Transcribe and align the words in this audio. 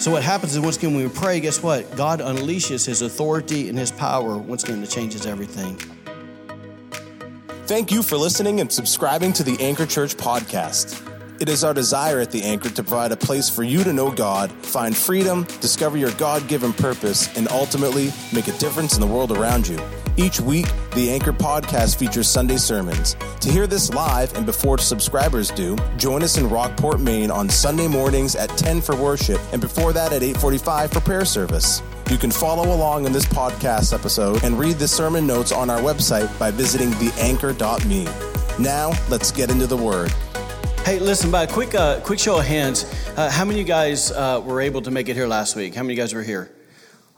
So 0.00 0.10
what 0.10 0.22
happens 0.22 0.54
is 0.54 0.60
once 0.60 0.78
again 0.78 0.94
when 0.94 1.04
we 1.04 1.10
pray, 1.10 1.40
guess 1.40 1.62
what? 1.62 1.94
God 1.94 2.20
unleashes 2.20 2.86
his 2.86 3.02
authority 3.02 3.68
and 3.68 3.78
his 3.78 3.92
power 3.92 4.38
once 4.38 4.64
again 4.64 4.80
that 4.80 4.88
changes 4.88 5.26
everything. 5.26 5.76
Thank 7.66 7.92
you 7.92 8.02
for 8.02 8.16
listening 8.16 8.60
and 8.60 8.72
subscribing 8.72 9.34
to 9.34 9.42
the 9.42 9.58
Anchor 9.60 9.84
Church 9.84 10.16
podcast. 10.16 11.06
It 11.38 11.50
is 11.50 11.64
our 11.64 11.74
desire 11.74 12.18
at 12.18 12.30
the 12.30 12.42
Anchor 12.42 12.70
to 12.70 12.82
provide 12.82 13.12
a 13.12 13.16
place 13.16 13.50
for 13.50 13.62
you 13.62 13.84
to 13.84 13.92
know 13.92 14.10
God, 14.10 14.50
find 14.50 14.96
freedom, 14.96 15.44
discover 15.60 15.98
your 15.98 16.12
God 16.12 16.48
given 16.48 16.72
purpose, 16.72 17.28
and 17.36 17.46
ultimately 17.48 18.10
make 18.32 18.48
a 18.48 18.52
difference 18.52 18.94
in 18.94 19.02
the 19.02 19.06
world 19.06 19.32
around 19.32 19.68
you. 19.68 19.78
Each 20.20 20.38
week, 20.38 20.66
the 20.94 21.10
Anchor 21.10 21.32
podcast 21.32 21.96
features 21.96 22.28
Sunday 22.28 22.58
sermons. 22.58 23.16
To 23.40 23.50
hear 23.50 23.66
this 23.66 23.88
live 23.94 24.36
and 24.36 24.44
before 24.44 24.76
subscribers 24.76 25.50
do, 25.50 25.78
join 25.96 26.22
us 26.22 26.36
in 26.36 26.46
Rockport, 26.46 27.00
Maine 27.00 27.30
on 27.30 27.48
Sunday 27.48 27.88
mornings 27.88 28.36
at 28.36 28.50
10 28.50 28.82
for 28.82 28.94
worship 28.94 29.40
and 29.52 29.62
before 29.62 29.94
that 29.94 30.12
at 30.12 30.22
8:45 30.22 30.90
for 30.92 31.00
prayer 31.00 31.24
service. 31.24 31.80
You 32.10 32.18
can 32.18 32.30
follow 32.30 32.74
along 32.74 33.06
in 33.06 33.12
this 33.12 33.24
podcast 33.24 33.94
episode 33.94 34.44
and 34.44 34.58
read 34.58 34.78
the 34.78 34.86
sermon 34.86 35.26
notes 35.26 35.52
on 35.52 35.70
our 35.70 35.80
website 35.80 36.28
by 36.38 36.50
visiting 36.50 36.90
theanchor.me. 36.90 38.06
Now, 38.58 38.92
let's 39.08 39.30
get 39.30 39.50
into 39.50 39.66
the 39.66 39.78
word. 39.78 40.12
Hey, 40.84 40.98
listen, 40.98 41.30
by 41.30 41.44
a 41.44 41.46
quick, 41.46 41.74
uh, 41.74 42.00
quick 42.00 42.18
show 42.18 42.40
of 42.40 42.44
hands, 42.44 42.84
uh, 43.16 43.30
how 43.30 43.46
many 43.46 43.60
of 43.60 43.66
you 43.66 43.72
guys 43.72 44.10
uh, 44.10 44.42
were 44.44 44.60
able 44.60 44.82
to 44.82 44.90
make 44.90 45.08
it 45.08 45.16
here 45.16 45.28
last 45.28 45.56
week? 45.56 45.74
How 45.74 45.82
many 45.82 45.94
of 45.94 45.98
you 45.98 46.02
guys 46.02 46.12
were 46.12 46.22
here? 46.22 46.50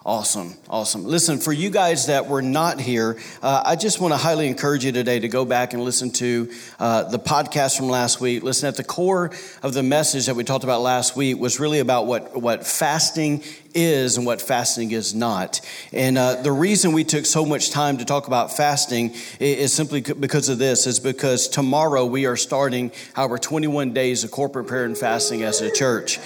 Awesome, 0.05 0.55
awesome. 0.69 1.05
Listen, 1.05 1.39
for 1.39 1.53
you 1.53 1.71
guys 1.71 2.07
that 2.07 2.27
were 2.27 2.43
not 2.43 2.81
here, 2.81 3.21
uh, 3.41 3.63
I 3.65 3.77
just 3.77 4.01
want 4.01 4.13
to 4.13 4.19
highly 4.19 4.49
encourage 4.49 4.85
you 4.85 4.91
today 4.91 5.21
to 5.21 5.29
go 5.29 5.45
back 5.45 5.75
and 5.75 5.85
listen 5.85 6.11
to 6.13 6.51
uh, 6.81 7.05
the 7.05 7.21
podcast 7.21 7.77
from 7.77 7.89
last 7.89 8.21
week. 8.21 8.43
Listen, 8.43 8.67
at 8.67 8.75
the 8.75 8.83
core 8.83 9.31
of 9.63 9.75
the 9.75 9.83
message 9.85 10.27
that 10.27 10.35
we 10.35 10.43
talked 10.43 10.65
about 10.65 10.81
last 10.81 11.15
week 11.15 11.39
was 11.39 11.61
really 11.61 11.79
about 11.79 12.07
what, 12.07 12.41
what 12.41 12.67
fasting 12.67 13.45
is 13.75 14.17
and 14.17 14.27
what 14.27 14.43
fasting 14.43 14.91
is 14.91 15.15
not. 15.15 15.61
And 15.93 16.19
uh, 16.19 16.43
the 16.43 16.51
reason 16.51 16.93
we 16.93 17.05
took 17.05 17.25
so 17.25 17.47
much 17.47 17.71
time 17.71 17.99
to 17.99 18.05
talk 18.05 18.27
about 18.27 18.57
fasting 18.57 19.15
is 19.39 19.73
simply 19.73 20.01
because 20.01 20.49
of 20.49 20.59
this, 20.59 20.89
is 20.89 20.99
because 20.99 21.47
tomorrow 21.47 22.05
we 22.05 22.27
are 22.27 22.37
starting 22.37 22.91
our 23.17 23.39
21 23.39 23.93
days 23.93 24.25
of 24.25 24.33
corporate 24.33 24.67
prayer 24.67 24.85
and 24.85 24.99
fasting 24.99 25.45
as 25.45 25.61
a 25.61 25.71
church. 25.71 26.19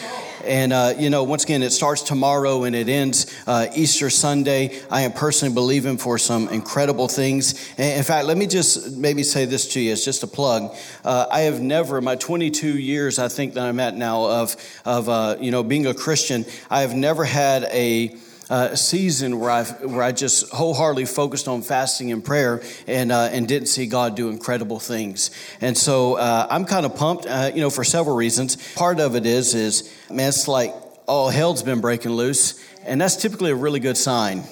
And, 0.46 0.72
uh, 0.72 0.94
you 0.96 1.10
know, 1.10 1.24
once 1.24 1.44
again, 1.44 1.62
it 1.62 1.70
starts 1.70 2.02
tomorrow 2.02 2.64
and 2.64 2.74
it 2.74 2.88
ends 2.88 3.26
uh, 3.46 3.66
Easter 3.74 4.10
Sunday. 4.10 4.80
I 4.90 5.02
am 5.02 5.12
personally 5.12 5.54
believing 5.54 5.98
for 5.98 6.18
some 6.18 6.48
incredible 6.48 7.08
things. 7.08 7.54
And 7.76 7.98
in 7.98 8.04
fact, 8.04 8.26
let 8.26 8.36
me 8.36 8.46
just 8.46 8.96
maybe 8.96 9.22
say 9.22 9.44
this 9.44 9.68
to 9.74 9.80
you. 9.80 9.92
It's 9.92 10.04
just 10.04 10.22
a 10.22 10.26
plug. 10.26 10.74
Uh, 11.04 11.26
I 11.30 11.40
have 11.40 11.60
never, 11.60 12.00
my 12.00 12.16
22 12.16 12.78
years, 12.78 13.18
I 13.18 13.28
think 13.28 13.54
that 13.54 13.64
I'm 13.64 13.80
at 13.80 13.96
now 13.96 14.24
of, 14.24 14.56
of 14.84 15.08
uh, 15.08 15.36
you 15.40 15.50
know, 15.50 15.62
being 15.62 15.86
a 15.86 15.94
Christian, 15.94 16.44
I 16.70 16.80
have 16.82 16.94
never 16.94 17.24
had 17.24 17.64
a 17.64 18.16
uh, 18.48 18.76
season 18.76 19.40
where 19.40 19.50
I 19.50 19.64
where 19.64 20.02
I 20.02 20.12
just 20.12 20.50
wholeheartedly 20.50 21.06
focused 21.06 21.48
on 21.48 21.62
fasting 21.62 22.12
and 22.12 22.24
prayer 22.24 22.62
and 22.86 23.10
uh, 23.10 23.28
and 23.32 23.48
didn't 23.48 23.68
see 23.68 23.86
God 23.86 24.14
do 24.14 24.28
incredible 24.28 24.78
things. 24.78 25.30
And 25.60 25.76
so 25.76 26.14
uh, 26.14 26.46
I'm 26.48 26.64
kind 26.64 26.86
of 26.86 26.96
pumped, 26.96 27.26
uh, 27.26 27.50
you 27.54 27.60
know, 27.60 27.70
for 27.70 27.84
several 27.84 28.16
reasons. 28.16 28.56
Part 28.74 29.00
of 29.00 29.16
it 29.16 29.26
is 29.26 29.54
is 29.54 29.92
man, 30.10 30.28
it's 30.28 30.48
like 30.48 30.74
all 31.06 31.28
hell's 31.30 31.62
been 31.62 31.80
breaking 31.80 32.12
loose, 32.12 32.60
and 32.84 33.00
that's 33.00 33.16
typically 33.16 33.50
a 33.50 33.56
really 33.56 33.80
good 33.80 33.96
sign. 33.96 34.44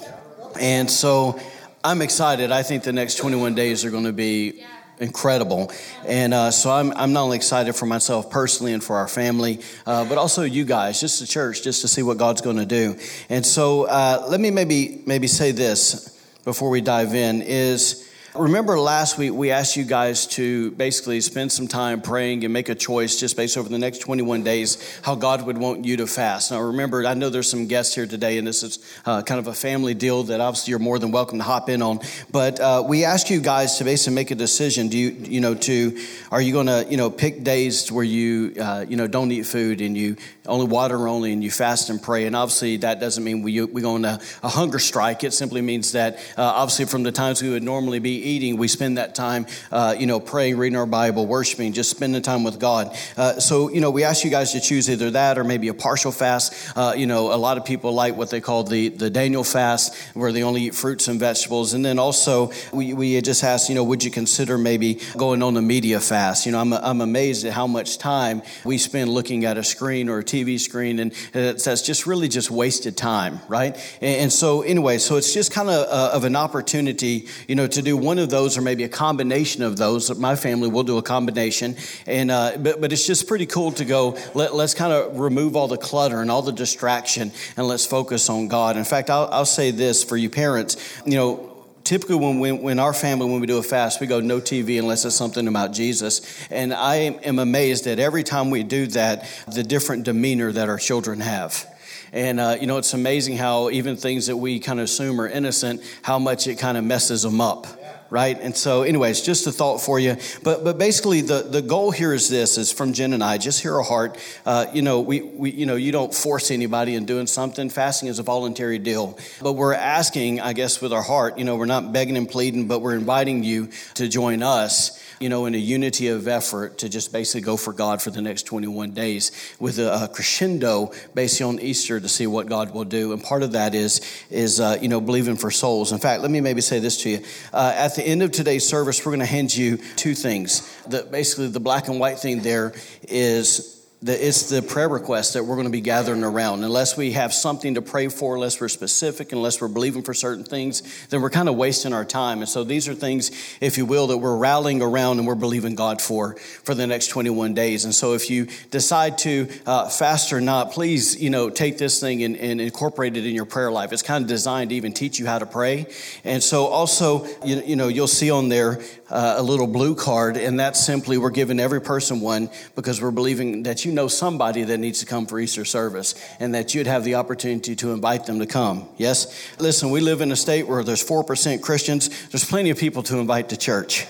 And 0.60 0.90
so 0.90 1.38
I'm 1.82 2.00
excited. 2.00 2.50
I 2.50 2.62
think 2.62 2.84
the 2.84 2.92
next 2.92 3.16
21 3.16 3.54
days 3.54 3.84
are 3.84 3.90
going 3.90 4.04
to 4.04 4.12
be 4.12 4.64
incredible. 4.98 5.72
And 6.06 6.34
uh, 6.34 6.50
so 6.50 6.70
I'm, 6.70 6.92
I'm 6.92 7.12
not 7.12 7.22
only 7.22 7.36
excited 7.36 7.74
for 7.74 7.86
myself 7.86 8.30
personally 8.30 8.72
and 8.72 8.82
for 8.82 8.96
our 8.96 9.08
family, 9.08 9.60
uh, 9.86 10.08
but 10.08 10.18
also 10.18 10.42
you 10.42 10.64
guys, 10.64 11.00
just 11.00 11.20
the 11.20 11.26
church, 11.26 11.62
just 11.62 11.82
to 11.82 11.88
see 11.88 12.02
what 12.02 12.18
God's 12.18 12.40
going 12.40 12.58
to 12.58 12.66
do. 12.66 12.96
And 13.28 13.44
so 13.44 13.84
uh, 13.84 14.26
let 14.28 14.40
me 14.40 14.50
maybe 14.50 15.02
maybe 15.06 15.26
say 15.26 15.52
this 15.52 16.10
before 16.44 16.70
we 16.70 16.80
dive 16.80 17.14
in 17.14 17.42
is 17.42 18.08
Remember 18.36 18.76
last 18.80 19.16
week 19.16 19.32
we 19.32 19.52
asked 19.52 19.76
you 19.76 19.84
guys 19.84 20.26
to 20.26 20.72
basically 20.72 21.20
spend 21.20 21.52
some 21.52 21.68
time 21.68 22.02
praying 22.02 22.42
and 22.42 22.52
make 22.52 22.68
a 22.68 22.74
choice 22.74 23.20
just 23.20 23.36
based 23.36 23.56
over 23.56 23.68
the 23.68 23.78
next 23.78 23.98
21 23.98 24.42
days 24.42 24.98
how 25.02 25.14
God 25.14 25.46
would 25.46 25.56
want 25.56 25.84
you 25.84 25.98
to 25.98 26.08
fast. 26.08 26.50
Now 26.50 26.60
remember, 26.60 27.06
I 27.06 27.14
know 27.14 27.30
there's 27.30 27.48
some 27.48 27.68
guests 27.68 27.94
here 27.94 28.08
today 28.08 28.36
and 28.36 28.44
this 28.44 28.64
is 28.64 28.80
uh, 29.06 29.22
kind 29.22 29.38
of 29.38 29.46
a 29.46 29.54
family 29.54 29.94
deal 29.94 30.24
that 30.24 30.40
obviously 30.40 30.72
you're 30.72 30.80
more 30.80 30.98
than 30.98 31.12
welcome 31.12 31.38
to 31.38 31.44
hop 31.44 31.68
in 31.68 31.80
on. 31.80 32.00
But 32.32 32.58
uh, 32.58 32.82
we 32.84 33.04
asked 33.04 33.30
you 33.30 33.40
guys 33.40 33.78
to 33.78 33.84
basically 33.84 34.16
make 34.16 34.32
a 34.32 34.34
decision. 34.34 34.88
Do 34.88 34.98
you, 34.98 35.10
you 35.10 35.40
know, 35.40 35.54
to, 35.54 35.96
are 36.32 36.42
you 36.42 36.52
going 36.52 36.66
to, 36.66 36.84
you 36.90 36.96
know, 36.96 37.10
pick 37.10 37.44
days 37.44 37.92
where 37.92 38.02
you, 38.02 38.56
uh, 38.60 38.84
you 38.88 38.96
know, 38.96 39.06
don't 39.06 39.30
eat 39.30 39.46
food 39.46 39.80
and 39.80 39.96
you 39.96 40.16
only 40.46 40.66
water 40.66 41.08
only 41.08 41.32
and 41.32 41.42
you 41.42 41.50
fast 41.50 41.88
and 41.88 42.02
pray. 42.02 42.26
And 42.26 42.36
obviously 42.36 42.76
that 42.78 43.00
doesn't 43.00 43.24
mean 43.24 43.42
we, 43.42 43.62
we 43.62 43.80
go 43.80 43.94
on 43.94 44.04
a, 44.04 44.20
a 44.42 44.48
hunger 44.48 44.78
strike. 44.78 45.24
It 45.24 45.32
simply 45.32 45.62
means 45.62 45.92
that 45.92 46.16
uh, 46.36 46.42
obviously 46.42 46.84
from 46.84 47.02
the 47.02 47.12
times 47.12 47.42
we 47.42 47.48
would 47.48 47.62
normally 47.62 47.98
be 47.98 48.16
eating, 48.16 48.58
we 48.58 48.68
spend 48.68 48.98
that 48.98 49.14
time, 49.14 49.46
uh, 49.72 49.94
you 49.98 50.06
know, 50.06 50.20
praying, 50.20 50.58
reading 50.58 50.76
our 50.76 50.84
Bible, 50.86 51.26
worshiping, 51.26 51.72
just 51.72 51.90
spending 51.90 52.20
time 52.20 52.44
with 52.44 52.60
God. 52.60 52.94
Uh, 53.16 53.40
so, 53.40 53.70
you 53.70 53.80
know, 53.80 53.90
we 53.90 54.04
ask 54.04 54.22
you 54.22 54.30
guys 54.30 54.52
to 54.52 54.60
choose 54.60 54.90
either 54.90 55.12
that 55.12 55.38
or 55.38 55.44
maybe 55.44 55.68
a 55.68 55.74
partial 55.74 56.12
fast. 56.12 56.76
Uh, 56.76 56.92
you 56.94 57.06
know, 57.06 57.32
a 57.32 57.38
lot 57.38 57.56
of 57.56 57.64
people 57.64 57.92
like 57.92 58.14
what 58.14 58.28
they 58.28 58.42
call 58.42 58.64
the, 58.64 58.90
the 58.90 59.08
Daniel 59.08 59.44
fast, 59.44 59.96
where 60.12 60.30
they 60.30 60.42
only 60.42 60.64
eat 60.64 60.74
fruits 60.74 61.08
and 61.08 61.18
vegetables. 61.18 61.72
And 61.72 61.82
then 61.82 61.98
also, 61.98 62.52
we, 62.70 62.92
we 62.92 63.18
just 63.22 63.42
asked, 63.44 63.70
you 63.70 63.74
know, 63.74 63.84
would 63.84 64.04
you 64.04 64.10
consider 64.10 64.58
maybe 64.58 65.00
going 65.16 65.42
on 65.42 65.56
a 65.56 65.62
media 65.62 66.00
fast? 66.00 66.44
You 66.44 66.52
know, 66.52 66.60
I'm, 66.60 66.74
I'm 66.74 67.00
amazed 67.00 67.46
at 67.46 67.54
how 67.54 67.66
much 67.66 67.96
time 67.96 68.42
we 68.62 68.76
spend 68.76 69.10
looking 69.10 69.46
at 69.46 69.56
a 69.56 69.64
screen 69.64 70.10
or 70.10 70.18
a 70.18 70.24
TV 70.24 70.33
screen, 70.58 70.98
and 70.98 71.12
that's 71.32 71.82
just 71.82 72.06
really 72.06 72.28
just 72.28 72.50
wasted 72.50 72.96
time, 72.96 73.40
right? 73.48 73.76
And, 74.00 74.32
so, 74.32 74.62
anyway, 74.62 74.98
so 74.98 75.16
it's 75.16 75.32
just 75.32 75.52
kind 75.52 75.68
of 75.68 75.86
uh, 75.88 76.10
of 76.14 76.24
an 76.24 76.34
opportunity, 76.36 77.28
you 77.46 77.54
know, 77.54 77.66
to 77.66 77.82
do 77.82 77.96
one 77.96 78.18
of 78.18 78.30
those 78.30 78.58
or 78.58 78.62
maybe 78.62 78.84
a 78.84 78.88
combination 78.88 79.62
of 79.62 79.76
those. 79.76 80.16
My 80.18 80.36
family 80.36 80.68
will 80.68 80.82
do 80.82 80.98
a 80.98 81.02
combination, 81.02 81.76
and 82.06 82.30
uh, 82.30 82.56
but 82.58 82.80
but 82.80 82.92
it's 82.92 83.06
just 83.06 83.28
pretty 83.28 83.46
cool 83.46 83.72
to 83.72 83.84
go. 83.84 84.18
Let, 84.34 84.52
us 84.52 84.74
kind 84.74 84.92
of 84.92 85.18
remove 85.18 85.56
all 85.56 85.68
the 85.68 85.76
clutter 85.76 86.20
and 86.20 86.30
all 86.30 86.42
the 86.42 86.52
distraction, 86.52 87.32
and 87.56 87.66
let's 87.66 87.86
focus 87.86 88.28
on 88.28 88.48
God. 88.48 88.76
In 88.76 88.84
fact, 88.84 89.10
I'll, 89.10 89.28
I'll 89.30 89.46
say 89.46 89.70
this 89.70 90.02
for 90.02 90.16
you 90.16 90.30
parents, 90.30 90.76
you 91.04 91.16
know 91.16 91.53
typically 91.84 92.16
when, 92.16 92.40
we, 92.40 92.50
when 92.50 92.78
our 92.78 92.94
family 92.94 93.30
when 93.30 93.40
we 93.40 93.46
do 93.46 93.58
a 93.58 93.62
fast 93.62 94.00
we 94.00 94.06
go 94.06 94.20
no 94.20 94.40
tv 94.40 94.78
unless 94.78 95.04
it's 95.04 95.14
something 95.14 95.46
about 95.46 95.72
jesus. 95.72 96.22
And 96.50 96.72
i 96.72 96.96
am 96.96 97.38
amazed 97.38 97.84
that 97.84 97.98
every 97.98 98.22
time 98.22 98.50
we 98.50 98.62
do 98.62 98.86
that 98.88 99.26
the 99.52 99.62
different 99.62 100.04
demeanor 100.04 100.50
that 100.52 100.68
our 100.68 100.78
children 100.78 101.20
have. 101.20 101.66
And 102.12 102.40
uh, 102.40 102.56
you 102.60 102.66
know 102.66 102.78
it's 102.78 102.94
amazing 102.94 103.36
how 103.36 103.70
even 103.70 103.96
things 103.96 104.26
that 104.28 104.36
we 104.36 104.60
kind 104.60 104.80
of 104.80 104.84
assume 104.84 105.20
are 105.20 105.28
innocent 105.28 105.82
how 106.02 106.18
much 106.18 106.46
it 106.46 106.56
kind 106.56 106.78
of 106.78 106.84
messes 106.84 107.22
them 107.22 107.40
up 107.40 107.66
right? 108.14 108.40
And 108.40 108.56
so, 108.56 108.84
anyways, 108.84 109.22
just 109.22 109.44
a 109.48 109.50
thought 109.50 109.78
for 109.78 109.98
you. 109.98 110.16
But 110.44 110.62
but 110.62 110.78
basically, 110.78 111.20
the, 111.20 111.42
the 111.42 111.60
goal 111.60 111.90
here 111.90 112.14
is 112.14 112.28
this: 112.28 112.56
is 112.56 112.70
from 112.70 112.92
Jen 112.92 113.12
and 113.12 113.24
I. 113.24 113.38
Just 113.38 113.60
hear 113.60 113.74
our 113.74 113.82
heart. 113.82 114.16
Uh, 114.46 114.66
you 114.72 114.82
know, 114.82 115.00
we, 115.00 115.20
we 115.20 115.50
you 115.50 115.66
know 115.66 115.74
you 115.74 115.90
don't 115.90 116.14
force 116.14 116.52
anybody 116.52 116.94
in 116.94 117.06
doing 117.06 117.26
something. 117.26 117.68
Fasting 117.68 118.08
is 118.08 118.20
a 118.20 118.22
voluntary 118.22 118.78
deal. 118.78 119.18
But 119.42 119.54
we're 119.54 119.74
asking, 119.74 120.40
I 120.40 120.52
guess, 120.52 120.80
with 120.80 120.92
our 120.92 121.02
heart. 121.02 121.38
You 121.38 121.44
know, 121.44 121.56
we're 121.56 121.66
not 121.66 121.92
begging 121.92 122.16
and 122.16 122.28
pleading, 122.28 122.68
but 122.68 122.82
we're 122.82 122.94
inviting 122.94 123.42
you 123.42 123.70
to 123.94 124.06
join 124.06 124.44
us 124.44 125.00
you 125.24 125.30
know, 125.30 125.46
in 125.46 125.54
a 125.54 125.58
unity 125.58 126.08
of 126.08 126.28
effort 126.28 126.76
to 126.76 126.86
just 126.86 127.10
basically 127.10 127.40
go 127.40 127.56
for 127.56 127.72
God 127.72 128.02
for 128.02 128.10
the 128.10 128.20
next 128.20 128.42
21 128.42 128.90
days 128.90 129.32
with 129.58 129.78
a, 129.78 130.04
a 130.04 130.06
crescendo 130.06 130.92
based 131.14 131.40
on 131.40 131.58
Easter 131.60 131.98
to 131.98 132.10
see 132.10 132.26
what 132.26 132.46
God 132.46 132.74
will 132.74 132.84
do. 132.84 133.14
And 133.14 133.22
part 133.22 133.42
of 133.42 133.52
that 133.52 133.74
is, 133.74 134.02
is 134.28 134.60
uh, 134.60 134.76
you 134.82 134.88
know, 134.88 135.00
believing 135.00 135.36
for 135.36 135.50
souls. 135.50 135.92
In 135.92 135.98
fact, 135.98 136.20
let 136.20 136.30
me 136.30 136.42
maybe 136.42 136.60
say 136.60 136.78
this 136.78 137.00
to 137.04 137.08
you. 137.08 137.20
Uh, 137.54 137.72
at 137.74 137.94
the 137.94 138.06
end 138.06 138.22
of 138.22 138.32
today's 138.32 138.68
service, 138.68 139.06
we're 139.06 139.12
going 139.12 139.20
to 139.20 139.24
hand 139.24 139.56
you 139.56 139.78
two 139.96 140.14
things. 140.14 140.60
The, 140.88 141.04
basically, 141.04 141.48
the 141.48 141.58
black 141.58 141.88
and 141.88 141.98
white 141.98 142.18
thing 142.18 142.42
there 142.42 142.74
is 143.08 143.82
the, 144.04 144.26
it's 144.26 144.50
the 144.50 144.60
prayer 144.60 144.88
request 144.90 145.32
that 145.32 145.44
we're 145.44 145.54
going 145.54 145.66
to 145.66 145.72
be 145.72 145.80
gathering 145.80 146.22
around. 146.22 146.62
Unless 146.62 146.94
we 146.94 147.12
have 147.12 147.32
something 147.32 147.76
to 147.76 147.82
pray 147.82 148.08
for, 148.08 148.34
unless 148.34 148.60
we're 148.60 148.68
specific, 148.68 149.32
unless 149.32 149.62
we're 149.62 149.68
believing 149.68 150.02
for 150.02 150.12
certain 150.12 150.44
things, 150.44 150.82
then 151.08 151.22
we're 151.22 151.30
kind 151.30 151.48
of 151.48 151.56
wasting 151.56 151.94
our 151.94 152.04
time. 152.04 152.40
And 152.40 152.48
so 152.48 152.64
these 152.64 152.86
are 152.86 152.94
things, 152.94 153.30
if 153.62 153.78
you 153.78 153.86
will, 153.86 154.08
that 154.08 154.18
we're 154.18 154.36
rallying 154.36 154.82
around 154.82 155.20
and 155.20 155.26
we're 155.26 155.34
believing 155.34 155.74
God 155.74 156.02
for 156.02 156.34
for 156.64 156.74
the 156.74 156.86
next 156.86 157.06
21 157.08 157.54
days. 157.54 157.86
And 157.86 157.94
so 157.94 158.12
if 158.12 158.28
you 158.28 158.46
decide 158.70 159.16
to 159.18 159.48
uh, 159.64 159.88
fast 159.88 160.34
or 160.34 160.40
not, 160.42 160.72
please, 160.72 161.18
you 161.20 161.30
know, 161.30 161.48
take 161.48 161.78
this 161.78 161.98
thing 161.98 162.22
and, 162.22 162.36
and, 162.36 162.60
incorporate 162.60 163.16
it 163.16 163.24
in 163.26 163.34
your 163.34 163.46
prayer 163.46 163.72
life. 163.72 163.92
It's 163.92 164.02
kind 164.02 164.22
of 164.22 164.28
designed 164.28 164.70
to 164.70 164.76
even 164.76 164.92
teach 164.92 165.18
you 165.18 165.26
how 165.26 165.38
to 165.38 165.46
pray. 165.46 165.86
And 166.24 166.42
so 166.42 166.66
also, 166.66 167.26
you, 167.42 167.62
you 167.62 167.76
know, 167.76 167.88
you'll 167.88 168.06
see 168.06 168.30
on 168.30 168.48
there 168.50 168.80
uh, 169.14 169.36
a 169.38 169.42
little 169.42 169.68
blue 169.68 169.94
card, 169.94 170.36
and 170.36 170.58
that's 170.58 170.84
simply 170.84 171.16
we're 171.16 171.30
giving 171.30 171.60
every 171.60 171.80
person 171.80 172.20
one 172.20 172.50
because 172.74 173.00
we're 173.00 173.12
believing 173.12 173.62
that 173.62 173.84
you 173.84 173.92
know 173.92 174.08
somebody 174.08 174.64
that 174.64 174.78
needs 174.78 174.98
to 174.98 175.06
come 175.06 175.24
for 175.24 175.38
Easter 175.38 175.64
service 175.64 176.16
and 176.40 176.52
that 176.54 176.74
you'd 176.74 176.88
have 176.88 177.04
the 177.04 177.14
opportunity 177.14 177.76
to 177.76 177.92
invite 177.92 178.26
them 178.26 178.40
to 178.40 178.46
come. 178.46 178.88
Yes? 178.96 179.48
Listen, 179.60 179.90
we 179.90 180.00
live 180.00 180.20
in 180.20 180.32
a 180.32 180.36
state 180.36 180.66
where 180.66 180.82
there's 180.82 181.06
4% 181.08 181.62
Christians. 181.62 182.28
There's 182.30 182.44
plenty 182.44 182.70
of 182.70 182.78
people 182.78 183.04
to 183.04 183.18
invite 183.18 183.50
to 183.50 183.56
church. 183.56 184.04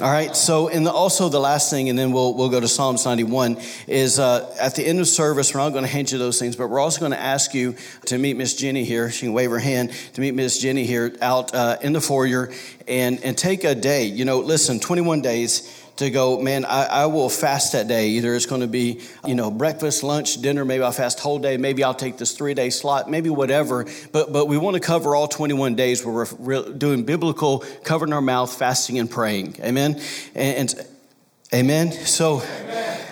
All 0.00 0.10
right, 0.10 0.34
so 0.34 0.68
and 0.68 0.86
the, 0.86 0.92
also 0.92 1.28
the 1.28 1.40
last 1.40 1.68
thing, 1.68 1.90
and 1.90 1.98
then 1.98 2.10
we'll, 2.10 2.32
we'll 2.32 2.48
go 2.48 2.58
to 2.58 2.68
Psalms 2.68 3.04
91, 3.04 3.58
is 3.86 4.18
uh, 4.18 4.56
at 4.58 4.74
the 4.74 4.86
end 4.86 4.98
of 4.98 5.06
service, 5.06 5.52
we're 5.52 5.60
not 5.60 5.70
going 5.70 5.84
to 5.84 5.90
hand 5.90 6.10
you 6.10 6.16
those 6.16 6.38
things, 6.38 6.56
but 6.56 6.68
we're 6.68 6.80
also 6.80 7.00
going 7.00 7.12
to 7.12 7.20
ask 7.20 7.52
you 7.52 7.74
to 8.06 8.16
meet 8.16 8.38
Miss 8.38 8.54
Jenny 8.54 8.84
here. 8.84 9.10
She 9.10 9.26
can 9.26 9.34
wave 9.34 9.50
her 9.50 9.58
hand 9.58 9.92
to 10.14 10.22
meet 10.22 10.34
Miss 10.34 10.58
Jenny 10.58 10.86
here 10.86 11.14
out 11.20 11.54
uh, 11.54 11.76
in 11.82 11.92
the 11.92 12.00
foyer 12.00 12.50
and, 12.90 13.22
and 13.22 13.38
take 13.38 13.64
a 13.64 13.74
day. 13.74 14.04
You 14.04 14.24
know, 14.24 14.40
listen, 14.40 14.80
21 14.80 15.22
days 15.22 15.76
to 15.96 16.10
go, 16.10 16.40
man, 16.40 16.64
I, 16.64 16.86
I, 16.86 17.06
will 17.06 17.28
fast 17.28 17.72
that 17.72 17.86
day. 17.86 18.08
Either 18.08 18.34
it's 18.34 18.46
going 18.46 18.62
to 18.62 18.66
be, 18.66 19.00
you 19.26 19.34
know, 19.34 19.50
breakfast, 19.50 20.02
lunch, 20.02 20.40
dinner, 20.40 20.64
maybe 20.64 20.82
I'll 20.82 20.92
fast 20.92 21.20
whole 21.20 21.38
day, 21.38 21.56
maybe 21.56 21.84
I'll 21.84 21.94
take 21.94 22.16
this 22.16 22.32
three 22.32 22.54
day 22.54 22.70
slot, 22.70 23.08
maybe 23.10 23.28
whatever. 23.28 23.86
But, 24.10 24.32
but 24.32 24.46
we 24.46 24.56
want 24.56 24.74
to 24.74 24.80
cover 24.80 25.14
all 25.14 25.28
21 25.28 25.74
days 25.74 26.04
where 26.04 26.26
we're 26.38 26.72
doing 26.72 27.04
biblical, 27.04 27.60
covering 27.84 28.12
our 28.12 28.22
mouth, 28.22 28.52
fasting 28.52 28.98
and 28.98 29.10
praying. 29.10 29.56
Amen. 29.60 30.00
And, 30.34 30.74
and 30.74 30.86
amen. 31.52 31.92
So 31.92 32.42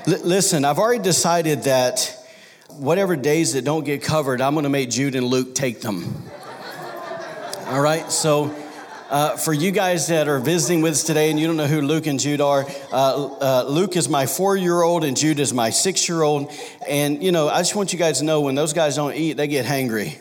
l- 0.07 0.25
listen, 0.25 0.65
I've 0.65 0.79
already 0.79 1.03
decided 1.03 1.65
that 1.65 2.15
whatever 2.71 3.17
days 3.17 3.53
that 3.53 3.65
don't 3.65 3.85
get 3.85 4.03
covered, 4.03 4.41
I'm 4.41 4.55
going 4.55 4.65
to 4.65 4.71
make 4.71 4.91
Jude 4.91 5.15
and 5.15 5.27
Luke 5.27 5.55
take 5.55 5.83
them. 5.83 6.25
All 7.67 7.83
right. 7.83 8.11
So, 8.11 8.55
uh, 9.08 9.37
for 9.37 9.52
you 9.52 9.70
guys 9.70 10.08
that 10.08 10.28
are 10.28 10.38
visiting 10.38 10.82
with 10.82 10.93
us 10.93 11.02
today 11.02 11.31
and 11.31 11.40
you 11.40 11.46
don't 11.46 11.56
know 11.56 11.66
who 11.66 11.81
Luke 11.81 12.06
and 12.06 12.20
Jude 12.20 12.40
are, 12.40 12.66
uh, 12.93 13.26
uh, 13.40 13.64
Luke 13.66 13.96
is 13.96 14.08
my 14.08 14.26
four 14.26 14.56
year 14.56 14.82
old 14.82 15.05
and 15.05 15.16
Jude 15.16 15.40
is 15.40 15.52
my 15.55 15.70
six 15.70 16.08
year 16.08 16.22
old. 16.22 16.52
And, 16.87 17.22
you 17.22 17.32
know, 17.32 17.49
I 17.49 17.58
just 17.58 17.75
want 17.75 17.93
you 17.93 17.99
guys 17.99 18.19
to 18.19 18.25
know 18.25 18.43
when 18.43 18.55
those 18.55 18.72
guys 18.72 18.96
don't 18.96 19.14
eat, 19.14 19.34
they 19.34 19.49
get 19.49 19.64
hangry. 19.64 20.19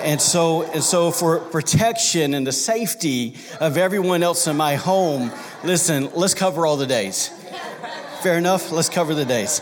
And 0.00 0.20
so, 0.20 0.62
and 0.62 0.82
so 0.82 1.10
for 1.10 1.38
protection 1.38 2.34
and 2.34 2.46
the 2.46 2.52
safety 2.52 3.36
of 3.60 3.76
everyone 3.76 4.22
else 4.22 4.46
in 4.46 4.56
my 4.56 4.74
home, 4.76 5.30
listen, 5.62 6.10
let's 6.14 6.34
cover 6.34 6.66
all 6.66 6.76
the 6.76 6.86
days. 6.86 7.28
Fair 8.22 8.38
enough? 8.38 8.70
Let's 8.70 8.88
cover 8.88 9.14
the 9.14 9.24
days. 9.24 9.60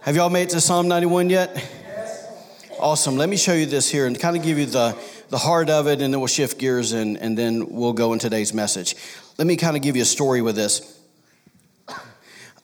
Have 0.00 0.16
y'all 0.16 0.30
made 0.30 0.44
it 0.44 0.50
to 0.50 0.60
Psalm 0.60 0.88
91 0.88 1.30
yet? 1.30 1.70
Awesome. 2.78 3.16
Let 3.16 3.28
me 3.28 3.36
show 3.36 3.52
you 3.52 3.66
this 3.66 3.90
here 3.90 4.06
and 4.06 4.18
kind 4.18 4.36
of 4.36 4.42
give 4.42 4.58
you 4.58 4.66
the 4.66 4.96
the 5.28 5.38
heart 5.38 5.70
of 5.70 5.86
it, 5.86 6.00
and 6.00 6.12
then 6.12 6.20
we'll 6.20 6.26
shift 6.26 6.58
gears 6.58 6.92
and, 6.92 7.16
and 7.18 7.36
then 7.36 7.66
we'll 7.68 7.92
go 7.92 8.12
in 8.12 8.18
today's 8.18 8.54
message. 8.54 8.96
Let 9.38 9.46
me 9.46 9.56
kind 9.56 9.76
of 9.76 9.82
give 9.82 9.96
you 9.96 10.02
a 10.02 10.06
story 10.06 10.42
with 10.42 10.56
this 10.56 10.97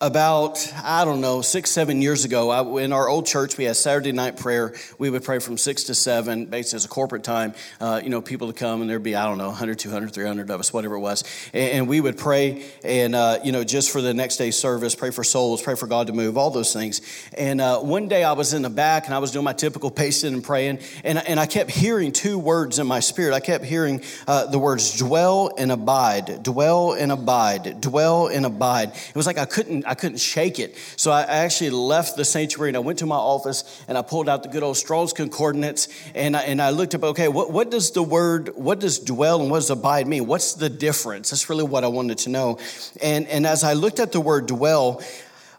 about, 0.04 0.70
I 0.84 1.06
don't 1.06 1.22
know, 1.22 1.40
six, 1.40 1.70
seven 1.70 2.02
years 2.02 2.26
ago, 2.26 2.50
I, 2.50 2.84
in 2.84 2.92
our 2.92 3.08
old 3.08 3.24
church, 3.24 3.56
we 3.56 3.64
had 3.64 3.74
Saturday 3.74 4.12
night 4.12 4.36
prayer. 4.36 4.74
We 4.98 5.08
would 5.08 5.24
pray 5.24 5.38
from 5.38 5.56
six 5.56 5.84
to 5.84 5.94
seven, 5.94 6.44
based 6.44 6.74
as 6.74 6.84
a 6.84 6.88
corporate 6.88 7.24
time. 7.24 7.54
Uh, 7.80 8.02
you 8.04 8.10
know, 8.10 8.20
people 8.20 8.48
to 8.48 8.52
come, 8.52 8.82
and 8.82 8.90
there'd 8.90 9.02
be, 9.02 9.16
I 9.16 9.24
don't 9.24 9.38
know, 9.38 9.48
100, 9.48 9.78
200, 9.78 10.12
300 10.12 10.50
of 10.50 10.60
us, 10.60 10.74
whatever 10.74 10.96
it 10.96 11.00
was. 11.00 11.24
And, 11.54 11.70
and 11.72 11.88
we 11.88 12.02
would 12.02 12.18
pray, 12.18 12.66
and, 12.84 13.14
uh, 13.14 13.38
you 13.42 13.50
know, 13.50 13.64
just 13.64 13.90
for 13.90 14.02
the 14.02 14.12
next 14.12 14.36
day's 14.36 14.56
service, 14.56 14.94
pray 14.94 15.10
for 15.10 15.24
souls, 15.24 15.62
pray 15.62 15.74
for 15.74 15.86
God 15.86 16.08
to 16.08 16.12
move, 16.12 16.36
all 16.36 16.50
those 16.50 16.74
things. 16.74 17.00
And 17.32 17.62
uh, 17.62 17.78
one 17.78 18.06
day 18.06 18.24
I 18.24 18.32
was 18.32 18.52
in 18.52 18.60
the 18.60 18.70
back, 18.70 19.06
and 19.06 19.14
I 19.14 19.20
was 19.20 19.30
doing 19.30 19.44
my 19.44 19.54
typical 19.54 19.90
pacing 19.90 20.34
and 20.34 20.44
praying, 20.44 20.80
and, 21.02 21.16
and 21.26 21.40
I 21.40 21.46
kept 21.46 21.70
hearing 21.70 22.12
two 22.12 22.38
words 22.38 22.78
in 22.78 22.86
my 22.86 23.00
spirit. 23.00 23.32
I 23.32 23.40
kept 23.40 23.64
hearing 23.64 24.02
uh, 24.28 24.48
the 24.48 24.58
words 24.58 24.98
dwell 24.98 25.50
and 25.56 25.72
abide, 25.72 26.42
dwell 26.42 26.92
and 26.92 27.10
abide, 27.10 27.80
dwell 27.80 28.26
and 28.26 28.44
abide. 28.44 28.90
It 28.90 29.16
was 29.16 29.26
like 29.26 29.38
I 29.38 29.46
couldn't, 29.46 29.86
I 29.86 29.93
couldn't 29.94 30.18
shake 30.18 30.58
it. 30.58 30.76
So 30.96 31.10
I 31.10 31.22
actually 31.22 31.70
left 31.70 32.16
the 32.16 32.24
sanctuary 32.24 32.70
and 32.70 32.76
I 32.76 32.80
went 32.80 32.98
to 33.00 33.06
my 33.06 33.16
office 33.16 33.84
and 33.88 33.96
I 33.96 34.02
pulled 34.02 34.28
out 34.28 34.42
the 34.42 34.48
good 34.48 34.62
old 34.62 34.76
Strong's 34.76 35.12
Concordance 35.12 35.88
and 36.14 36.36
I, 36.36 36.42
and 36.42 36.60
I 36.60 36.70
looked 36.70 36.94
up, 36.94 37.02
okay, 37.02 37.28
what, 37.28 37.50
what 37.50 37.70
does 37.70 37.90
the 37.92 38.02
word, 38.02 38.50
what 38.54 38.80
does 38.80 38.98
dwell 38.98 39.40
and 39.40 39.50
what 39.50 39.58
does 39.58 39.70
abide 39.70 40.06
mean? 40.06 40.26
What's 40.26 40.54
the 40.54 40.68
difference? 40.68 41.30
That's 41.30 41.48
really 41.48 41.64
what 41.64 41.84
I 41.84 41.88
wanted 41.88 42.18
to 42.18 42.30
know. 42.30 42.58
And, 43.02 43.26
and 43.28 43.46
as 43.46 43.64
I 43.64 43.74
looked 43.74 44.00
at 44.00 44.12
the 44.12 44.20
word 44.20 44.46
dwell, 44.46 45.02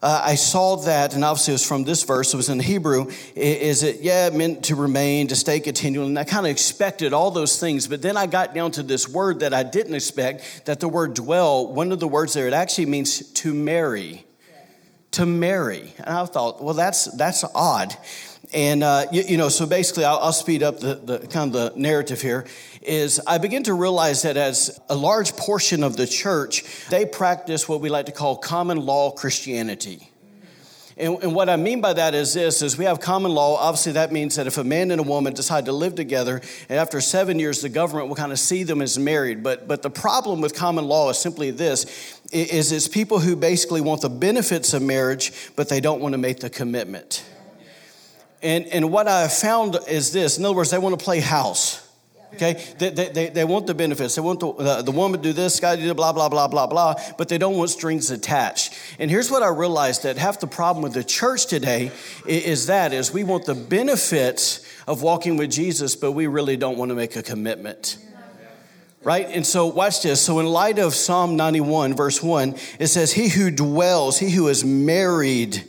uh, 0.06 0.22
I 0.24 0.36
saw 0.36 0.76
that, 0.76 1.16
and 1.16 1.26
obviously 1.26 1.54
it 1.54 1.56
was 1.56 1.68
from 1.68 1.84
this 1.84 2.04
verse, 2.04 2.32
it 2.32 2.38
was 2.38 2.48
in 2.48 2.60
Hebrew, 2.60 3.08
is 3.36 3.82
it, 3.82 4.02
yeah, 4.02 4.30
meant 4.30 4.66
to 4.66 4.76
remain, 4.76 5.30
to 5.30 5.36
stay 5.36 5.60
continual, 5.60 6.06
and 6.06 6.20
I 6.20 6.24
kind 6.24 6.46
of 6.46 6.52
expected 6.52 7.12
all 7.12 7.32
those 7.32 7.60
things, 7.60 7.88
but 7.88 8.04
then 8.04 8.16
I 8.16 8.28
got 8.28 8.54
down 8.54 8.70
to 8.74 8.84
this 8.84 9.10
word 9.10 9.40
that 9.40 9.52
I 9.52 9.64
didn't 9.64 9.96
expect, 9.96 10.66
that 10.66 10.80
the 10.80 10.88
word 10.88 11.16
dwell, 11.16 11.74
one 11.74 11.92
of 11.92 12.00
the 12.00 12.08
words 12.08 12.34
there, 12.34 12.46
it 12.46 12.54
actually 12.54 12.86
means 12.86 13.32
to 13.32 13.52
marry. 13.52 14.28
To 15.16 15.26
marry. 15.26 15.94
And 15.98 16.10
I 16.10 16.26
thought, 16.26 16.62
well, 16.62 16.74
that's, 16.74 17.06
that's 17.06 17.46
odd. 17.56 17.96
And, 18.54 18.84
uh, 18.84 19.06
you, 19.14 19.24
you, 19.24 19.38
know, 19.38 19.48
so 19.48 19.66
basically, 19.66 20.04
I'll, 20.04 20.20
I'll 20.20 20.34
speed 20.34 20.62
up 20.62 20.80
the, 20.82 20.96
the, 20.96 21.20
kind 21.20 21.56
of 21.56 21.74
the 21.74 21.80
narrative 21.80 22.22
here. 22.22 22.46
Is 22.82 23.22
I 23.26 23.38
begin 23.38 23.64
to 23.64 23.74
realize 23.74 24.24
that 24.24 24.36
as 24.36 24.78
a 24.90 24.96
large 24.96 25.38
portion 25.38 25.84
of 25.84 25.96
the 25.96 26.06
church, 26.06 26.64
they 26.90 27.06
practice 27.06 27.68
what 27.68 27.80
we 27.80 27.90
like 27.90 28.08
to 28.08 28.12
call 28.12 28.36
common 28.36 28.86
law 28.86 29.12
Christianity. 29.12 30.12
And, 30.98 31.22
and, 31.24 31.36
what 31.36 31.50
I 31.50 31.58
mean 31.58 31.82
by 31.82 31.92
that 31.92 32.14
is 32.14 32.34
this, 32.34 32.62
is 32.62 32.78
we 32.78 32.86
have 32.86 33.02
common 33.02 33.34
law. 33.34 33.58
Obviously, 33.58 33.94
that 33.94 34.14
means 34.14 34.36
that 34.38 34.48
if 34.48 34.58
a 34.58 34.64
man 34.64 34.92
and 34.92 35.02
a 35.02 35.04
woman 35.04 35.34
decide 35.34 35.66
to 35.66 35.74
live 35.74 35.96
together, 35.96 36.42
and 36.70 36.80
after 36.80 37.02
seven 37.02 37.38
years, 37.38 37.62
the 37.62 37.68
government 37.68 38.08
will 38.08 38.16
kind 38.16 38.32
of 38.32 38.40
see 38.40 38.64
them 38.64 38.82
as 38.82 38.98
married. 38.98 39.44
But, 39.44 39.68
but 39.68 39.82
the 39.82 39.90
problem 39.90 40.40
with 40.40 40.56
common 40.56 40.86
law 40.86 41.10
is 41.10 41.18
simply 41.18 41.52
this, 41.52 42.15
is 42.36 42.72
it's 42.72 42.88
people 42.88 43.20
who 43.20 43.36
basically 43.36 43.82
want 43.82 44.02
the 44.02 44.10
benefits 44.10 44.74
of 44.74 44.82
marriage, 44.82 45.32
but 45.56 45.70
they 45.70 45.80
don't 45.80 46.02
want 46.02 46.14
to 46.14 46.18
make 46.18 46.40
the 46.40 46.50
commitment. 46.50 47.24
And, 48.42 48.68
and 48.68 48.92
what 48.92 49.08
I 49.08 49.22
have 49.22 49.34
found 49.34 49.78
is 49.88 50.12
this 50.12 50.38
in 50.38 50.46
other 50.46 50.56
words, 50.56 50.70
they 50.70 50.78
want 50.78 50.98
to 50.98 51.04
play 51.04 51.20
house. 51.20 51.82
Okay, 52.34 52.62
they, 52.80 52.90
they, 52.90 53.30
they 53.30 53.46
want 53.46 53.66
the 53.66 53.74
benefits. 53.74 54.16
They 54.16 54.22
want 54.22 54.42
the, 54.42 54.52
the, 54.52 54.82
the 54.82 54.92
woman 54.92 55.22
to 55.22 55.30
do 55.30 55.32
this, 55.32 55.58
guy 55.62 55.78
to 55.78 55.82
do 55.82 55.94
blah, 55.94 56.12
blah, 56.12 56.28
blah, 56.28 56.50
blah, 56.50 56.68
blah, 56.68 56.96
but 57.18 57.30
they 57.30 57.38
don't 57.38 57.56
want 57.56 57.70
strings 57.70 58.12
attached. 58.12 58.74
And 59.00 59.10
here's 59.10 59.32
what 59.32 59.42
I 59.42 59.48
realized 59.48 60.04
that 60.04 60.18
half 60.18 60.42
the 60.42 60.48
problem 60.48 60.84
with 60.84 60.94
the 60.94 61.04
church 61.04 61.46
today 61.46 61.92
is 62.26 62.68
that 62.68 62.92
is 62.92 63.14
we 63.14 63.24
want 63.24 63.46
the 63.46 63.56
benefits 63.56 64.70
of 64.86 65.02
walking 65.02 65.38
with 65.38 65.50
Jesus, 65.50 65.96
but 65.96 66.12
we 66.12 66.28
really 66.28 66.58
don't 66.58 66.78
want 66.78 66.90
to 66.90 66.96
make 66.96 67.16
a 67.16 67.24
commitment 67.24 67.98
right? 69.06 69.30
And 69.30 69.46
so, 69.46 69.68
watch 69.68 70.02
this. 70.02 70.20
So, 70.20 70.40
in 70.40 70.48
light 70.48 70.80
of 70.80 70.94
Psalm 70.94 71.38
91, 71.38 71.96
verse 71.96 72.22
1, 72.22 72.56
it 72.80 72.88
says, 72.88 73.14
He 73.14 73.30
who 73.30 73.52
dwells, 73.52 74.20
he 74.20 74.32
who 74.32 74.50
is 74.50 74.66
married 74.66 75.64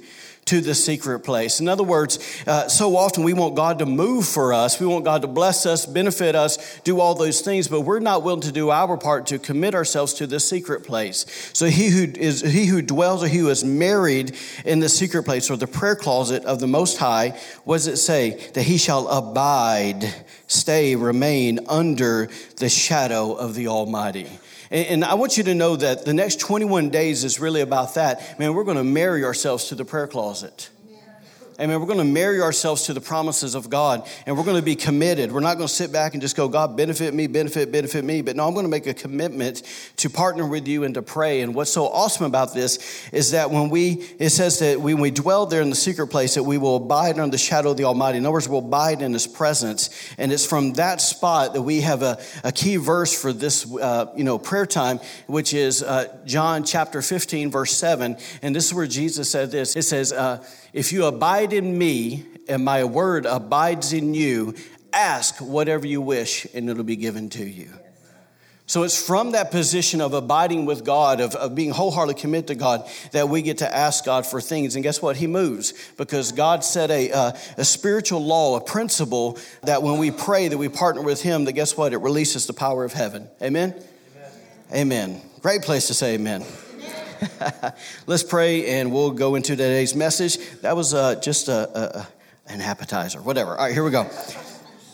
to 0.46 0.60
the 0.60 0.74
secret 0.74 1.20
place. 1.20 1.58
In 1.58 1.68
other 1.68 1.82
words, 1.82 2.18
uh, 2.46 2.68
so 2.68 2.96
often 2.96 3.24
we 3.24 3.34
want 3.34 3.56
God 3.56 3.80
to 3.80 3.86
move 3.86 4.26
for 4.26 4.54
us. 4.54 4.78
We 4.78 4.86
want 4.86 5.04
God 5.04 5.22
to 5.22 5.28
bless 5.28 5.66
us, 5.66 5.84
benefit 5.84 6.36
us, 6.36 6.80
do 6.84 7.00
all 7.00 7.14
those 7.14 7.40
things, 7.40 7.66
but 7.66 7.80
we're 7.80 7.98
not 7.98 8.22
willing 8.22 8.42
to 8.42 8.52
do 8.52 8.70
our 8.70 8.96
part 8.96 9.26
to 9.26 9.40
commit 9.40 9.74
ourselves 9.74 10.14
to 10.14 10.26
the 10.26 10.38
secret 10.38 10.84
place. 10.84 11.26
So 11.52 11.66
he 11.66 11.88
who 11.88 12.12
is 12.16 12.42
he 12.42 12.66
who 12.66 12.80
dwells 12.80 13.24
or 13.24 13.28
he 13.28 13.38
who 13.38 13.48
is 13.48 13.64
married 13.64 14.36
in 14.64 14.78
the 14.78 14.88
secret 14.88 15.24
place 15.24 15.50
or 15.50 15.56
the 15.56 15.66
prayer 15.66 15.96
closet 15.96 16.44
of 16.44 16.60
the 16.60 16.68
Most 16.68 16.98
High, 16.98 17.36
what 17.64 17.76
does 17.76 17.88
it 17.88 17.96
say? 17.96 18.50
That 18.54 18.62
he 18.62 18.78
shall 18.78 19.08
abide, 19.08 20.14
stay, 20.46 20.94
remain 20.94 21.60
under 21.68 22.28
the 22.56 22.68
shadow 22.68 23.32
of 23.32 23.54
the 23.54 23.66
Almighty. 23.66 24.30
And, 24.70 25.04
I 25.04 25.14
want 25.14 25.36
you 25.36 25.44
to 25.44 25.54
know 25.54 25.76
that 25.76 26.04
the 26.04 26.14
next 26.14 26.40
21 26.40 26.90
days 26.90 27.24
is 27.24 27.38
really 27.38 27.60
about 27.60 27.94
that. 27.94 28.38
Man, 28.38 28.54
we're 28.54 28.64
going 28.64 28.76
to 28.76 28.84
marry 28.84 29.24
ourselves 29.24 29.68
to 29.68 29.74
the 29.74 29.84
prayer 29.84 30.06
closet. 30.06 30.70
Amen. 31.58 31.80
We're 31.80 31.86
going 31.86 31.98
to 32.00 32.04
marry 32.04 32.42
ourselves 32.42 32.82
to 32.82 32.92
the 32.92 33.00
promises 33.00 33.54
of 33.54 33.70
God 33.70 34.06
and 34.26 34.36
we're 34.36 34.44
going 34.44 34.58
to 34.58 34.62
be 34.62 34.76
committed. 34.76 35.32
We're 35.32 35.40
not 35.40 35.56
going 35.56 35.68
to 35.68 35.72
sit 35.72 35.90
back 35.90 36.12
and 36.12 36.20
just 36.20 36.36
go, 36.36 36.48
God, 36.48 36.76
benefit 36.76 37.14
me, 37.14 37.28
benefit, 37.28 37.72
benefit 37.72 38.04
me. 38.04 38.20
But 38.20 38.36
no, 38.36 38.46
I'm 38.46 38.52
going 38.52 38.66
to 38.66 38.70
make 38.70 38.86
a 38.86 38.92
commitment 38.92 39.62
to 39.96 40.10
partner 40.10 40.46
with 40.46 40.68
you 40.68 40.84
and 40.84 40.92
to 40.96 41.00
pray. 41.00 41.40
And 41.40 41.54
what's 41.54 41.70
so 41.70 41.86
awesome 41.88 42.26
about 42.26 42.52
this 42.52 43.08
is 43.10 43.30
that 43.30 43.50
when 43.50 43.70
we, 43.70 44.04
it 44.18 44.30
says 44.30 44.58
that 44.58 44.82
when 44.82 45.00
we 45.00 45.10
dwell 45.10 45.46
there 45.46 45.62
in 45.62 45.70
the 45.70 45.76
secret 45.76 46.08
place, 46.08 46.34
that 46.34 46.42
we 46.42 46.58
will 46.58 46.76
abide 46.76 47.18
under 47.18 47.30
the 47.30 47.38
shadow 47.38 47.70
of 47.70 47.78
the 47.78 47.84
Almighty. 47.84 48.18
In 48.18 48.26
other 48.26 48.34
words, 48.34 48.50
we'll 48.50 48.58
abide 48.58 49.00
in 49.00 49.14
His 49.14 49.26
presence. 49.26 49.88
And 50.18 50.30
it's 50.32 50.44
from 50.44 50.74
that 50.74 51.00
spot 51.00 51.54
that 51.54 51.62
we 51.62 51.80
have 51.80 52.02
a, 52.02 52.20
a 52.44 52.52
key 52.52 52.76
verse 52.76 53.18
for 53.18 53.32
this, 53.32 53.64
uh, 53.76 54.12
you 54.14 54.24
know, 54.24 54.38
prayer 54.38 54.66
time, 54.66 55.00
which 55.26 55.54
is 55.54 55.82
uh, 55.82 56.14
John 56.26 56.64
chapter 56.64 57.00
15, 57.00 57.50
verse 57.50 57.72
7. 57.72 58.18
And 58.42 58.54
this 58.54 58.66
is 58.66 58.74
where 58.74 58.86
Jesus 58.86 59.30
said 59.30 59.50
this. 59.50 59.74
It 59.74 59.82
says, 59.82 60.12
uh, 60.12 60.44
if 60.76 60.92
you 60.92 61.06
abide 61.06 61.54
in 61.54 61.78
me 61.78 62.26
and 62.48 62.62
my 62.62 62.84
word 62.84 63.24
abides 63.24 63.94
in 63.94 64.12
you, 64.12 64.54
ask 64.92 65.38
whatever 65.38 65.86
you 65.86 66.02
wish 66.02 66.46
and 66.52 66.68
it'll 66.68 66.84
be 66.84 66.96
given 66.96 67.30
to 67.30 67.44
you. 67.44 67.70
So 68.66 68.82
it's 68.82 69.00
from 69.00 69.32
that 69.32 69.50
position 69.50 70.02
of 70.02 70.12
abiding 70.12 70.66
with 70.66 70.84
God, 70.84 71.20
of, 71.20 71.34
of 71.34 71.54
being 71.54 71.70
wholeheartedly 71.70 72.20
committed 72.20 72.48
to 72.48 72.56
God, 72.56 72.86
that 73.12 73.30
we 73.30 73.40
get 73.40 73.58
to 73.58 73.74
ask 73.74 74.04
God 74.04 74.26
for 74.26 74.38
things. 74.38 74.74
And 74.74 74.82
guess 74.82 75.00
what? 75.00 75.16
He 75.16 75.26
moves 75.26 75.72
because 75.96 76.30
God 76.32 76.62
set 76.62 76.90
a, 76.90 77.10
uh, 77.10 77.32
a 77.56 77.64
spiritual 77.64 78.22
law, 78.22 78.56
a 78.56 78.60
principle 78.60 79.38
that 79.62 79.82
when 79.82 79.96
we 79.96 80.10
pray, 80.10 80.48
that 80.48 80.58
we 80.58 80.68
partner 80.68 81.00
with 81.00 81.22
Him, 81.22 81.46
that 81.46 81.52
guess 81.52 81.74
what? 81.74 81.94
It 81.94 81.98
releases 81.98 82.46
the 82.46 82.52
power 82.52 82.84
of 82.84 82.92
heaven. 82.92 83.28
Amen? 83.40 83.82
Amen. 84.72 85.12
amen. 85.14 85.22
Great 85.40 85.62
place 85.62 85.86
to 85.86 85.94
say 85.94 86.16
amen. 86.16 86.44
Let's 88.06 88.22
pray 88.22 88.66
and 88.78 88.92
we'll 88.92 89.10
go 89.10 89.34
into 89.34 89.56
today's 89.56 89.94
message. 89.94 90.38
That 90.60 90.76
was 90.76 90.94
uh, 90.94 91.16
just 91.16 91.48
a, 91.48 91.98
a, 91.98 92.08
an 92.52 92.60
appetizer, 92.60 93.20
whatever. 93.20 93.52
All 93.52 93.64
right, 93.64 93.72
here 93.72 93.84
we 93.84 93.90
go. 93.90 94.08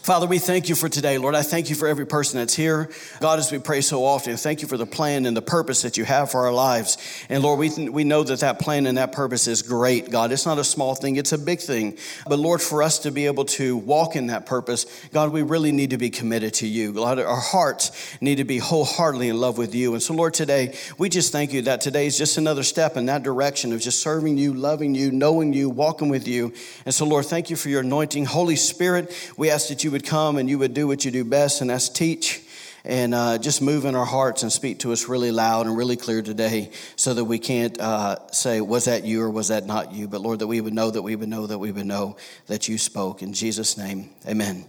Father, 0.02 0.26
we 0.26 0.40
thank 0.40 0.68
you 0.68 0.74
for 0.74 0.88
today. 0.88 1.16
Lord, 1.16 1.36
I 1.36 1.42
thank 1.42 1.70
you 1.70 1.76
for 1.76 1.86
every 1.86 2.06
person 2.06 2.40
that's 2.40 2.54
here. 2.54 2.90
God, 3.20 3.38
as 3.38 3.52
we 3.52 3.60
pray 3.60 3.82
so 3.82 4.04
often, 4.04 4.36
thank 4.36 4.60
you 4.60 4.66
for 4.66 4.76
the 4.76 4.84
plan 4.84 5.26
and 5.26 5.36
the 5.36 5.42
purpose 5.42 5.82
that 5.82 5.96
you 5.96 6.04
have 6.04 6.28
for 6.28 6.44
our 6.44 6.52
lives. 6.52 6.98
And 7.28 7.40
Lord, 7.40 7.60
we, 7.60 7.68
th- 7.68 7.88
we 7.88 8.02
know 8.02 8.24
that 8.24 8.40
that 8.40 8.58
plan 8.58 8.86
and 8.86 8.98
that 8.98 9.12
purpose 9.12 9.46
is 9.46 9.62
great, 9.62 10.10
God. 10.10 10.32
It's 10.32 10.44
not 10.44 10.58
a 10.58 10.64
small 10.64 10.96
thing, 10.96 11.14
it's 11.14 11.30
a 11.30 11.38
big 11.38 11.60
thing. 11.60 11.98
But 12.26 12.40
Lord, 12.40 12.60
for 12.60 12.82
us 12.82 12.98
to 13.00 13.12
be 13.12 13.26
able 13.26 13.44
to 13.44 13.76
walk 13.76 14.16
in 14.16 14.26
that 14.26 14.44
purpose, 14.44 14.86
God, 15.12 15.30
we 15.30 15.42
really 15.42 15.70
need 15.70 15.90
to 15.90 15.98
be 15.98 16.10
committed 16.10 16.54
to 16.54 16.66
you. 16.66 16.92
God, 16.92 17.20
our 17.20 17.36
hearts 17.36 17.92
need 18.20 18.38
to 18.38 18.44
be 18.44 18.58
wholeheartedly 18.58 19.28
in 19.28 19.38
love 19.38 19.56
with 19.56 19.72
you. 19.72 19.92
And 19.92 20.02
so, 20.02 20.14
Lord, 20.14 20.34
today, 20.34 20.76
we 20.98 21.10
just 21.10 21.30
thank 21.30 21.52
you 21.52 21.62
that 21.62 21.80
today 21.80 22.06
is 22.06 22.18
just 22.18 22.38
another 22.38 22.64
step 22.64 22.96
in 22.96 23.06
that 23.06 23.22
direction 23.22 23.72
of 23.72 23.80
just 23.80 24.00
serving 24.00 24.36
you, 24.36 24.52
loving 24.52 24.96
you, 24.96 25.12
knowing 25.12 25.52
you, 25.52 25.70
walking 25.70 26.08
with 26.08 26.26
you. 26.26 26.52
And 26.86 26.92
so, 26.92 27.06
Lord, 27.06 27.26
thank 27.26 27.50
you 27.50 27.54
for 27.54 27.68
your 27.68 27.82
anointing. 27.82 28.24
Holy 28.24 28.56
Spirit, 28.56 29.14
we 29.36 29.48
ask 29.48 29.68
that 29.68 29.84
you 29.84 29.91
would 29.92 30.04
come 30.04 30.36
and 30.36 30.48
you 30.48 30.58
would 30.58 30.74
do 30.74 30.86
what 30.86 31.04
you 31.04 31.10
do 31.10 31.24
best, 31.24 31.60
and 31.60 31.70
that's 31.70 31.88
teach 31.88 32.42
and 32.84 33.14
uh, 33.14 33.38
just 33.38 33.62
move 33.62 33.84
in 33.84 33.94
our 33.94 34.04
hearts 34.04 34.42
and 34.42 34.52
speak 34.52 34.80
to 34.80 34.92
us 34.92 35.08
really 35.08 35.30
loud 35.30 35.66
and 35.66 35.76
really 35.76 35.96
clear 35.96 36.22
today 36.22 36.70
so 36.96 37.14
that 37.14 37.24
we 37.24 37.38
can't 37.38 37.80
uh, 37.80 38.16
say, 38.28 38.60
Was 38.60 38.86
that 38.86 39.04
you 39.04 39.22
or 39.22 39.30
was 39.30 39.48
that 39.48 39.66
not 39.66 39.92
you? 39.92 40.08
But 40.08 40.20
Lord, 40.20 40.40
that 40.40 40.46
we 40.46 40.60
would 40.60 40.74
know 40.74 40.90
that 40.90 41.02
we 41.02 41.14
would 41.14 41.28
know 41.28 41.46
that 41.46 41.58
we 41.58 41.70
would 41.70 41.86
know 41.86 42.16
that 42.46 42.68
you 42.68 42.78
spoke. 42.78 43.22
In 43.22 43.32
Jesus' 43.32 43.76
name, 43.78 44.10
amen. 44.26 44.64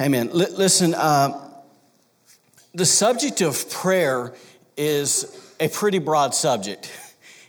Amen. 0.00 0.28
L- 0.28 0.56
listen, 0.56 0.94
uh, 0.94 1.50
the 2.72 2.86
subject 2.86 3.40
of 3.40 3.68
prayer 3.70 4.34
is 4.76 5.54
a 5.58 5.68
pretty 5.68 5.98
broad 5.98 6.34
subject. 6.34 6.92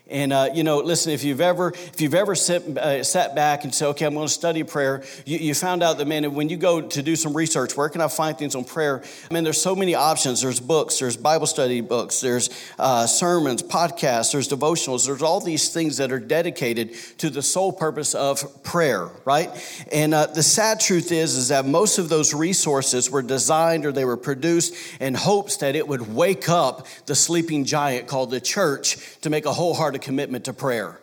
And 0.09 0.33
uh, 0.33 0.49
you 0.53 0.63
know, 0.63 0.79
listen, 0.79 1.11
if 1.11 1.23
you've 1.23 1.41
ever 1.41 1.69
if 1.69 2.01
you've 2.01 2.15
ever 2.15 2.33
sit, 2.33 2.77
uh, 2.77 3.03
sat 3.03 3.35
back 3.35 3.63
and 3.63 3.73
said, 3.73 3.89
"Okay, 3.89 4.05
I'm 4.05 4.15
going 4.15 4.27
to 4.27 4.33
study 4.33 4.63
prayer," 4.63 5.03
you, 5.25 5.37
you, 5.37 5.53
found 5.53 5.83
out 5.83 5.99
that 5.99 6.07
man, 6.07 6.33
when 6.33 6.49
you 6.49 6.57
go 6.57 6.81
to 6.81 7.03
do 7.03 7.15
some 7.15 7.35
research, 7.35 7.77
where 7.77 7.89
can 7.89 8.01
I 8.01 8.07
find 8.07 8.35
things 8.35 8.55
on 8.55 8.63
prayer? 8.63 9.03
I 9.29 9.33
mean, 9.33 9.43
there's 9.43 9.61
so 9.61 9.75
many 9.75 9.93
options. 9.93 10.41
There's 10.41 10.59
books, 10.59 10.97
there's 10.97 11.15
Bible 11.15 11.45
study 11.45 11.81
books, 11.81 12.21
there's 12.21 12.49
uh, 12.79 13.05
sermons, 13.05 13.61
podcasts, 13.61 14.31
there's 14.31 14.49
devotionals. 14.49 15.05
There's 15.05 15.21
all 15.21 15.39
these 15.41 15.69
things 15.71 15.97
that 15.97 16.11
are 16.11 16.19
dedicated 16.19 16.95
to 17.19 17.29
the 17.29 17.43
sole 17.43 17.71
purpose 17.71 18.15
of 18.15 18.63
prayer, 18.63 19.09
right? 19.25 19.49
And 19.91 20.15
uh, 20.15 20.25
the 20.25 20.43
sad 20.43 20.79
truth 20.79 21.11
is, 21.11 21.35
is 21.35 21.49
that 21.49 21.65
most 21.65 21.99
of 21.99 22.09
those 22.09 22.33
resources 22.33 23.11
were 23.11 23.21
designed 23.21 23.85
or 23.85 23.91
they 23.91 24.05
were 24.05 24.17
produced 24.17 24.73
in 24.99 25.13
hopes 25.13 25.57
that 25.57 25.75
it 25.75 25.87
would 25.87 26.15
wake 26.15 26.49
up 26.49 26.87
the 27.05 27.13
sleeping 27.15 27.65
giant 27.65 28.07
called 28.07 28.31
the 28.31 28.41
church 28.41 28.97
to 29.21 29.29
make 29.29 29.45
a 29.45 29.53
wholehearted 29.53 29.98
commitment 29.99 30.45
to 30.45 30.53
prayer. 30.53 30.99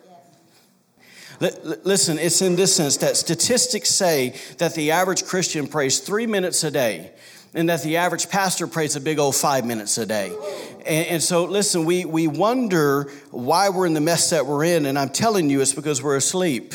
Listen, 1.39 2.17
it's 2.17 2.41
in 2.41 2.55
this 2.55 2.75
sense 2.75 2.97
that 2.97 3.15
statistics 3.15 3.89
say 3.89 4.35
that 4.57 4.73
the 4.73 4.91
average 4.91 5.25
Christian 5.25 5.67
prays 5.67 5.99
three 5.99 6.25
minutes 6.25 6.63
a 6.63 6.71
day 6.71 7.11
and 7.53 7.69
that 7.69 7.83
the 7.83 7.97
average 7.97 8.29
pastor 8.29 8.67
prays 8.67 8.95
a 8.95 9.01
big 9.01 9.19
old 9.19 9.35
five 9.35 9.65
minutes 9.65 9.97
a 9.97 10.05
day. 10.05 10.35
And, 10.85 11.07
and, 11.07 11.23
so, 11.23 11.45
listen, 11.45 11.85
we, 11.85 12.05
we 12.05 12.27
wonder 12.27 13.11
why 13.31 13.69
we're 13.69 13.85
in 13.85 13.93
the 13.93 14.01
mess 14.01 14.29
that 14.31 14.45
we're 14.45 14.63
in, 14.63 14.85
and 14.85 14.97
I'm 14.97 15.09
telling 15.09 15.49
you, 15.49 15.61
it's 15.61 15.73
because 15.73 16.01
we're 16.01 16.17
asleep. 16.17 16.73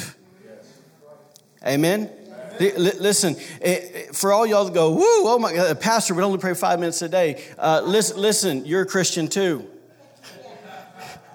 Amen? 1.67 2.11
Listen, 2.59 3.37
eh, 3.61 3.81
eh, 3.93 4.03
for 4.13 4.33
all 4.33 4.47
y'all 4.47 4.67
to 4.67 4.73
go, 4.73 4.93
woo, 4.93 5.03
oh 5.05 5.39
my 5.41 5.53
God, 5.53 5.71
a 5.71 5.75
pastor 5.75 6.15
would 6.15 6.25
only 6.25 6.39
pray 6.39 6.55
five 6.55 6.79
minutes 6.79 7.03
a 7.03 7.09
day. 7.09 7.43
Uh, 7.59 7.83
listen, 7.85 8.19
listen, 8.19 8.67
you're 8.67 8.83
a 8.83 8.87
Christian 8.87 9.29
too. 9.29 9.67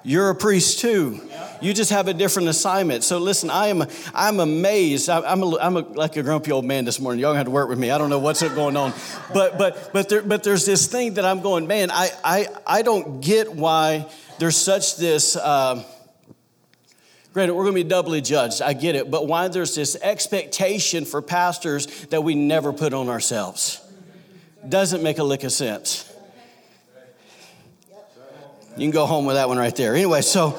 You're 0.08 0.30
a 0.30 0.36
priest 0.36 0.80
too. 0.80 1.20
You 1.60 1.74
just 1.74 1.92
have 1.92 2.08
a 2.08 2.14
different 2.14 2.48
assignment. 2.48 3.04
So 3.04 3.18
listen, 3.18 3.50
I 3.50 3.68
am 3.68 3.84
I'm 4.16 4.40
amazed. 4.40 5.10
I'm, 5.10 5.44
a, 5.44 5.58
I'm 5.58 5.76
a, 5.76 5.82
like 5.82 6.16
a 6.16 6.24
grumpy 6.24 6.54
old 6.54 6.64
man 6.64 6.86
this 6.86 7.02
morning. 7.02 7.20
Y'all 7.20 7.34
have 7.34 7.44
to 7.44 7.52
work 7.52 7.68
with 7.68 7.78
me. 7.78 7.92
I 7.92 7.98
don't 7.98 8.10
know 8.10 8.20
what's 8.20 8.42
going 8.42 8.78
on, 8.78 8.94
but 9.34 9.58
but 9.58 9.92
but 9.92 10.08
there, 10.08 10.22
but 10.22 10.44
there's 10.44 10.66
this 10.66 10.88
thing 10.88 11.16
that 11.16 11.26
I'm 11.26 11.42
going, 11.42 11.68
man. 11.68 11.92
I 11.92 12.10
I 12.24 12.48
I 12.66 12.82
don't 12.84 13.20
get 13.20 13.54
why 13.54 14.10
there's 14.40 14.56
such 14.56 14.96
this. 14.96 15.36
Uh, 15.36 15.84
Granted, 17.34 17.56
we're 17.56 17.66
going 17.66 17.76
to 17.76 17.84
be 17.84 17.90
doubly 17.90 18.22
judged. 18.22 18.64
I 18.64 18.74
get 18.74 18.96
it. 18.96 19.12
But 19.12 19.28
why 19.28 19.50
there's 19.50 19.76
this 19.76 19.96
expectation 20.02 21.06
for 21.06 21.22
pastors 21.22 21.86
that 22.06 22.24
we 22.24 22.34
never 22.34 22.74
put 22.74 22.94
on 22.94 23.10
ourselves 23.10 23.80
doesn't 24.68 25.04
make 25.04 25.20
a 25.20 25.24
lick 25.24 25.44
of 25.44 25.52
sense. 25.52 26.12
You 28.78 28.84
can 28.84 28.92
go 28.92 29.08
home 29.08 29.26
with 29.26 29.38
that 29.38 29.48
one 29.48 29.58
right 29.58 29.76
there. 29.76 29.96
Anyway, 29.96 30.22
so 30.22 30.56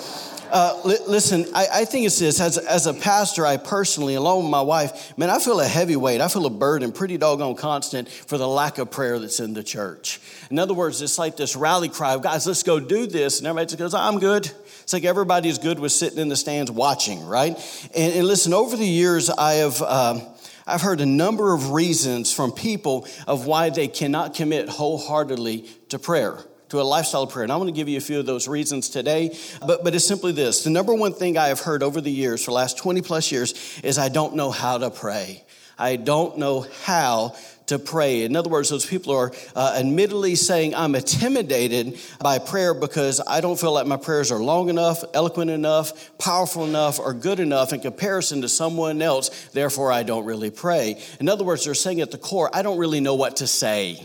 uh, 0.50 0.80
li- 0.84 0.98
listen, 1.06 1.46
I, 1.54 1.66
I, 1.72 1.84
think 1.84 2.06
it's 2.06 2.18
this. 2.18 2.40
As, 2.40 2.58
as 2.58 2.87
a 2.87 2.94
pastor, 2.94 3.46
I 3.46 3.58
personally, 3.58 4.14
along 4.14 4.42
with 4.42 4.50
my 4.50 4.60
wife, 4.60 5.16
man, 5.16 5.30
I 5.30 5.38
feel 5.38 5.60
a 5.60 5.66
heavy 5.66 5.94
weight. 5.94 6.20
I 6.20 6.26
feel 6.26 6.44
a 6.46 6.50
burden, 6.50 6.90
pretty 6.90 7.16
doggone 7.16 7.54
constant 7.54 8.08
for 8.08 8.38
the 8.38 8.48
lack 8.48 8.78
of 8.78 8.90
prayer 8.90 9.20
that's 9.20 9.38
in 9.38 9.54
the 9.54 9.62
church. 9.62 10.20
In 10.50 10.58
other 10.58 10.75
words, 10.75 11.00
it's 11.00 11.16
like 11.16 11.37
this 11.37 11.54
rally 11.54 11.88
cry 11.88 12.14
of, 12.14 12.22
guys, 12.22 12.44
let's 12.44 12.64
go 12.64 12.80
do 12.80 13.06
this. 13.06 13.38
And 13.38 13.46
everybody 13.46 13.66
just 13.66 13.78
goes, 13.78 13.94
I'm 13.94 14.18
good. 14.18 14.50
It's 14.82 14.92
like 14.92 15.04
everybody's 15.04 15.58
good 15.58 15.78
with 15.78 15.92
sitting 15.92 16.18
in 16.18 16.28
the 16.28 16.37
stands 16.37 16.72
watching, 16.72 17.25
right? 17.25 17.56
And, 17.94 18.14
and 18.14 18.26
listen, 18.26 18.52
over 18.52 18.76
the 18.76 18.87
years, 18.87 19.30
I 19.30 19.54
have. 19.54 19.80
Um, 19.82 20.22
I've 20.66 20.82
heard 20.82 21.00
a 21.00 21.06
number 21.06 21.54
of 21.54 21.70
reasons 21.70 22.30
from 22.30 22.52
people 22.52 23.08
of 23.26 23.46
why 23.46 23.70
they 23.70 23.88
cannot 23.88 24.34
commit 24.34 24.68
wholeheartedly 24.68 25.66
to 25.88 25.98
prayer 25.98 26.44
to 26.68 26.80
a 26.80 26.82
lifestyle 26.82 27.22
of 27.22 27.30
prayer. 27.30 27.44
And 27.44 27.52
I 27.52 27.56
want 27.56 27.68
to 27.68 27.75
give 27.75 27.88
you 27.88 27.98
a 27.98 28.00
few 28.00 28.18
of 28.18 28.26
those 28.26 28.48
reasons 28.48 28.88
today. 28.88 29.37
But, 29.66 29.84
but 29.84 29.94
it's 29.94 30.06
simply 30.06 30.32
this 30.32 30.64
the 30.64 30.70
number 30.70 30.94
one 30.94 31.12
thing 31.12 31.38
I 31.38 31.48
have 31.48 31.60
heard 31.60 31.82
over 31.82 32.00
the 32.00 32.10
years, 32.10 32.44
for 32.44 32.50
the 32.50 32.56
last 32.56 32.78
20 32.78 33.02
plus 33.02 33.32
years, 33.32 33.80
is 33.82 33.98
I 33.98 34.08
don't 34.08 34.34
know 34.34 34.50
how 34.50 34.78
to 34.78 34.90
pray. 34.90 35.44
I 35.78 35.96
don't 35.96 36.38
know 36.38 36.66
how 36.84 37.37
to 37.66 37.78
pray. 37.78 38.22
In 38.22 38.34
other 38.34 38.50
words, 38.50 38.68
those 38.68 38.84
people 38.84 39.14
are 39.14 39.32
uh, 39.54 39.76
admittedly 39.78 40.34
saying, 40.34 40.75
I'm 40.75 40.94
intimidated 40.94 41.98
by 42.20 42.38
prayer 42.38 42.75
because 42.75 43.20
I 43.26 43.40
don't 43.40 43.58
feel 43.60 43.72
like 43.72 43.87
my 43.87 43.96
prayers 43.96 44.32
are 44.32 44.40
long 44.40 44.70
enough, 44.70 45.04
eloquent 45.14 45.50
enough, 45.50 46.18
powerful 46.18 46.64
enough, 46.64 46.98
or 46.98 47.14
good 47.14 47.38
enough 47.38 47.72
in 47.72 47.80
comparison 47.80 48.42
to 48.42 48.48
someone 48.48 49.00
else. 49.00 49.28
Therefore, 49.52 49.92
I 49.92 50.02
don't 50.02 50.25
really 50.25 50.50
pray. 50.50 51.00
In 51.20 51.28
other 51.28 51.44
words, 51.44 51.64
they're 51.64 51.75
saying 51.75 52.00
at 52.00 52.10
the 52.10 52.18
core, 52.18 52.50
I 52.52 52.62
don't 52.62 52.78
really 52.78 53.00
know 53.00 53.14
what 53.14 53.37
to 53.37 53.46
say. 53.46 54.04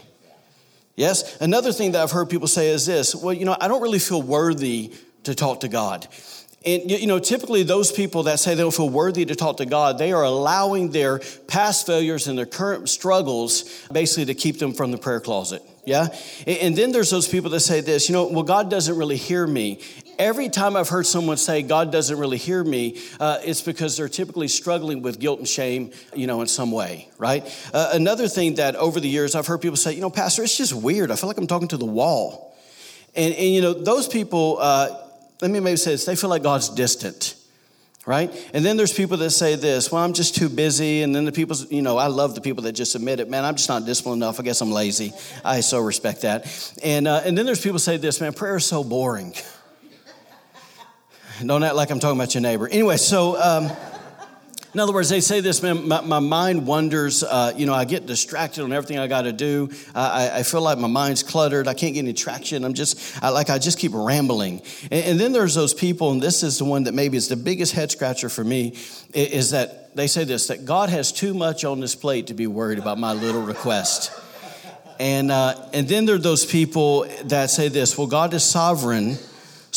Yes? 0.95 1.38
Another 1.41 1.71
thing 1.71 1.93
that 1.93 2.03
I've 2.03 2.12
heard 2.12 2.29
people 2.29 2.47
say 2.47 2.69
is 2.69 2.85
this 2.85 3.15
well, 3.15 3.33
you 3.33 3.45
know, 3.45 3.57
I 3.59 3.67
don't 3.67 3.81
really 3.81 4.00
feel 4.00 4.21
worthy 4.21 4.93
to 5.23 5.35
talk 5.35 5.62
to 5.62 5.67
God. 5.67 6.07
And, 6.65 6.89
you 6.89 7.07
know, 7.07 7.19
typically 7.19 7.63
those 7.63 7.91
people 7.91 8.23
that 8.23 8.39
say 8.39 8.55
they 8.55 8.62
don't 8.62 8.73
feel 8.73 8.89
worthy 8.89 9.25
to 9.25 9.35
talk 9.35 9.57
to 9.57 9.65
God, 9.65 9.97
they 9.97 10.13
are 10.13 10.23
allowing 10.23 10.91
their 10.91 11.19
past 11.47 11.85
failures 11.85 12.27
and 12.27 12.38
their 12.38 12.45
current 12.45 12.88
struggles 12.88 13.85
basically 13.91 14.25
to 14.25 14.33
keep 14.33 14.59
them 14.59 14.73
from 14.73 14.91
the 14.91 14.97
prayer 14.97 15.19
closet. 15.19 15.62
Yeah? 15.85 16.07
And 16.47 16.73
then 16.73 16.93
there's 16.93 17.09
those 17.09 17.27
people 17.27 17.50
that 17.51 17.59
say 17.59 17.81
this, 17.81 18.07
you 18.07 18.13
know, 18.13 18.27
well, 18.27 18.43
God 18.43 18.69
doesn't 18.69 18.95
really 18.95 19.17
hear 19.17 19.45
me. 19.45 19.81
Every 20.20 20.50
time 20.50 20.75
I've 20.75 20.89
heard 20.89 21.05
someone 21.05 21.38
say 21.38 21.62
God 21.62 21.91
doesn't 21.91 22.17
really 22.17 22.38
hear 22.38 22.63
me, 22.63 23.00
uh, 23.20 23.39
it's 23.43 23.62
because 23.62 23.98
they're 23.98 24.10
typically 24.10 24.48
struggling 24.48 25.01
with 25.01 25.20
guilt 25.20 25.39
and 25.39 25.48
shame, 25.48 25.91
you 26.15 26.27
know, 26.27 26.41
in 26.41 26.48
some 26.48 26.72
way, 26.72 27.10
right? 27.17 27.43
Uh, 27.74 27.91
another 27.93 28.27
thing 28.27 28.55
that 28.55 28.75
over 28.75 29.00
the 29.00 29.10
years 29.10 29.36
I've 29.36 29.48
heard 29.48 29.62
people 29.62 29.77
say, 29.77 29.93
you 29.93 30.01
know, 30.01 30.10
Pastor, 30.10 30.43
it's 30.43 30.58
just 30.58 30.74
weird. 30.74 31.12
I 31.12 31.15
feel 31.15 31.27
like 31.27 31.38
I'm 31.38 31.48
talking 31.48 31.67
to 31.70 31.77
the 31.77 31.86
wall. 31.86 32.55
And, 33.15 33.34
and 33.34 33.53
you 33.53 33.62
know, 33.62 33.74
those 33.74 34.08
people, 34.08 34.58
uh, 34.60 34.98
let 35.41 35.51
me 35.51 35.60
maybe 35.60 35.77
say 35.77 35.91
this, 35.91 36.05
they 36.05 36.15
feel 36.15 36.29
like 36.29 36.43
God's 36.43 36.70
distant 36.70 37.36
right? 38.05 38.32
And 38.53 38.65
then 38.65 38.75
there's 38.77 38.93
people 38.93 39.17
that 39.17 39.29
say 39.29 39.55
this, 39.55 39.91
well, 39.91 40.03
I'm 40.03 40.13
just 40.13 40.36
too 40.36 40.50
busy. 40.50 41.03
And 41.03 41.15
then 41.15 41.25
the 41.25 41.32
people, 41.32 41.55
you 41.70 41.82
know, 41.82 41.98
I 41.98 42.08
love 42.08 42.36
the 42.36 42.41
people 42.41 42.63
that 42.63 42.74
just 42.74 42.96
admit 42.96 43.20
it, 43.20 43.29
man, 43.29 43.46
I'm 43.46 43.55
just 43.55 43.70
not 43.70 43.86
disciplined 43.86 44.22
enough. 44.22 44.39
I 44.39 44.43
guess 44.43 44.62
I'm 44.62 44.72
lazy. 44.72 45.13
I 45.46 45.62
so 45.62 45.79
respect 45.79 46.22
that. 46.24 46.46
And, 46.84 47.08
uh, 47.08 47.22
and 47.24 47.38
then 47.38 47.46
there's 47.46 47.62
people 47.62 47.79
say 47.79 47.98
this, 47.98 48.20
man, 48.20 48.34
prayer 48.34 48.58
is 48.58 48.65
so 48.65 48.84
boring. 48.84 49.34
Don't 51.42 51.63
act 51.63 51.75
like 51.75 51.90
I'm 51.90 52.00
talking 52.00 52.18
about 52.18 52.34
your 52.34 52.42
neighbor. 52.42 52.68
Anyway, 52.68 52.98
so. 52.98 53.42
Um, 53.42 53.72
in 54.74 54.80
other 54.80 54.92
words, 54.92 55.10
they 55.10 55.22
say 55.22 55.40
this, 55.40 55.62
man, 55.62 55.88
my, 55.88 56.02
my 56.02 56.18
mind 56.18 56.66
wanders. 56.66 57.24
Uh, 57.24 57.54
you 57.56 57.68
know, 57.68 57.75
I 57.75 57.86
get 57.86 58.08
distracted 58.08 58.63
on 58.63 58.74
everything 58.74 58.98
I 58.98 59.06
got 59.06 59.22
to 59.22 59.32
do. 59.32 59.70
I, 59.94 60.40
I, 60.40 60.44
feel 60.44 60.62
like 60.62 60.80
my 60.80 60.88
mind's 60.88 61.22
cluttered. 61.22 61.68
I 61.68 61.75
can't 61.75 61.94
get 61.94 62.00
any 62.00 62.13
traction. 62.13 62.66
I'm 62.66 62.74
just, 62.74 63.24
I, 63.24 63.30
like, 63.30 63.52
I 63.52 63.60
just 63.60 63.78
keep 63.78 63.92
rambling. 63.94 64.63
And, 64.90 65.06
and, 65.06 65.20
then 65.20 65.32
there's 65.32 65.54
those 65.54 65.75
people, 65.75 66.12
and 66.12 66.20
this 66.20 66.42
is 66.42 66.58
the 66.58 66.66
one 66.66 66.86
that 66.86 66.96
maybe 66.96 67.18
is 67.18 67.28
the 67.28 67.36
biggest 67.36 67.74
head 67.74 67.92
scratcher 67.92 68.30
for 68.30 68.44
me, 68.44 68.75
is 69.13 69.52
that 69.52 69.96
they 69.96 70.08
say 70.08 70.24
this, 70.24 70.48
that 70.48 70.66
God 70.66 70.90
has 70.90 71.12
too 71.12 71.36
much 71.36 71.63
on 71.63 71.80
his 71.80 71.94
plate 71.94 72.28
to 72.28 72.34
be 72.34 72.48
worried 72.48 72.80
about 72.80 72.98
my 72.98 73.13
little 73.13 73.44
request. 73.44 74.12
And, 75.00 75.32
uh, 75.32 75.70
and 75.72 75.88
then 75.88 76.06
there 76.06 76.16
are 76.16 76.20
those 76.20 76.48
people 76.48 77.06
that 77.25 77.52
say 77.52 77.68
this, 77.68 77.96
well, 77.96 78.08
God 78.08 78.34
is 78.34 78.44
sovereign, 78.44 79.20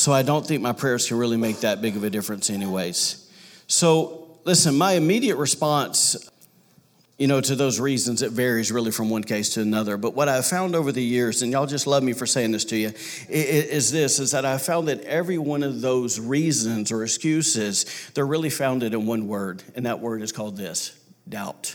so 0.06 0.12
I 0.12 0.22
don't 0.22 0.46
think 0.46 0.62
my 0.62 0.72
prayers 0.72 1.08
can 1.08 1.18
really 1.18 1.36
make 1.36 1.60
that 1.60 1.82
big 1.82 1.96
of 1.96 2.04
a 2.04 2.10
difference, 2.10 2.48
anyways. 2.48 3.28
So 3.66 4.26
Listen, 4.46 4.78
my 4.78 4.92
immediate 4.92 5.34
response 5.34 6.30
you 7.18 7.26
know, 7.26 7.40
to 7.40 7.56
those 7.56 7.80
reasons, 7.80 8.20
it 8.20 8.30
varies 8.30 8.70
really 8.70 8.90
from 8.90 9.08
one 9.08 9.24
case 9.24 9.54
to 9.54 9.62
another. 9.62 9.96
But 9.96 10.14
what 10.14 10.28
I've 10.28 10.46
found 10.46 10.76
over 10.76 10.92
the 10.92 11.02
years, 11.02 11.40
and 11.40 11.50
y'all 11.50 11.66
just 11.66 11.86
love 11.86 12.02
me 12.02 12.12
for 12.12 12.26
saying 12.26 12.52
this 12.52 12.66
to 12.66 12.76
you, 12.76 12.92
is 13.28 13.90
this, 13.90 14.18
is 14.18 14.32
that 14.32 14.44
I 14.44 14.58
found 14.58 14.88
that 14.88 15.00
every 15.00 15.38
one 15.38 15.62
of 15.62 15.80
those 15.80 16.20
reasons 16.20 16.92
or 16.92 17.02
excuses, 17.02 17.86
they're 18.12 18.26
really 18.26 18.50
founded 18.50 18.92
in 18.92 19.06
one 19.06 19.28
word, 19.28 19.62
and 19.74 19.86
that 19.86 20.00
word 20.00 20.20
is 20.20 20.30
called 20.30 20.58
this, 20.58 20.94
doubt. 21.26 21.74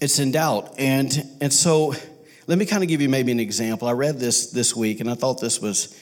It's 0.00 0.18
in 0.18 0.32
doubt. 0.32 0.74
And, 0.76 1.12
and 1.40 1.52
so 1.52 1.94
let 2.48 2.58
me 2.58 2.66
kind 2.66 2.82
of 2.82 2.88
give 2.88 3.00
you 3.00 3.08
maybe 3.08 3.30
an 3.30 3.40
example. 3.40 3.86
I 3.86 3.92
read 3.92 4.18
this 4.18 4.50
this 4.50 4.74
week, 4.74 4.98
and 4.98 5.08
I 5.08 5.14
thought 5.14 5.40
this 5.40 5.60
was 5.60 5.96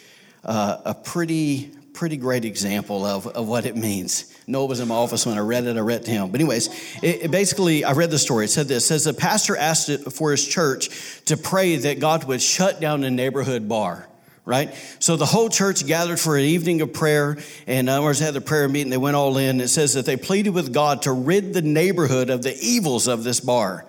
uh, 0.45 0.79
a 0.85 0.95
pretty 0.95 1.73
pretty 1.99 2.17
great 2.17 2.45
example 2.45 3.05
of, 3.05 3.27
of 3.27 3.49
what 3.49 3.67
it 3.67 3.77
means. 3.77 4.33
Noah 4.47 4.67
was 4.67 4.79
in 4.79 4.87
my 4.87 4.95
office 4.95 5.27
when 5.27 5.37
I 5.37 5.41
read 5.41 5.65
it, 5.65 5.77
I 5.77 5.81
read 5.81 6.03
it 6.03 6.05
to 6.05 6.13
him. 6.13 6.31
But, 6.31 6.41
anyways, 6.41 6.69
it, 7.03 7.25
it 7.25 7.31
basically, 7.33 7.83
I 7.83 7.91
read 7.91 8.13
the 8.13 8.21
story. 8.21 8.45
It 8.45 8.51
said 8.51 8.69
this 8.69 8.85
it 8.85 8.87
says 8.87 9.05
the 9.05 9.15
pastor 9.15 9.57
asked 9.57 9.91
for 10.13 10.31
his 10.31 10.47
church 10.47 11.25
to 11.25 11.37
pray 11.37 11.75
that 11.75 11.99
God 11.99 12.23
would 12.25 12.41
shut 12.41 12.81
down 12.81 13.03
a 13.03 13.11
neighborhood 13.11 13.69
bar 13.69 14.09
right? 14.45 14.75
So 14.99 15.17
the 15.17 15.27
whole 15.27 15.51
church 15.51 15.87
gathered 15.87 16.19
for 16.19 16.39
an 16.39 16.45
evening 16.45 16.81
of 16.81 16.95
prayer, 16.95 17.37
and 17.67 17.87
others 17.87 18.19
had 18.19 18.33
the 18.33 18.41
prayer 18.41 18.67
meeting. 18.67 18.89
They 18.89 18.97
went 18.97 19.15
all 19.15 19.37
in. 19.37 19.61
It 19.61 19.69
says 19.69 19.93
that 19.93 20.07
they 20.07 20.17
pleaded 20.17 20.55
with 20.55 20.73
God 20.73 21.03
to 21.03 21.13
rid 21.13 21.53
the 21.53 21.61
neighborhood 21.61 22.31
of 22.31 22.43
the 22.43 22.57
evils 22.59 23.09
of 23.09 23.25
this 23.25 23.41
bar. 23.41 23.85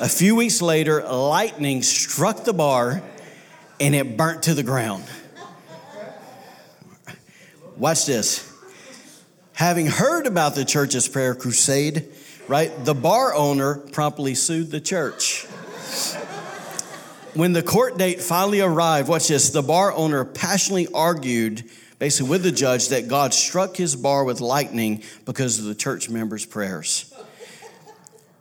A 0.00 0.08
few 0.08 0.34
weeks 0.34 0.62
later, 0.62 1.02
lightning 1.02 1.82
struck 1.82 2.44
the 2.44 2.54
bar, 2.54 3.02
and 3.78 3.94
it 3.94 4.16
burnt 4.16 4.44
to 4.44 4.54
the 4.54 4.62
ground. 4.62 5.04
Watch 7.78 8.06
this. 8.06 8.52
Having 9.52 9.86
heard 9.86 10.26
about 10.26 10.56
the 10.56 10.64
church's 10.64 11.06
prayer 11.06 11.32
crusade, 11.36 12.08
right, 12.48 12.72
the 12.84 12.94
bar 12.94 13.32
owner 13.32 13.76
promptly 13.76 14.34
sued 14.34 14.72
the 14.72 14.80
church. 14.80 15.44
when 17.34 17.52
the 17.52 17.62
court 17.62 17.96
date 17.96 18.20
finally 18.20 18.60
arrived, 18.60 19.08
watch 19.08 19.28
this, 19.28 19.50
the 19.50 19.62
bar 19.62 19.92
owner 19.92 20.24
passionately 20.24 20.88
argued, 20.92 21.62
basically 22.00 22.28
with 22.28 22.42
the 22.42 22.50
judge, 22.50 22.88
that 22.88 23.06
God 23.06 23.32
struck 23.32 23.76
his 23.76 23.94
bar 23.94 24.24
with 24.24 24.40
lightning 24.40 25.04
because 25.24 25.60
of 25.60 25.66
the 25.66 25.74
church 25.76 26.10
members' 26.10 26.44
prayers. 26.44 27.14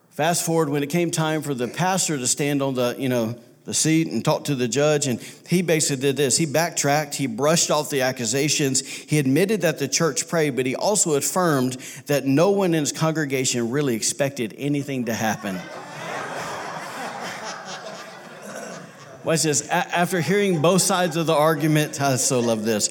Fast 0.09 0.47
forward 0.47 0.69
when 0.69 0.81
it 0.81 0.89
came 0.89 1.11
time 1.11 1.43
for 1.43 1.53
the 1.53 1.67
pastor 1.67 2.17
to 2.17 2.25
stand 2.25 2.63
on 2.63 2.73
the, 2.73 2.95
you 2.97 3.07
know, 3.07 3.39
the 3.67 3.73
seat 3.73 4.07
and 4.07 4.23
talked 4.23 4.45
to 4.45 4.55
the 4.55 4.67
judge. 4.67 5.07
And 5.07 5.21
he 5.45 5.61
basically 5.61 6.01
did 6.01 6.15
this. 6.15 6.37
He 6.37 6.45
backtracked, 6.45 7.15
he 7.15 7.27
brushed 7.27 7.69
off 7.69 7.89
the 7.89 8.01
accusations. 8.01 8.79
He 8.79 9.19
admitted 9.19 9.61
that 9.61 9.77
the 9.77 9.89
church 9.89 10.29
prayed, 10.29 10.55
but 10.55 10.65
he 10.65 10.73
also 10.73 11.15
affirmed 11.15 11.73
that 12.05 12.25
no 12.25 12.49
one 12.49 12.73
in 12.73 12.79
his 12.79 12.93
congregation 12.93 13.69
really 13.69 13.93
expected 13.93 14.55
anything 14.57 15.05
to 15.05 15.13
happen. 15.13 15.59
Watch 19.25 19.43
this. 19.43 19.67
After 19.67 20.21
hearing 20.21 20.61
both 20.61 20.81
sides 20.81 21.17
of 21.17 21.25
the 21.25 21.35
argument, 21.35 21.99
I 21.99 22.15
so 22.15 22.39
love 22.39 22.63
this. 22.63 22.89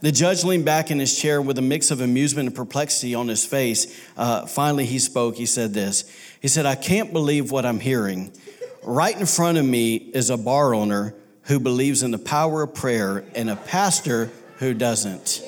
The 0.00 0.10
judge 0.10 0.42
leaned 0.42 0.64
back 0.64 0.90
in 0.90 0.98
his 0.98 1.16
chair 1.16 1.40
with 1.40 1.58
a 1.58 1.62
mix 1.62 1.92
of 1.92 2.00
amusement 2.00 2.48
and 2.48 2.56
perplexity 2.56 3.14
on 3.14 3.28
his 3.28 3.44
face. 3.44 3.96
Uh, 4.16 4.46
finally, 4.46 4.84
he 4.84 4.98
spoke. 4.98 5.36
He 5.36 5.46
said 5.46 5.74
this 5.74 6.10
He 6.42 6.48
said, 6.48 6.66
I 6.66 6.74
can't 6.74 7.12
believe 7.12 7.52
what 7.52 7.64
I'm 7.64 7.78
hearing. 7.78 8.32
Right 8.82 9.18
in 9.18 9.26
front 9.26 9.58
of 9.58 9.64
me 9.64 9.96
is 9.96 10.30
a 10.30 10.36
bar 10.36 10.74
owner 10.74 11.14
who 11.42 11.58
believes 11.58 12.02
in 12.02 12.10
the 12.10 12.18
power 12.18 12.62
of 12.62 12.74
prayer 12.74 13.24
and 13.34 13.50
a 13.50 13.56
pastor 13.56 14.30
who 14.58 14.74
doesn't. 14.74 15.42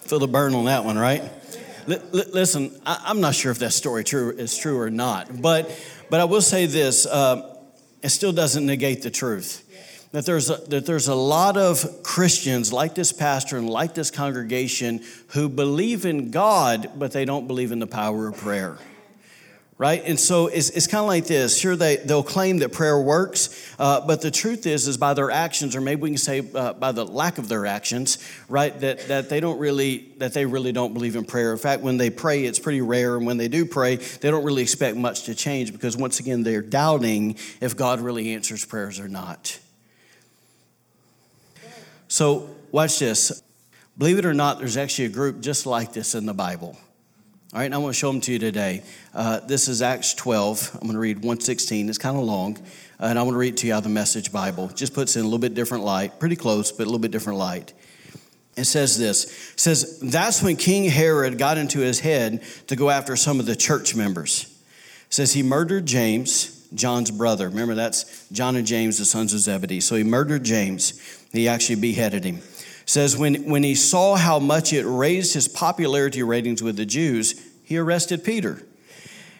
Feel 0.00 0.18
the 0.18 0.28
burn 0.28 0.54
on 0.54 0.64
that 0.64 0.84
one, 0.84 0.96
right? 0.98 1.22
L- 1.88 2.02
listen, 2.32 2.80
I- 2.86 3.10
am 3.10 3.20
not 3.20 3.34
sure 3.34 3.52
if 3.52 3.58
that 3.58 3.72
story 3.72 4.04
true 4.04 4.30
is 4.30 4.56
true 4.56 4.78
or 4.78 4.90
not, 4.90 5.40
but 5.40 5.70
but 6.10 6.20
I 6.20 6.24
will 6.24 6.40
say 6.40 6.66
this: 6.66 7.06
uh, 7.06 7.56
it 8.02 8.08
still 8.08 8.32
doesn't 8.32 8.64
negate 8.64 9.02
the 9.02 9.10
truth. 9.10 9.64
That 10.12 10.24
there's, 10.24 10.48
a, 10.48 10.56
that 10.68 10.86
there's 10.86 11.08
a 11.08 11.14
lot 11.14 11.58
of 11.58 12.02
Christians 12.02 12.72
like 12.72 12.94
this 12.94 13.12
pastor 13.12 13.58
and 13.58 13.68
like 13.68 13.92
this 13.92 14.10
congregation 14.10 15.04
who 15.28 15.50
believe 15.50 16.06
in 16.06 16.30
God, 16.30 16.92
but 16.96 17.12
they 17.12 17.26
don't 17.26 17.46
believe 17.46 17.72
in 17.72 17.78
the 17.78 17.86
power 17.86 18.28
of 18.28 18.38
prayer 18.38 18.78
right? 19.78 20.02
And 20.04 20.18
so 20.18 20.48
it's, 20.48 20.70
it's 20.70 20.88
kind 20.88 21.02
of 21.02 21.06
like 21.06 21.26
this. 21.26 21.56
Sure 21.56 21.76
they, 21.76 21.96
they'll 21.96 22.24
claim 22.24 22.58
that 22.58 22.72
prayer 22.72 23.00
works 23.00 23.74
uh, 23.78 24.04
but 24.04 24.20
the 24.20 24.30
truth 24.30 24.66
is 24.66 24.88
is 24.88 24.96
by 24.96 25.14
their 25.14 25.30
actions 25.30 25.76
or 25.76 25.80
maybe 25.80 26.02
we 26.02 26.10
can 26.10 26.18
say 26.18 26.42
uh, 26.54 26.72
by 26.72 26.90
the 26.90 27.04
lack 27.06 27.38
of 27.38 27.48
their 27.48 27.64
actions 27.64 28.18
right 28.48 28.78
that, 28.80 29.06
that 29.06 29.28
they 29.28 29.38
don't 29.38 29.58
really 29.58 30.12
that 30.18 30.34
they 30.34 30.44
really 30.44 30.72
don't 30.72 30.92
believe 30.92 31.14
in 31.14 31.24
prayer. 31.24 31.52
In 31.52 31.58
fact 31.58 31.80
when 31.80 31.96
they 31.96 32.10
pray 32.10 32.44
it's 32.44 32.58
pretty 32.58 32.80
rare 32.80 33.16
and 33.16 33.24
when 33.24 33.36
they 33.36 33.48
do 33.48 33.64
pray 33.64 33.96
they 33.96 34.30
don't 34.30 34.44
really 34.44 34.62
expect 34.62 34.96
much 34.96 35.24
to 35.24 35.34
change 35.34 35.72
because 35.72 35.96
once 35.96 36.18
again 36.18 36.42
they're 36.42 36.60
doubting 36.60 37.36
if 37.60 37.76
god 37.76 38.00
really 38.00 38.34
answers 38.34 38.64
prayers 38.64 38.98
or 38.98 39.08
not. 39.08 39.60
So 42.08 42.50
watch 42.72 42.98
this. 42.98 43.42
Believe 43.96 44.18
it 44.18 44.24
or 44.24 44.34
not 44.34 44.58
there's 44.58 44.76
actually 44.76 45.04
a 45.04 45.10
group 45.10 45.40
just 45.40 45.66
like 45.66 45.92
this 45.92 46.16
in 46.16 46.26
the 46.26 46.34
bible 46.34 46.76
all 47.54 47.60
right, 47.60 47.64
and 47.64 47.74
I 47.74 47.78
want 47.78 47.94
to 47.94 47.98
show 47.98 48.12
them 48.12 48.20
to 48.20 48.32
you 48.32 48.38
today. 48.38 48.82
Uh, 49.14 49.40
this 49.40 49.68
is 49.68 49.80
Acts 49.80 50.12
12. 50.12 50.72
I'm 50.74 50.80
going 50.80 50.92
to 50.92 50.98
read 50.98 51.16
116. 51.16 51.88
It's 51.88 51.96
kind 51.96 52.14
of 52.14 52.24
long, 52.24 52.58
uh, 53.00 53.06
and 53.06 53.18
I 53.18 53.22
want 53.22 53.36
to 53.36 53.38
read 53.38 53.56
to 53.58 53.66
you 53.66 53.72
out 53.72 53.78
of 53.78 53.84
the 53.84 53.88
Message 53.88 54.30
Bible. 54.30 54.68
Just 54.68 54.92
puts 54.92 55.16
in 55.16 55.22
a 55.22 55.24
little 55.24 55.38
bit 55.38 55.54
different 55.54 55.82
light, 55.82 56.20
pretty 56.20 56.36
close, 56.36 56.70
but 56.70 56.82
a 56.82 56.84
little 56.84 56.98
bit 56.98 57.10
different 57.10 57.38
light. 57.38 57.72
It 58.58 58.64
says 58.64 58.98
this. 58.98 59.52
It 59.54 59.60
says, 59.60 59.98
That's 60.00 60.42
when 60.42 60.56
King 60.56 60.90
Herod 60.90 61.38
got 61.38 61.56
into 61.56 61.78
his 61.78 62.00
head 62.00 62.42
to 62.66 62.76
go 62.76 62.90
after 62.90 63.16
some 63.16 63.40
of 63.40 63.46
the 63.46 63.56
church 63.56 63.96
members. 63.96 64.42
It 65.06 65.14
says 65.14 65.32
he 65.32 65.42
murdered 65.42 65.86
James, 65.86 66.68
John's 66.74 67.10
brother. 67.10 67.48
Remember, 67.48 67.74
that's 67.74 68.28
John 68.28 68.56
and 68.56 68.66
James, 68.66 68.98
the 68.98 69.06
sons 69.06 69.32
of 69.32 69.40
Zebedee. 69.40 69.80
So 69.80 69.96
he 69.96 70.04
murdered 70.04 70.44
James. 70.44 71.00
He 71.32 71.48
actually 71.48 71.76
beheaded 71.76 72.24
him 72.24 72.42
says 72.88 73.18
when, 73.18 73.44
when 73.44 73.62
he 73.62 73.74
saw 73.74 74.16
how 74.16 74.38
much 74.38 74.72
it 74.72 74.86
raised 74.86 75.34
his 75.34 75.46
popularity 75.46 76.22
ratings 76.22 76.62
with 76.62 76.76
the 76.76 76.86
Jews, 76.86 77.38
he 77.62 77.76
arrested 77.76 78.24
Peter. 78.24 78.62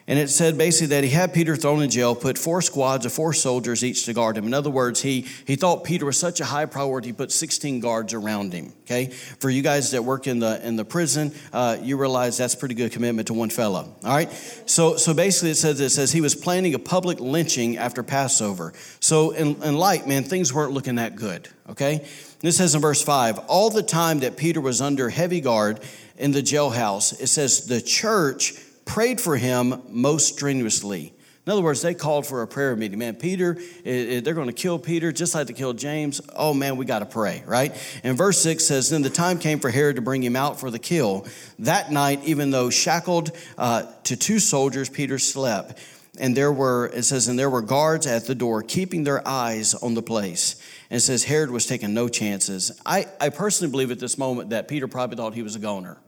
And 0.06 0.18
it 0.18 0.28
said 0.28 0.56
basically 0.56 0.88
that 0.88 1.04
he 1.04 1.10
had 1.10 1.32
Peter 1.32 1.56
thrown 1.56 1.82
in 1.82 1.88
jail, 1.88 2.14
put 2.14 2.36
four 2.36 2.60
squads 2.60 3.06
of 3.06 3.12
four 3.12 3.32
soldiers 3.32 3.84
each 3.84 4.04
to 4.04 4.12
guard 4.12 4.36
him. 4.36 4.46
In 4.46 4.54
other 4.54 4.70
words, 4.70 5.02
he, 5.02 5.26
he 5.46 5.56
thought 5.56 5.84
Peter 5.84 6.04
was 6.04 6.18
such 6.18 6.40
a 6.40 6.46
high 6.46 6.66
priority, 6.66 7.08
he 7.08 7.12
put 7.12 7.32
16 7.32 7.80
guards 7.80 8.12
around 8.12 8.52
him. 8.52 8.72
Okay? 8.82 9.06
For 9.06 9.48
you 9.48 9.62
guys 9.62 9.90
that 9.92 10.02
work 10.04 10.26
in 10.26 10.38
the 10.38 10.66
in 10.66 10.76
the 10.76 10.84
prison, 10.84 11.34
uh, 11.52 11.78
you 11.82 11.98
realize 11.98 12.38
that's 12.38 12.54
pretty 12.54 12.74
good 12.74 12.92
commitment 12.92 13.28
to 13.28 13.34
one 13.34 13.50
fellow. 13.50 13.94
All 14.02 14.14
right? 14.14 14.30
So 14.66 14.96
so 14.96 15.12
basically 15.12 15.50
it 15.50 15.56
says 15.56 15.78
it 15.78 15.90
says 15.90 16.12
he 16.12 16.22
was 16.22 16.34
planning 16.34 16.74
a 16.74 16.78
public 16.78 17.20
lynching 17.20 17.76
after 17.76 18.02
Passover. 18.02 18.72
So 19.00 19.32
in, 19.32 19.62
in 19.62 19.76
light, 19.76 20.06
man, 20.06 20.24
things 20.24 20.54
weren't 20.54 20.72
looking 20.72 20.94
that 20.94 21.16
good. 21.16 21.48
Okay? 21.68 22.06
This 22.40 22.56
says 22.56 22.74
in 22.74 22.80
verse 22.80 23.02
5 23.02 23.38
all 23.48 23.70
the 23.70 23.82
time 23.82 24.20
that 24.20 24.36
Peter 24.36 24.60
was 24.60 24.80
under 24.80 25.10
heavy 25.10 25.40
guard 25.40 25.80
in 26.16 26.32
the 26.32 26.42
jailhouse, 26.42 27.20
it 27.20 27.28
says 27.28 27.66
the 27.66 27.80
church 27.80 28.54
prayed 28.84 29.20
for 29.20 29.36
him 29.36 29.82
most 29.88 30.34
strenuously. 30.34 31.12
In 31.48 31.52
other 31.52 31.62
words, 31.62 31.80
they 31.80 31.94
called 31.94 32.26
for 32.26 32.42
a 32.42 32.46
prayer 32.46 32.76
meeting. 32.76 32.98
Man, 32.98 33.14
Peter, 33.14 33.56
they're 33.82 34.34
going 34.34 34.48
to 34.48 34.52
kill 34.52 34.78
Peter 34.78 35.12
just 35.12 35.34
like 35.34 35.46
they 35.46 35.54
killed 35.54 35.78
James. 35.78 36.20
Oh, 36.36 36.52
man, 36.52 36.76
we 36.76 36.84
got 36.84 36.98
to 36.98 37.06
pray, 37.06 37.42
right? 37.46 37.74
And 38.04 38.18
verse 38.18 38.38
6 38.42 38.62
says 38.62 38.90
Then 38.90 39.00
the 39.00 39.08
time 39.08 39.38
came 39.38 39.58
for 39.58 39.70
Herod 39.70 39.96
to 39.96 40.02
bring 40.02 40.22
him 40.22 40.36
out 40.36 40.60
for 40.60 40.70
the 40.70 40.78
kill. 40.78 41.26
That 41.60 41.90
night, 41.90 42.22
even 42.24 42.50
though 42.50 42.68
shackled 42.68 43.30
uh, 43.56 43.84
to 44.04 44.14
two 44.14 44.40
soldiers, 44.40 44.90
Peter 44.90 45.18
slept. 45.18 45.78
And 46.18 46.36
there 46.36 46.52
were, 46.52 46.86
it 46.86 47.04
says, 47.04 47.28
and 47.28 47.38
there 47.38 47.50
were 47.50 47.62
guards 47.62 48.06
at 48.06 48.26
the 48.26 48.34
door 48.34 48.62
keeping 48.62 49.04
their 49.04 49.26
eyes 49.26 49.74
on 49.74 49.94
the 49.94 50.02
place. 50.02 50.60
And 50.90 50.98
it 50.98 51.00
says 51.00 51.24
Herod 51.24 51.50
was 51.50 51.66
taking 51.66 51.94
no 51.94 52.08
chances. 52.08 52.72
I, 52.84 53.06
I 53.20 53.28
personally 53.28 53.70
believe 53.70 53.90
at 53.90 54.00
this 54.00 54.18
moment 54.18 54.50
that 54.50 54.68
Peter 54.68 54.88
probably 54.88 55.16
thought 55.16 55.34
he 55.34 55.42
was 55.42 55.56
a 55.56 55.60
goner, 55.60 55.98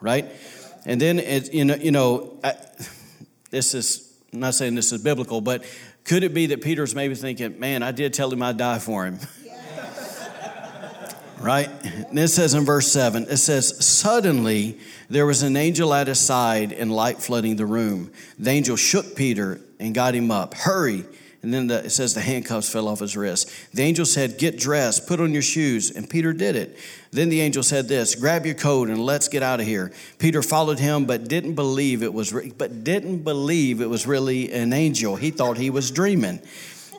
right? 0.00 0.26
And 0.84 1.00
then, 1.00 1.18
it, 1.18 1.52
you 1.52 1.64
know, 1.64 1.74
you 1.76 1.90
know 1.90 2.38
I, 2.42 2.54
this 3.50 3.74
is, 3.74 4.12
I'm 4.32 4.40
not 4.40 4.54
saying 4.54 4.74
this 4.74 4.92
is 4.92 5.02
biblical, 5.02 5.40
but 5.40 5.64
could 6.04 6.22
it 6.22 6.34
be 6.34 6.46
that 6.46 6.62
Peter's 6.62 6.94
maybe 6.94 7.14
thinking, 7.14 7.58
man, 7.58 7.82
I 7.82 7.92
did 7.92 8.14
tell 8.14 8.32
him 8.32 8.42
I'd 8.42 8.56
die 8.56 8.78
for 8.78 9.06
him? 9.06 9.18
right? 11.38 11.68
And 11.84 12.18
it 12.18 12.28
says 12.28 12.54
in 12.54 12.64
verse 12.64 12.90
7, 12.90 13.24
it 13.24 13.36
says, 13.36 13.84
Suddenly 13.84 14.78
there 15.08 15.26
was 15.26 15.42
an 15.42 15.56
angel 15.56 15.94
at 15.94 16.06
his 16.06 16.20
side 16.20 16.72
and 16.72 16.92
light 16.92 17.22
flooding 17.22 17.56
the 17.56 17.66
room. 17.66 18.12
The 18.38 18.50
angel 18.50 18.76
shook 18.76 19.16
Peter 19.16 19.60
and 19.78 19.94
got 19.94 20.14
him 20.14 20.30
up. 20.30 20.54
Hurry. 20.54 21.04
And 21.42 21.54
then 21.54 21.68
the, 21.68 21.84
it 21.84 21.90
says 21.90 22.12
the 22.12 22.20
handcuffs 22.20 22.68
fell 22.68 22.88
off 22.88 22.98
his 22.98 23.16
wrist. 23.16 23.48
The 23.72 23.82
angel 23.82 24.04
said, 24.04 24.36
Get 24.36 24.58
dressed, 24.58 25.06
put 25.06 25.20
on 25.20 25.32
your 25.32 25.42
shoes. 25.42 25.92
And 25.92 26.10
Peter 26.10 26.32
did 26.32 26.56
it. 26.56 26.76
Then 27.12 27.28
the 27.28 27.40
angel 27.40 27.62
said 27.62 27.86
this, 27.86 28.16
Grab 28.16 28.46
your 28.46 28.56
coat 28.56 28.88
and 28.88 28.98
let's 28.98 29.28
get 29.28 29.44
out 29.44 29.60
of 29.60 29.66
here. 29.66 29.92
Peter 30.18 30.42
followed 30.42 30.80
him, 30.80 31.04
but 31.04 31.28
didn't 31.28 31.54
believe 31.54 32.02
it 32.02 32.12
was, 32.12 32.32
but 32.58 32.82
didn't 32.82 33.18
believe 33.18 33.80
it 33.80 33.88
was 33.88 34.08
really 34.08 34.50
an 34.52 34.72
angel. 34.72 35.14
He 35.14 35.30
thought 35.30 35.56
he 35.56 35.70
was 35.70 35.92
dreaming. 35.92 36.40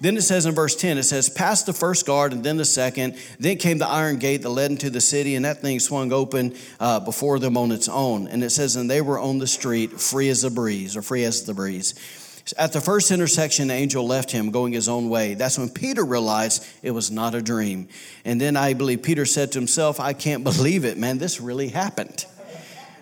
Then 0.01 0.17
it 0.17 0.21
says 0.21 0.45
in 0.45 0.53
verse 0.53 0.75
10, 0.75 0.97
it 0.97 1.03
says, 1.03 1.29
Past 1.29 1.65
the 1.65 1.73
first 1.73 2.05
guard 2.05 2.33
and 2.33 2.43
then 2.43 2.57
the 2.57 2.65
second. 2.65 3.17
Then 3.39 3.57
came 3.57 3.77
the 3.77 3.87
iron 3.87 4.17
gate 4.17 4.41
that 4.43 4.49
led 4.49 4.71
into 4.71 4.89
the 4.89 5.01
city, 5.01 5.35
and 5.35 5.45
that 5.45 5.61
thing 5.61 5.79
swung 5.79 6.11
open 6.11 6.55
uh, 6.79 6.99
before 6.99 7.39
them 7.39 7.57
on 7.57 7.71
its 7.71 7.89
own. 7.89 8.27
And 8.27 8.43
it 8.43 8.51
says, 8.51 8.75
And 8.75 8.89
they 8.89 9.01
were 9.01 9.19
on 9.19 9.39
the 9.39 9.47
street, 9.47 9.99
free 9.99 10.29
as 10.29 10.43
a 10.43 10.51
breeze, 10.51 10.95
or 10.95 11.01
free 11.01 11.23
as 11.23 11.43
the 11.43 11.53
breeze. 11.53 11.95
At 12.57 12.71
the 12.71 12.79
first 12.79 13.11
intersection, 13.11 13.67
the 13.67 13.73
angel 13.73 14.07
left 14.07 14.31
him 14.31 14.51
going 14.51 14.71
his 14.71 14.87
own 14.87 15.09
way. 15.09 15.33
That's 15.33 15.57
when 15.57 15.69
Peter 15.69 16.05
realized 16.05 16.65
it 16.81 16.91
was 16.91 17.11
not 17.11 17.35
a 17.35 17.41
dream. 17.41 17.89
And 18.23 18.39
then 18.39 18.55
I 18.55 18.73
believe 18.73 19.03
Peter 19.03 19.25
said 19.25 19.51
to 19.51 19.59
himself, 19.59 19.99
I 19.99 20.13
can't 20.13 20.43
believe 20.45 20.85
it, 20.85 20.97
man, 20.97 21.17
this 21.17 21.41
really 21.41 21.69
happened 21.69 22.25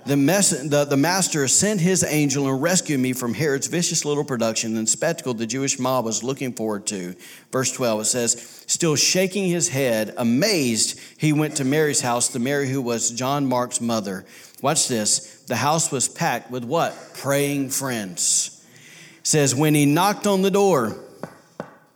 the, 0.05 0.17
mess, 0.17 0.51
the, 0.51 0.85
the 0.85 0.97
master 0.97 1.47
sent 1.47 1.81
his 1.81 2.03
angel 2.03 2.47
and 2.47 2.61
rescued 2.61 2.99
me 2.99 3.13
from 3.13 3.33
Herod's 3.33 3.67
vicious 3.67 4.05
little 4.05 4.23
production 4.23 4.77
and 4.77 4.87
spectacle 4.87 5.33
the 5.33 5.47
Jewish 5.47 5.79
mob 5.79 6.05
was 6.05 6.23
looking 6.23 6.53
forward 6.53 6.85
to. 6.87 7.15
Verse 7.51 7.71
12, 7.71 8.01
it 8.01 8.05
says, 8.05 8.63
Still 8.67 8.95
shaking 8.95 9.49
his 9.49 9.69
head, 9.69 10.13
amazed, 10.17 10.99
he 11.17 11.33
went 11.33 11.57
to 11.57 11.65
Mary's 11.65 12.01
house, 12.01 12.27
the 12.27 12.39
Mary 12.39 12.69
who 12.69 12.81
was 12.81 13.09
John 13.11 13.47
Mark's 13.47 13.81
mother. 13.81 14.25
Watch 14.61 14.87
this. 14.87 15.43
The 15.47 15.55
house 15.55 15.91
was 15.91 16.07
packed 16.07 16.51
with 16.51 16.63
what? 16.63 16.95
Praying 17.15 17.69
friends. 17.69 18.63
It 19.19 19.27
says, 19.27 19.55
When 19.55 19.73
he 19.73 19.85
knocked 19.85 20.27
on 20.27 20.41
the 20.41 20.51
door, 20.51 20.95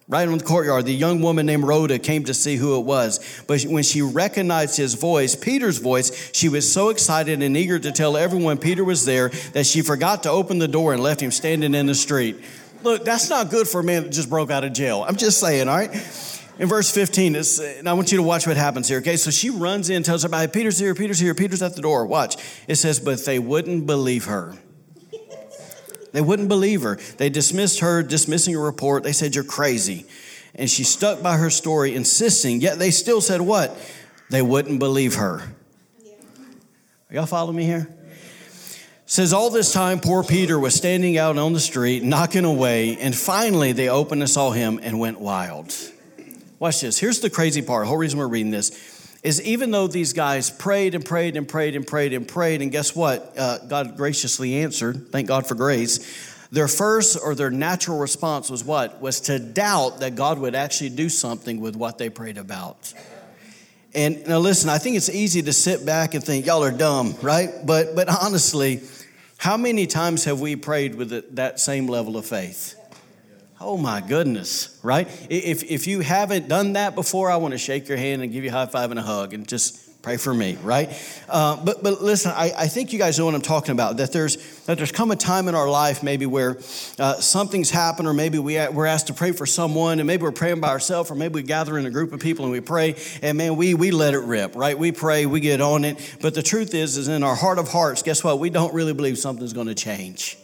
right 0.09 0.27
in 0.27 0.37
the 0.37 0.43
courtyard, 0.43 0.85
the 0.85 0.93
young 0.93 1.21
woman 1.21 1.45
named 1.45 1.63
Rhoda 1.63 1.99
came 1.99 2.25
to 2.25 2.33
see 2.33 2.55
who 2.55 2.77
it 2.79 2.83
was. 2.83 3.19
But 3.47 3.61
when 3.61 3.83
she 3.83 4.01
recognized 4.01 4.75
his 4.75 4.95
voice, 4.95 5.35
Peter's 5.35 5.77
voice, 5.77 6.31
she 6.33 6.49
was 6.49 6.71
so 6.71 6.89
excited 6.89 7.41
and 7.41 7.55
eager 7.55 7.77
to 7.77 7.91
tell 7.91 8.17
everyone 8.17 8.57
Peter 8.57 8.83
was 8.83 9.05
there 9.05 9.29
that 9.53 9.67
she 9.67 9.83
forgot 9.83 10.23
to 10.23 10.31
open 10.31 10.57
the 10.57 10.67
door 10.67 10.93
and 10.93 11.03
left 11.03 11.21
him 11.21 11.31
standing 11.31 11.75
in 11.75 11.85
the 11.85 11.95
street. 11.95 12.37
Look, 12.81 13.05
that's 13.05 13.29
not 13.29 13.51
good 13.51 13.67
for 13.67 13.81
a 13.81 13.83
man 13.83 14.03
that 14.03 14.09
just 14.09 14.29
broke 14.29 14.49
out 14.49 14.63
of 14.63 14.73
jail. 14.73 15.05
I'm 15.07 15.15
just 15.15 15.39
saying, 15.39 15.67
all 15.67 15.77
right? 15.77 15.91
In 16.57 16.67
verse 16.67 16.91
15, 16.91 17.35
and 17.35 17.87
I 17.87 17.93
want 17.93 18.11
you 18.11 18.17
to 18.17 18.23
watch 18.23 18.47
what 18.47 18.57
happens 18.57 18.87
here, 18.87 18.97
okay? 18.97 19.15
So 19.15 19.31
she 19.31 19.49
runs 19.49 19.89
in, 19.89 20.03
tells 20.03 20.25
everybody, 20.25 20.51
Peter's 20.51 20.79
here, 20.79 20.93
Peter's 20.95 21.19
here, 21.19 21.35
Peter's 21.35 21.61
at 21.61 21.75
the 21.75 21.81
door. 21.81 22.05
Watch. 22.05 22.35
It 22.67 22.75
says, 22.75 22.99
but 22.99 23.23
they 23.25 23.39
wouldn't 23.39 23.85
believe 23.85 24.25
her. 24.25 24.57
They 26.11 26.21
wouldn't 26.21 26.47
believe 26.47 26.81
her. 26.81 26.95
They 27.17 27.29
dismissed 27.29 27.79
her, 27.81 28.01
dismissing 28.03 28.53
her 28.53 28.61
report. 28.61 29.03
They 29.03 29.11
said, 29.11 29.35
You're 29.35 29.43
crazy. 29.43 30.05
And 30.55 30.69
she 30.69 30.83
stuck 30.83 31.21
by 31.21 31.37
her 31.37 31.49
story, 31.49 31.95
insisting, 31.95 32.61
yet 32.61 32.79
they 32.79 32.91
still 32.91 33.21
said, 33.21 33.41
What? 33.41 33.77
They 34.29 34.41
wouldn't 34.41 34.79
believe 34.79 35.15
her. 35.15 35.43
Y'all 37.11 37.25
following 37.25 37.57
me 37.57 37.65
here? 37.65 37.93
Says 39.07 39.33
all 39.33 39.49
this 39.49 39.73
time, 39.73 39.99
poor 39.99 40.23
Peter 40.23 40.59
was 40.59 40.75
standing 40.75 41.17
out 41.17 41.35
on 41.35 41.53
the 41.53 41.59
street, 41.59 42.03
knocking 42.03 42.45
away, 42.45 42.95
and 42.97 43.15
finally 43.15 43.71
they 43.71 43.89
opened 43.89 44.21
and 44.21 44.29
saw 44.29 44.51
him 44.51 44.79
and 44.83 44.99
went 44.99 45.19
wild. 45.19 45.73
Watch 46.59 46.81
this. 46.81 46.99
Here's 46.99 47.19
the 47.19 47.31
crazy 47.31 47.63
part. 47.63 47.85
The 47.85 47.87
whole 47.87 47.97
reason 47.97 48.19
we're 48.19 48.27
reading 48.27 48.51
this 48.51 48.98
is 49.21 49.41
even 49.41 49.71
though 49.71 49.87
these 49.87 50.13
guys 50.13 50.49
prayed 50.49 50.95
and 50.95 51.03
prayed 51.03 51.35
and 51.35 51.47
prayed 51.47 51.75
and 51.75 51.85
prayed 51.85 52.13
and 52.13 52.27
prayed, 52.27 52.61
and 52.61 52.71
guess 52.71 52.95
what? 52.95 53.33
Uh, 53.37 53.59
God 53.67 53.97
graciously 53.97 54.55
answered. 54.55 55.11
Thank 55.11 55.27
God 55.27 55.45
for 55.45 55.55
grace. 55.55 55.99
Their 56.51 56.67
first 56.67 57.17
or 57.21 57.35
their 57.35 57.51
natural 57.51 57.99
response 57.99 58.49
was 58.49 58.63
what? 58.63 59.01
Was 59.01 59.21
to 59.21 59.37
doubt 59.37 59.99
that 59.99 60.15
God 60.15 60.39
would 60.39 60.55
actually 60.55 60.89
do 60.89 61.09
something 61.09 61.59
with 61.59 61.75
what 61.75 61.97
they 61.97 62.09
prayed 62.09 62.37
about. 62.37 62.93
And 63.93 64.25
now 64.27 64.39
listen, 64.39 64.69
I 64.69 64.77
think 64.77 64.97
it's 64.97 65.09
easy 65.09 65.41
to 65.43 65.53
sit 65.53 65.85
back 65.85 66.13
and 66.13 66.23
think 66.23 66.45
y'all 66.45 66.63
are 66.63 66.71
dumb, 66.71 67.15
right? 67.21 67.49
But 67.65 67.95
but 67.95 68.07
honestly, 68.09 68.81
how 69.37 69.57
many 69.57 69.85
times 69.85 70.25
have 70.25 70.39
we 70.39 70.55
prayed 70.55 70.95
with 70.95 71.35
that 71.35 71.59
same 71.59 71.87
level 71.87 72.17
of 72.17 72.25
faith? 72.25 72.78
Oh 73.61 73.75
my 73.75 73.99
goodness, 73.99 74.79
right? 74.83 75.07
If, 75.29 75.63
if 75.63 75.85
you 75.85 75.99
haven't 75.99 76.47
done 76.47 76.73
that 76.73 76.95
before, 76.95 77.29
I 77.29 77.35
want 77.37 77.51
to 77.53 77.57
shake 77.57 77.89
your 77.89 77.97
hand 77.97 78.21
and 78.21 78.31
give 78.31 78.45
you 78.45 78.49
a 78.49 78.53
high 78.53 78.65
five 78.67 78.89
and 78.89 78.99
a 78.99 79.03
hug 79.03 79.33
and 79.33 79.45
just 79.45 80.01
pray 80.01 80.15
for 80.15 80.33
me, 80.33 80.57
right? 80.63 80.89
Uh, 81.27 81.61
but, 81.65 81.83
but 81.83 82.01
listen, 82.01 82.31
I, 82.33 82.53
I 82.57 82.67
think 82.67 82.93
you 82.93 82.99
guys 82.99 83.19
know 83.19 83.25
what 83.25 83.35
I'm 83.35 83.41
talking 83.41 83.73
about. 83.73 83.97
That 83.97 84.13
there's, 84.13 84.37
that 84.61 84.77
there's 84.77 84.93
come 84.93 85.11
a 85.11 85.17
time 85.17 85.49
in 85.49 85.55
our 85.55 85.69
life 85.69 86.03
maybe 86.03 86.25
where 86.25 86.57
uh, 86.97 87.15
something's 87.15 87.69
happened, 87.69 88.07
or 88.07 88.13
maybe 88.13 88.39
we, 88.39 88.53
we're 88.69 88.85
asked 88.85 89.07
to 89.07 89.13
pray 89.13 89.33
for 89.33 89.45
someone, 89.45 89.99
and 89.99 90.07
maybe 90.07 90.23
we're 90.23 90.31
praying 90.31 90.61
by 90.61 90.69
ourselves, 90.69 91.11
or 91.11 91.15
maybe 91.15 91.33
we 91.33 91.43
gather 91.43 91.77
in 91.77 91.85
a 91.85 91.91
group 91.91 92.13
of 92.13 92.21
people 92.21 92.45
and 92.45 92.53
we 92.53 92.61
pray, 92.61 92.95
and 93.21 93.37
man, 93.37 93.57
we, 93.57 93.73
we 93.73 93.91
let 93.91 94.13
it 94.13 94.19
rip, 94.19 94.55
right? 94.55 94.79
We 94.79 94.93
pray, 94.93 95.25
we 95.25 95.41
get 95.41 95.59
on 95.59 95.83
it. 95.83 96.15
But 96.21 96.33
the 96.33 96.43
truth 96.43 96.73
is, 96.73 96.95
is 96.95 97.09
in 97.09 97.21
our 97.21 97.35
heart 97.35 97.59
of 97.59 97.67
hearts, 97.67 98.03
guess 98.03 98.23
what? 98.23 98.39
We 98.39 98.49
don't 98.49 98.73
really 98.73 98.93
believe 98.93 99.17
something's 99.17 99.51
going 99.51 99.67
to 99.67 99.75
change 99.75 100.37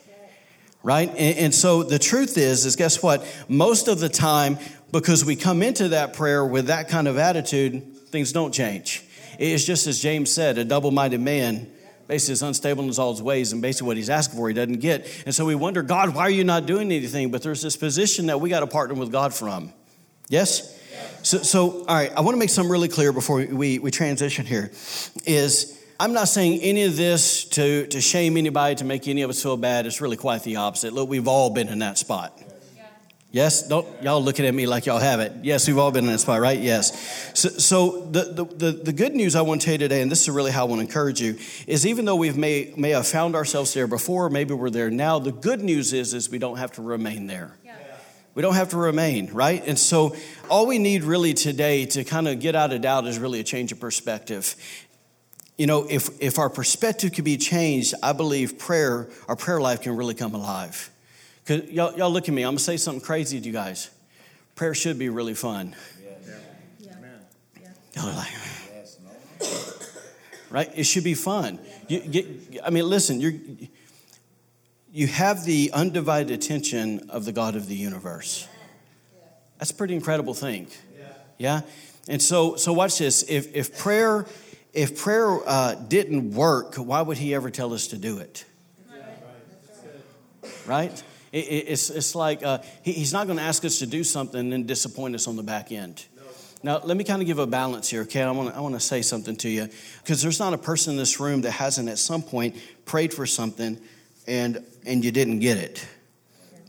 right? 0.85 1.09
And, 1.09 1.37
and, 1.37 1.55
so 1.55 1.81
the 1.81 1.97
truth 1.97 2.37
is, 2.37 2.63
is 2.63 2.75
guess 2.75 3.01
what? 3.01 3.25
Most 3.49 3.87
of 3.87 3.99
the 3.99 4.07
time, 4.07 4.59
because 4.91 5.25
we 5.25 5.35
come 5.35 5.63
into 5.63 5.89
that 5.89 6.13
prayer 6.13 6.45
with 6.45 6.67
that 6.67 6.89
kind 6.89 7.07
of 7.07 7.17
attitude, 7.17 7.97
things 8.09 8.31
don't 8.31 8.53
change. 8.53 9.03
It's 9.39 9.65
just 9.65 9.87
as 9.87 9.99
James 9.99 10.31
said, 10.31 10.59
a 10.59 10.63
double-minded 10.63 11.19
man 11.19 11.71
basically 12.07 12.33
is 12.33 12.43
unstable 12.43 12.83
in 12.83 12.91
all 12.99 13.11
his 13.11 13.21
ways, 13.21 13.51
and 13.51 13.63
basically 13.63 13.87
what 13.87 13.97
he's 13.97 14.11
asking 14.11 14.37
for, 14.37 14.47
he 14.47 14.53
doesn't 14.53 14.79
get. 14.79 15.11
And 15.25 15.33
so 15.33 15.43
we 15.43 15.55
wonder, 15.55 15.81
God, 15.81 16.13
why 16.13 16.21
are 16.21 16.29
you 16.29 16.43
not 16.43 16.67
doing 16.67 16.91
anything? 16.91 17.31
But 17.31 17.41
there's 17.41 17.63
this 17.63 17.75
position 17.75 18.27
that 18.27 18.39
we 18.39 18.51
got 18.51 18.59
to 18.59 18.67
partner 18.67 18.93
with 18.93 19.11
God 19.11 19.33
from. 19.33 19.73
Yes? 20.29 20.79
So, 21.23 21.39
so, 21.39 21.79
all 21.87 21.95
right, 21.95 22.11
I 22.15 22.21
want 22.21 22.35
to 22.35 22.39
make 22.39 22.51
something 22.51 22.71
really 22.71 22.89
clear 22.89 23.11
before 23.11 23.37
we, 23.37 23.79
we 23.79 23.89
transition 23.89 24.45
here. 24.45 24.71
Is 25.25 25.83
I'm 25.99 26.11
not 26.11 26.27
saying 26.27 26.59
any 26.61 26.83
of 26.83 26.97
this 26.97 27.45
to, 27.45 27.87
to 27.87 28.01
shame 28.01 28.35
anybody, 28.35 28.75
to 28.75 28.83
make 28.83 29.07
any 29.07 29.21
of 29.21 29.29
us 29.29 29.41
feel 29.41 29.55
bad. 29.55 29.85
It's 29.85 30.01
really 30.01 30.17
quite 30.17 30.43
the 30.43 30.57
opposite. 30.57 30.93
Look, 30.93 31.07
we've 31.07 31.27
all 31.27 31.49
been 31.49 31.69
in 31.69 31.79
that 31.79 31.97
spot. 31.97 32.37
Yes? 33.31 33.67
Don't 33.67 33.85
y'all 34.01 34.21
looking 34.21 34.45
at 34.45 34.53
me 34.53 34.65
like 34.65 34.85
y'all 34.85 34.99
have 34.99 35.19
it. 35.19 35.33
Yes, 35.43 35.67
we've 35.67 35.77
all 35.77 35.91
been 35.91 36.05
in 36.05 36.11
that 36.11 36.19
spot, 36.19 36.39
right? 36.39 36.57
Yes. 36.57 37.37
So, 37.37 37.49
so 37.49 38.05
the, 38.05 38.23
the, 38.23 38.45
the, 38.45 38.71
the, 38.71 38.93
good 38.93 39.13
news 39.13 39.35
I 39.35 39.41
want 39.41 39.59
to 39.59 39.65
tell 39.65 39.73
you 39.73 39.79
today, 39.79 40.01
and 40.01 40.09
this 40.09 40.21
is 40.21 40.29
really 40.29 40.51
how 40.51 40.65
I 40.65 40.69
want 40.69 40.79
to 40.79 40.85
encourage 40.85 41.19
you, 41.19 41.37
is 41.67 41.85
even 41.85 42.05
though 42.05 42.15
we 42.15 42.31
may, 42.31 42.73
may 42.77 42.91
have 42.91 43.07
found 43.07 43.35
ourselves 43.35 43.73
there 43.73 43.87
before, 43.87 44.29
maybe 44.29 44.53
we're 44.53 44.69
there 44.69 44.89
now, 44.89 45.19
the 45.19 45.33
good 45.33 45.61
news 45.61 45.91
is, 45.91 46.13
is 46.13 46.29
we 46.29 46.39
don't 46.39 46.57
have 46.57 46.71
to 46.73 46.81
remain 46.81 47.27
there. 47.27 47.57
Yeah. 47.65 47.75
We 48.35 48.41
don't 48.41 48.55
have 48.55 48.69
to 48.69 48.77
remain, 48.77 49.31
right? 49.31 49.63
And 49.65 49.79
so, 49.79 50.15
all 50.49 50.67
we 50.67 50.77
need 50.77 51.03
really 51.03 51.33
today 51.33 51.85
to 51.87 52.03
kind 52.03 52.27
of 52.27 52.39
get 52.39 52.53
out 52.53 52.73
of 52.73 52.81
doubt 52.81 53.07
is 53.07 53.17
really 53.17 53.39
a 53.39 53.45
change 53.45 53.71
of 53.71 53.79
perspective. 53.79 54.55
You 55.57 55.67
know, 55.67 55.87
if, 55.89 56.09
if 56.21 56.37
our 56.37 56.49
perspective 56.49 57.13
could 57.13 57.23
be 57.23 57.37
changed, 57.37 57.93
I 58.03 58.11
believe 58.11 58.59
prayer, 58.59 59.07
our 59.27 59.37
prayer 59.37 59.61
life 59.61 59.81
can 59.81 59.95
really 59.95 60.13
come 60.13 60.35
alive. 60.35 60.91
Because 61.43 61.69
y'all, 61.69 61.95
y'all 61.95 62.11
look 62.11 62.27
at 62.27 62.33
me, 62.33 62.43
I'm 62.43 62.51
going 62.51 62.57
to 62.57 62.63
say 62.63 62.77
something 62.77 63.01
crazy 63.01 63.39
to 63.39 63.45
you 63.45 63.53
guys. 63.53 63.89
Prayer 64.55 64.73
should 64.73 64.99
be 64.99 65.09
really 65.09 65.33
fun. 65.33 65.75
Yeah. 66.03 66.91
Yeah. 67.61 67.69
Y'all 67.95 68.09
are 68.09 68.15
like, 68.15 68.33
right? 70.49 70.71
It 70.75 70.83
should 70.83 71.03
be 71.03 71.13
fun. 71.13 71.59
You 71.87 71.99
get, 72.01 72.27
I 72.65 72.69
mean, 72.69 72.89
listen, 72.89 73.21
you're, 73.21 73.33
you 74.91 75.07
have 75.07 75.45
the 75.45 75.71
undivided 75.73 76.31
attention 76.31 77.09
of 77.09 77.25
the 77.25 77.31
God 77.31 77.55
of 77.55 77.67
the 77.67 77.75
universe. 77.75 78.47
That's 79.57 79.71
a 79.71 79.75
pretty 79.75 79.95
incredible 79.95 80.33
thing. 80.33 80.67
Yeah? 81.37 81.61
And 82.07 82.21
so, 82.21 82.55
so 82.55 82.71
watch 82.71 82.99
this. 82.99 83.23
If, 83.23 83.55
if 83.55 83.77
prayer 83.77 84.25
if 84.75 85.01
prayer 85.01 85.39
uh, 85.47 85.75
didn't 85.75 86.31
work, 86.31 86.75
why 86.75 87.01
would 87.01 87.17
he 87.17 87.33
ever 87.33 87.49
tell 87.49 87.73
us 87.73 87.87
to 87.87 87.97
do 87.97 88.19
it? 88.19 88.45
Right? 90.67 91.03
It, 91.31 91.37
it's, 91.37 91.89
it's 91.89 92.13
like 92.13 92.43
uh, 92.43 92.59
he, 92.83 92.91
he's 92.91 93.13
not 93.13 93.27
going 93.27 93.37
to 93.37 93.43
ask 93.43 93.63
us 93.65 93.79
to 93.79 93.87
do 93.87 94.03
something 94.03 94.39
and 94.39 94.51
then 94.51 94.65
disappoint 94.65 95.15
us 95.15 95.27
on 95.27 95.37
the 95.37 95.43
back 95.43 95.71
end. 95.71 96.05
Now, 96.61 96.79
let 96.83 96.97
me 96.97 97.03
kind 97.03 97.21
of 97.21 97.27
give 97.27 97.39
a 97.39 97.47
balance 97.47 97.89
here, 97.89 98.01
okay? 98.01 98.23
I 98.23 98.31
want 98.31 98.49
to 98.49 98.55
I 98.55 98.59
wanna 98.59 98.79
say 98.79 99.03
something 99.03 99.35
to 99.37 99.49
you 99.49 99.69
because 100.01 100.23
there's 100.23 100.39
not 100.39 100.53
a 100.53 100.57
person 100.57 100.93
in 100.93 100.97
this 100.97 101.19
room 101.19 101.41
that 101.41 101.51
hasn't 101.51 101.89
at 101.89 101.99
some 101.99 102.23
point 102.23 102.55
prayed 102.85 103.13
for 103.13 103.27
something 103.27 103.79
and, 104.27 104.65
and 104.85 105.05
you 105.05 105.11
didn't 105.11 105.39
get 105.39 105.57
it. 105.57 105.87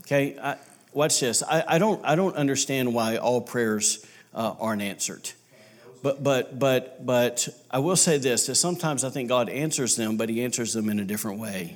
Okay? 0.01 0.39
I, 0.39 0.57
watch 0.93 1.19
this. 1.21 1.43
I, 1.43 1.65
I, 1.67 1.79
don't, 1.79 2.05
I 2.05 2.15
don't 2.15 2.37
understand 2.37 2.93
why 2.93 3.17
all 3.17 3.41
prayers 3.41 4.05
uh, 4.35 4.55
aren't 4.61 4.83
answered. 4.83 5.31
But, 6.07 6.23
but, 6.23 6.57
but, 6.57 7.05
but 7.05 7.49
I 7.69 7.81
will 7.81 7.97
say 7.97 8.19
this 8.19 8.47
that 8.47 8.55
sometimes 8.55 9.03
I 9.03 9.11
think 9.11 9.29
God 9.29 9.49
answers 9.49 9.97
them, 9.97 10.17
but 10.17 10.29
He 10.29 10.45
answers 10.45 10.73
them 10.73 10.89
in 10.89 11.01
a 11.01 11.05
different 11.05 11.41
way. 11.41 11.75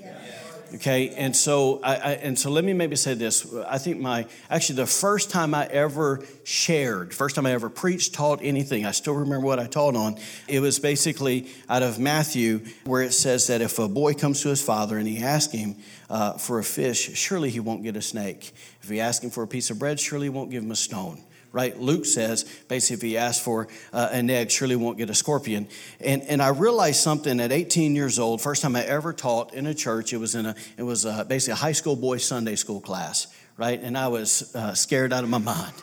Okay, 0.73 1.09
and 1.17 1.35
so 1.35 1.81
I, 1.83 1.97
I, 1.97 2.11
and 2.13 2.39
so 2.39 2.49
let 2.49 2.63
me 2.63 2.73
maybe 2.73 2.95
say 2.95 3.15
this. 3.15 3.53
I 3.67 3.79
think 3.79 3.99
my 3.99 4.27
actually 4.49 4.77
the 4.77 4.87
first 4.87 5.31
time 5.31 5.53
I 5.53 5.67
ever 5.67 6.23
shared, 6.45 7.13
first 7.13 7.35
time 7.35 7.45
I 7.45 7.51
ever 7.51 7.69
preached, 7.69 8.15
taught 8.15 8.39
anything, 8.41 8.87
I 8.87 8.93
still 8.93 9.15
remember 9.15 9.45
what 9.45 9.59
I 9.59 9.67
taught 9.67 9.97
on. 9.97 10.17
It 10.47 10.61
was 10.61 10.79
basically 10.79 11.49
out 11.69 11.83
of 11.83 11.99
Matthew, 11.99 12.61
where 12.85 13.03
it 13.03 13.13
says 13.13 13.49
that 13.49 13.61
if 13.61 13.81
a 13.81 13.89
boy 13.89 14.15
comes 14.15 14.43
to 14.43 14.49
his 14.49 14.63
father 14.63 14.97
and 14.97 15.09
he 15.09 15.19
asks 15.19 15.53
him 15.53 15.75
uh, 16.09 16.35
for 16.35 16.61
a 16.61 16.65
fish, 16.65 17.17
surely 17.17 17.51
he 17.51 17.59
won't 17.59 17.83
get 17.83 17.97
a 17.97 18.03
snake. 18.03 18.53
If 18.81 18.91
he 18.91 19.01
asks 19.01 19.25
him 19.25 19.31
for 19.31 19.43
a 19.43 19.49
piece 19.49 19.71
of 19.71 19.81
bread, 19.81 19.99
surely 19.99 20.27
he 20.27 20.31
won't 20.31 20.53
give 20.53 20.63
him 20.63 20.71
a 20.71 20.77
stone 20.77 21.21
right? 21.53 21.79
Luke 21.79 22.07
says, 22.07 22.45
basically, 22.69 22.95
if 22.95 23.03
he 23.03 23.17
asks 23.17 23.43
for 23.43 23.69
uh, 23.93 24.09
an 24.13 24.31
egg, 24.31 24.51
surely 24.51 24.77
won't 24.77 24.99
get 24.99 25.11
a 25.11 25.15
scorpion. 25.15 25.69
And, 26.01 26.23
and 26.23 26.41
I 26.41 26.49
realized 26.49 27.01
something 27.01 27.41
at 27.41 27.53
18 27.53 27.97
years 27.97 28.19
old, 28.19 28.41
first 28.41 28.63
time 28.63 28.77
I 28.77 28.85
ever 28.85 29.13
taught 29.13 29.55
in 29.55 29.67
a 29.67 29.75
church, 29.75 30.13
it 30.13 30.19
was 30.19 30.35
in 30.35 30.47
a, 30.47 30.55
it 30.77 30.83
was 30.83 31.05
a, 31.05 31.11
uh, 31.11 31.25
basically 31.25 31.53
a 31.53 31.57
high 31.57 31.73
school 31.73 31.97
boys 31.97 32.25
Sunday 32.25 32.57
school 32.57 32.81
class, 32.81 33.27
right? 33.57 33.81
And 33.81 33.99
I 33.99 34.09
was 34.09 34.55
uh, 34.55 34.75
scared 34.75 35.13
out 35.13 35.25
of 35.25 35.31
my 35.31 35.39
mind 35.39 35.75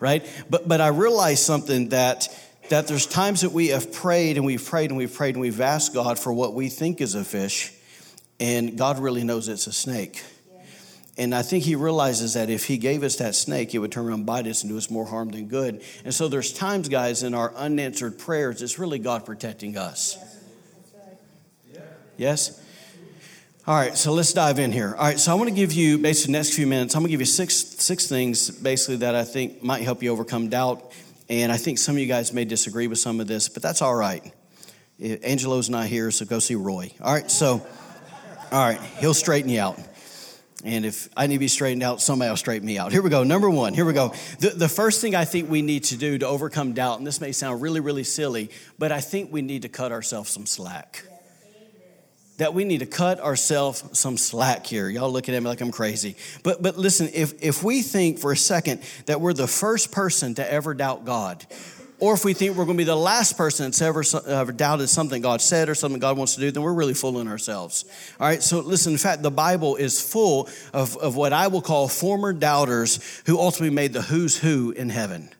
right? 0.00 0.26
But, 0.50 0.68
but 0.68 0.80
I 0.80 0.88
realized 0.88 1.42
something 1.42 1.90
that, 1.90 2.28
that 2.68 2.88
there's 2.88 3.06
times 3.06 3.42
that 3.42 3.52
we 3.52 3.68
have 3.68 3.92
prayed 3.92 4.36
and 4.36 4.44
we've 4.44 4.64
prayed 4.64 4.90
and 4.90 4.98
we've 4.98 5.12
prayed 5.12 5.34
and 5.34 5.40
we've 5.40 5.60
asked 5.60 5.94
God 5.94 6.18
for 6.18 6.32
what 6.32 6.54
we 6.54 6.68
think 6.68 7.00
is 7.00 7.14
a 7.14 7.24
fish, 7.24 7.72
and 8.38 8.76
God 8.76 8.98
really 8.98 9.24
knows 9.24 9.48
it's 9.48 9.66
a 9.66 9.72
snake. 9.72 10.22
And 11.18 11.34
I 11.34 11.42
think 11.42 11.64
he 11.64 11.76
realizes 11.76 12.34
that 12.34 12.50
if 12.50 12.66
he 12.66 12.76
gave 12.76 13.02
us 13.02 13.16
that 13.16 13.34
snake, 13.34 13.74
it 13.74 13.78
would 13.78 13.90
turn 13.90 14.04
around 14.06 14.14
and 14.14 14.26
bite 14.26 14.46
us 14.46 14.62
and 14.62 14.70
do 14.70 14.76
us 14.76 14.90
more 14.90 15.06
harm 15.06 15.30
than 15.30 15.48
good. 15.48 15.82
And 16.04 16.12
so 16.12 16.28
there's 16.28 16.52
times, 16.52 16.88
guys, 16.88 17.22
in 17.22 17.32
our 17.32 17.54
unanswered 17.54 18.18
prayers, 18.18 18.60
it's 18.60 18.78
really 18.78 18.98
God 18.98 19.24
protecting 19.24 19.78
us. 19.78 20.18
Yes? 22.18 22.62
All 23.66 23.74
right, 23.74 23.96
so 23.96 24.12
let's 24.12 24.32
dive 24.32 24.58
in 24.58 24.70
here. 24.72 24.94
All 24.96 25.04
right, 25.04 25.18
so 25.18 25.32
I 25.32 25.34
want 25.34 25.48
to 25.48 25.54
give 25.54 25.72
you 25.72 25.98
basically 25.98 26.32
the 26.32 26.38
next 26.38 26.54
few 26.54 26.66
minutes. 26.66 26.94
I'm 26.94 27.02
going 27.02 27.08
to 27.08 27.12
give 27.12 27.20
you 27.20 27.26
six 27.26 27.56
six 27.56 28.06
things 28.06 28.48
basically 28.48 28.98
that 28.98 29.14
I 29.14 29.24
think 29.24 29.62
might 29.62 29.82
help 29.82 30.02
you 30.02 30.12
overcome 30.12 30.48
doubt. 30.48 30.92
And 31.28 31.50
I 31.50 31.56
think 31.56 31.78
some 31.78 31.96
of 31.96 31.98
you 31.98 32.06
guys 32.06 32.32
may 32.32 32.44
disagree 32.44 32.86
with 32.86 32.98
some 32.98 33.18
of 33.18 33.26
this, 33.26 33.48
but 33.48 33.62
that's 33.62 33.82
all 33.82 33.94
right. 33.94 34.32
Eh, 35.02 35.16
Angelo's 35.22 35.68
not 35.68 35.86
here, 35.86 36.12
so 36.12 36.24
go 36.24 36.38
see 36.38 36.54
Roy. 36.54 36.92
All 37.00 37.12
right, 37.12 37.28
so 37.28 37.66
all 38.52 38.64
right, 38.64 38.80
he'll 39.00 39.14
straighten 39.14 39.50
you 39.50 39.60
out. 39.60 39.80
And 40.66 40.84
if 40.84 41.08
I 41.16 41.28
need 41.28 41.36
to 41.36 41.38
be 41.38 41.46
straightened 41.46 41.84
out, 41.84 42.02
somebody 42.02 42.28
will 42.28 42.36
straighten 42.36 42.66
me 42.66 42.76
out. 42.76 42.90
Here 42.90 43.00
we 43.00 43.08
go. 43.08 43.22
Number 43.22 43.48
one, 43.48 43.72
here 43.72 43.84
we 43.84 43.92
go. 43.92 44.12
The, 44.40 44.48
the 44.50 44.68
first 44.68 45.00
thing 45.00 45.14
I 45.14 45.24
think 45.24 45.48
we 45.48 45.62
need 45.62 45.84
to 45.84 45.96
do 45.96 46.18
to 46.18 46.26
overcome 46.26 46.72
doubt, 46.72 46.98
and 46.98 47.06
this 47.06 47.20
may 47.20 47.30
sound 47.30 47.62
really, 47.62 47.78
really 47.78 48.02
silly, 48.02 48.50
but 48.76 48.90
I 48.90 49.00
think 49.00 49.32
we 49.32 49.42
need 49.42 49.62
to 49.62 49.68
cut 49.68 49.92
ourselves 49.92 50.30
some 50.30 50.44
slack. 50.44 51.04
That 52.38 52.52
we 52.52 52.64
need 52.64 52.80
to 52.80 52.86
cut 52.86 53.20
ourselves 53.20 53.84
some 53.92 54.16
slack 54.16 54.66
here. 54.66 54.88
Y'all 54.88 55.10
looking 55.10 55.36
at 55.36 55.42
me 55.42 55.48
like 55.48 55.60
I'm 55.60 55.70
crazy. 55.70 56.16
But, 56.42 56.60
but 56.60 56.76
listen, 56.76 57.10
if, 57.14 57.40
if 57.42 57.62
we 57.62 57.80
think 57.80 58.18
for 58.18 58.32
a 58.32 58.36
second 58.36 58.82
that 59.06 59.20
we're 59.20 59.34
the 59.34 59.46
first 59.46 59.92
person 59.92 60.34
to 60.34 60.52
ever 60.52 60.74
doubt 60.74 61.04
God, 61.04 61.46
or 61.98 62.14
if 62.14 62.24
we 62.24 62.34
think 62.34 62.56
we're 62.56 62.64
going 62.64 62.76
to 62.76 62.80
be 62.80 62.84
the 62.84 62.96
last 62.96 63.36
person 63.36 63.66
that's 63.66 63.80
ever, 63.80 64.02
ever 64.26 64.52
doubted 64.52 64.88
something 64.88 65.22
God 65.22 65.40
said 65.40 65.68
or 65.68 65.74
something 65.74 65.98
God 65.98 66.18
wants 66.18 66.34
to 66.34 66.40
do, 66.40 66.50
then 66.50 66.62
we're 66.62 66.74
really 66.74 66.94
fooling 66.94 67.28
ourselves. 67.28 67.84
All 68.20 68.26
right, 68.26 68.42
so 68.42 68.60
listen, 68.60 68.92
in 68.92 68.98
fact, 68.98 69.22
the 69.22 69.30
Bible 69.30 69.76
is 69.76 70.00
full 70.00 70.48
of, 70.72 70.96
of 70.98 71.16
what 71.16 71.32
I 71.32 71.46
will 71.46 71.62
call 71.62 71.88
former 71.88 72.32
doubters 72.32 73.22
who 73.26 73.38
ultimately 73.38 73.74
made 73.74 73.92
the 73.92 74.02
who's 74.02 74.36
who 74.36 74.72
in 74.72 74.90
heaven. 74.90 75.30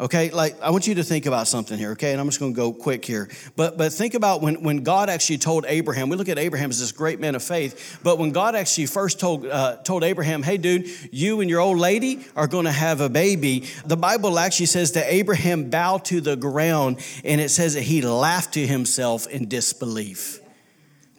Okay, 0.00 0.30
like 0.30 0.58
I 0.62 0.70
want 0.70 0.86
you 0.86 0.94
to 0.94 1.04
think 1.04 1.26
about 1.26 1.46
something 1.46 1.76
here, 1.76 1.90
okay? 1.90 2.12
And 2.12 2.20
I'm 2.22 2.26
just 2.26 2.40
gonna 2.40 2.54
go 2.54 2.72
quick 2.72 3.04
here. 3.04 3.28
But 3.54 3.76
but 3.76 3.92
think 3.92 4.14
about 4.14 4.40
when, 4.40 4.62
when 4.62 4.82
God 4.82 5.10
actually 5.10 5.36
told 5.36 5.66
Abraham, 5.68 6.08
we 6.08 6.16
look 6.16 6.30
at 6.30 6.38
Abraham 6.38 6.70
as 6.70 6.80
this 6.80 6.90
great 6.90 7.20
man 7.20 7.34
of 7.34 7.42
faith, 7.42 8.00
but 8.02 8.16
when 8.16 8.30
God 8.30 8.54
actually 8.54 8.86
first 8.86 9.20
told 9.20 9.44
uh, 9.44 9.76
told 9.84 10.02
Abraham, 10.02 10.42
hey 10.42 10.56
dude, 10.56 10.88
you 11.12 11.42
and 11.42 11.50
your 11.50 11.60
old 11.60 11.76
lady 11.76 12.24
are 12.34 12.46
gonna 12.46 12.72
have 12.72 13.02
a 13.02 13.10
baby, 13.10 13.66
the 13.84 13.96
Bible 13.96 14.38
actually 14.38 14.66
says 14.66 14.92
that 14.92 15.04
Abraham 15.12 15.68
bowed 15.68 16.06
to 16.06 16.22
the 16.22 16.34
ground 16.34 16.98
and 17.22 17.38
it 17.38 17.50
says 17.50 17.74
that 17.74 17.82
he 17.82 18.00
laughed 18.00 18.54
to 18.54 18.66
himself 18.66 19.26
in 19.26 19.48
disbelief. 19.48 20.39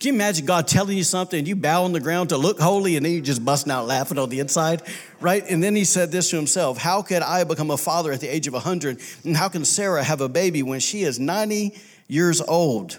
Can 0.02 0.08
you 0.08 0.14
imagine 0.16 0.48
God 0.48 0.68
telling 0.68 0.98
you 0.98 1.04
something 1.04 1.46
you 1.46 1.56
bow 1.56 1.84
on 1.84 1.92
the 1.92 2.00
ground 2.00 2.30
to 2.30 2.38
look 2.38 2.60
holy 2.60 2.96
and 2.96 3.06
then 3.06 3.14
you're 3.14 3.22
just 3.22 3.46
busting 3.46 3.72
out 3.72 3.86
laughing 3.86 4.18
on 4.18 4.30
the 4.30 4.40
inside? 4.40 4.82
Right? 5.20 5.44
And 5.48 5.62
then 5.62 5.76
he 5.76 5.86
said 5.86 6.12
this 6.12 6.32
to 6.32 6.38
himself 6.38 6.80
How 6.80 7.04
could 7.04 7.22
I 7.22 7.44
become 7.44 7.70
a 7.70 7.78
father 7.78 8.12
at 8.12 8.20
the 8.20 8.28
age 8.28 8.48
of 8.48 8.54
100? 8.54 9.00
And 9.24 9.38
how 9.38 9.48
can 9.48 9.64
Sarah 9.64 10.04
have 10.04 10.20
a 10.20 10.28
baby 10.28 10.64
when 10.64 10.80
she 10.80 11.04
is 11.04 11.20
90 11.20 11.76
years 12.08 12.42
old? 12.42 12.98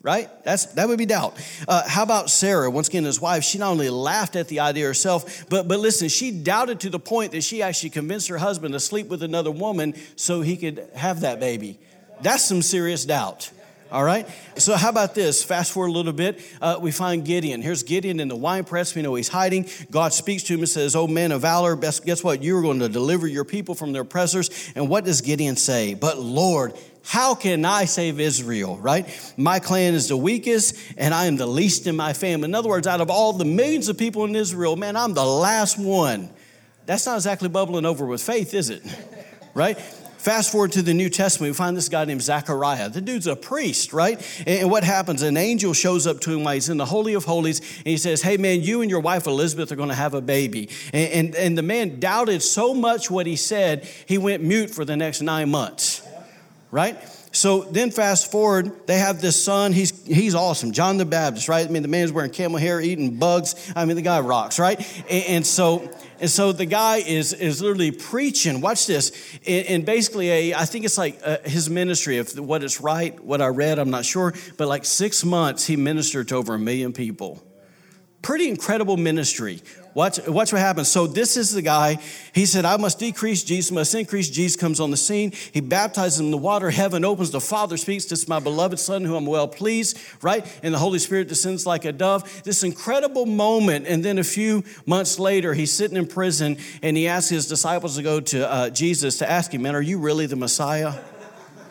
Right? 0.00 0.30
That's 0.44 0.64
that 0.76 0.88
would 0.88 0.96
be 0.96 1.04
doubt. 1.04 1.36
Uh, 1.68 1.86
how 1.86 2.04
about 2.04 2.30
Sarah? 2.30 2.70
Once 2.70 2.88
again, 2.88 3.04
his 3.04 3.20
wife. 3.20 3.44
She 3.44 3.58
not 3.58 3.72
only 3.72 3.90
laughed 3.90 4.34
at 4.34 4.48
the 4.48 4.60
idea 4.60 4.86
herself, 4.86 5.44
but 5.50 5.68
but 5.68 5.78
listen, 5.78 6.08
she 6.08 6.30
doubted 6.30 6.80
to 6.80 6.88
the 6.88 6.98
point 6.98 7.32
that 7.32 7.42
she 7.42 7.60
actually 7.60 7.90
convinced 7.90 8.28
her 8.28 8.38
husband 8.38 8.72
to 8.72 8.80
sleep 8.80 9.08
with 9.08 9.22
another 9.22 9.50
woman 9.50 9.94
so 10.16 10.40
he 10.40 10.56
could 10.56 10.88
have 10.94 11.20
that 11.20 11.38
baby. 11.38 11.78
That's 12.22 12.46
some 12.46 12.62
serious 12.62 13.04
doubt. 13.04 13.50
All 13.96 14.04
right. 14.04 14.28
So 14.58 14.76
how 14.76 14.90
about 14.90 15.14
this? 15.14 15.42
Fast 15.42 15.72
forward 15.72 15.88
a 15.88 15.92
little 15.92 16.12
bit. 16.12 16.42
Uh, 16.60 16.76
we 16.78 16.90
find 16.90 17.24
Gideon. 17.24 17.62
Here's 17.62 17.82
Gideon 17.82 18.20
in 18.20 18.28
the 18.28 18.36
wine 18.36 18.64
press. 18.64 18.94
We 18.94 19.00
know 19.00 19.14
he's 19.14 19.28
hiding. 19.28 19.70
God 19.90 20.12
speaks 20.12 20.42
to 20.42 20.52
him 20.52 20.60
and 20.60 20.68
says, 20.68 20.94
"Oh 20.94 21.06
man 21.06 21.32
of 21.32 21.40
valor, 21.40 21.74
guess 21.76 22.22
what? 22.22 22.42
You're 22.42 22.60
going 22.60 22.80
to 22.80 22.90
deliver 22.90 23.26
your 23.26 23.46
people 23.46 23.74
from 23.74 23.94
their 23.94 24.02
oppressors." 24.02 24.50
And 24.76 24.90
what 24.90 25.06
does 25.06 25.22
Gideon 25.22 25.56
say? 25.56 25.94
But 25.94 26.18
Lord, 26.18 26.74
how 27.04 27.34
can 27.34 27.64
I 27.64 27.86
save 27.86 28.20
Israel, 28.20 28.76
right? 28.76 29.08
My 29.38 29.60
clan 29.60 29.94
is 29.94 30.08
the 30.08 30.16
weakest 30.18 30.76
and 30.98 31.14
I 31.14 31.24
am 31.24 31.36
the 31.36 31.46
least 31.46 31.86
in 31.86 31.96
my 31.96 32.12
family. 32.12 32.50
In 32.50 32.54
other 32.54 32.68
words, 32.68 32.86
out 32.86 33.00
of 33.00 33.08
all 33.08 33.32
the 33.32 33.46
millions 33.46 33.88
of 33.88 33.96
people 33.96 34.26
in 34.26 34.36
Israel, 34.36 34.76
man, 34.76 34.94
I'm 34.96 35.14
the 35.14 35.24
last 35.24 35.78
one. 35.78 36.28
That's 36.84 37.06
not 37.06 37.14
exactly 37.14 37.48
bubbling 37.48 37.86
over 37.86 38.04
with 38.04 38.20
faith, 38.20 38.52
is 38.52 38.68
it? 38.68 38.82
Right? 39.54 39.78
Fast 40.26 40.50
forward 40.50 40.72
to 40.72 40.82
the 40.82 40.92
New 40.92 41.08
Testament, 41.08 41.52
we 41.52 41.54
find 41.54 41.76
this 41.76 41.88
guy 41.88 42.04
named 42.04 42.20
Zechariah. 42.20 42.88
The 42.88 43.00
dude's 43.00 43.28
a 43.28 43.36
priest, 43.36 43.92
right? 43.92 44.20
And 44.44 44.68
what 44.68 44.82
happens? 44.82 45.22
An 45.22 45.36
angel 45.36 45.72
shows 45.72 46.04
up 46.04 46.18
to 46.22 46.32
him 46.32 46.42
while 46.42 46.54
he's 46.54 46.68
in 46.68 46.78
the 46.78 46.84
Holy 46.84 47.14
of 47.14 47.24
Holies, 47.24 47.60
and 47.60 47.86
he 47.86 47.96
says, 47.96 48.22
Hey, 48.22 48.36
man, 48.36 48.60
you 48.60 48.82
and 48.82 48.90
your 48.90 48.98
wife 48.98 49.28
Elizabeth 49.28 49.70
are 49.70 49.76
going 49.76 49.90
to 49.90 49.94
have 49.94 50.14
a 50.14 50.20
baby. 50.20 50.68
And, 50.92 51.12
and, 51.12 51.34
and 51.36 51.56
the 51.56 51.62
man 51.62 52.00
doubted 52.00 52.42
so 52.42 52.74
much 52.74 53.08
what 53.08 53.28
he 53.28 53.36
said, 53.36 53.88
he 54.06 54.18
went 54.18 54.42
mute 54.42 54.68
for 54.68 54.84
the 54.84 54.96
next 54.96 55.20
nine 55.20 55.48
months, 55.48 56.04
right? 56.72 56.98
So 57.36 57.64
then 57.64 57.90
fast 57.90 58.30
forward, 58.30 58.86
they 58.86 58.96
have 58.96 59.20
this 59.20 59.44
son. 59.44 59.74
He's 59.74 60.06
he's 60.06 60.34
awesome, 60.34 60.72
John 60.72 60.96
the 60.96 61.04
Baptist, 61.04 61.50
right? 61.50 61.66
I 61.66 61.70
mean, 61.70 61.82
the 61.82 61.88
man's 61.88 62.10
wearing 62.10 62.30
camel 62.30 62.58
hair, 62.58 62.80
eating 62.80 63.18
bugs. 63.18 63.54
I 63.76 63.84
mean, 63.84 63.96
the 63.96 64.02
guy 64.02 64.20
rocks, 64.20 64.58
right? 64.58 64.80
And, 65.10 65.24
and 65.24 65.46
so 65.46 65.86
and 66.18 66.30
so 66.30 66.52
the 66.52 66.64
guy 66.64 66.96
is 66.96 67.34
is 67.34 67.60
literally 67.60 67.90
preaching. 67.90 68.62
Watch 68.62 68.86
this, 68.86 69.12
and, 69.46 69.84
basically, 69.84 70.30
a 70.30 70.54
I 70.54 70.64
think 70.64 70.86
it's 70.86 70.96
like 70.96 71.20
uh, 71.22 71.36
his 71.44 71.68
ministry. 71.68 72.16
If 72.16 72.38
what 72.38 72.64
is 72.64 72.80
right, 72.80 73.22
what 73.22 73.42
I 73.42 73.48
read, 73.48 73.78
I'm 73.78 73.90
not 73.90 74.06
sure, 74.06 74.32
but 74.56 74.66
like 74.66 74.86
six 74.86 75.22
months, 75.22 75.66
he 75.66 75.76
ministered 75.76 76.28
to 76.28 76.36
over 76.36 76.54
a 76.54 76.58
million 76.58 76.94
people. 76.94 77.42
Pretty 78.26 78.48
incredible 78.48 78.96
ministry. 78.96 79.62
Watch, 79.94 80.18
watch 80.26 80.52
what 80.52 80.60
happens. 80.60 80.88
So 80.88 81.06
this 81.06 81.36
is 81.36 81.52
the 81.52 81.62
guy. 81.62 81.98
He 82.34 82.44
said, 82.44 82.64
I 82.64 82.76
must 82.76 82.98
decrease, 82.98 83.44
Jesus 83.44 83.70
must 83.70 83.94
increase. 83.94 84.28
Jesus 84.28 84.60
comes 84.60 84.80
on 84.80 84.90
the 84.90 84.96
scene. 84.96 85.30
He 85.52 85.60
baptizes 85.60 86.18
in 86.18 86.32
the 86.32 86.36
water. 86.36 86.70
Heaven 86.70 87.04
opens. 87.04 87.30
The 87.30 87.40
Father 87.40 87.76
speaks. 87.76 88.06
This 88.06 88.22
is 88.22 88.28
my 88.28 88.40
beloved 88.40 88.80
Son, 88.80 89.04
who 89.04 89.14
I'm 89.14 89.26
well 89.26 89.46
pleased, 89.46 89.96
right? 90.22 90.44
And 90.64 90.74
the 90.74 90.78
Holy 90.80 90.98
Spirit 90.98 91.28
descends 91.28 91.66
like 91.66 91.84
a 91.84 91.92
dove. 91.92 92.42
This 92.42 92.64
incredible 92.64 93.26
moment. 93.26 93.86
And 93.86 94.04
then 94.04 94.18
a 94.18 94.24
few 94.24 94.64
months 94.86 95.20
later, 95.20 95.54
he's 95.54 95.70
sitting 95.70 95.96
in 95.96 96.08
prison 96.08 96.56
and 96.82 96.96
he 96.96 97.06
asks 97.06 97.30
his 97.30 97.46
disciples 97.46 97.94
to 97.94 98.02
go 98.02 98.18
to 98.18 98.50
uh, 98.50 98.70
Jesus 98.70 99.18
to 99.18 99.30
ask 99.30 99.54
him, 99.54 99.62
man, 99.62 99.76
are 99.76 99.80
you 99.80 99.98
really 100.00 100.26
the 100.26 100.34
Messiah? 100.34 100.94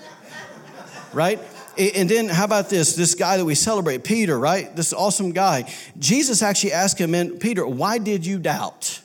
right? 1.12 1.38
And 1.78 2.10
then 2.10 2.30
how 2.30 2.46
about 2.46 2.70
this? 2.70 2.96
This 2.96 3.16
guy 3.16 3.38
that 3.38 3.46
we 3.46 3.56
celebrate, 3.56 4.04
Peter, 4.04 4.38
right? 4.38 4.74
This 4.76 4.94
awesome 4.94 5.32
guy. 5.32 5.72
Jesus 6.00 6.42
actually 6.42 6.74
asked 6.74 7.00
him, 7.00 7.12
man, 7.12 7.38
Peter, 7.38 7.66
why 7.68 7.98
did 7.98 8.26
you 8.26 8.40
doubt? 8.40 9.02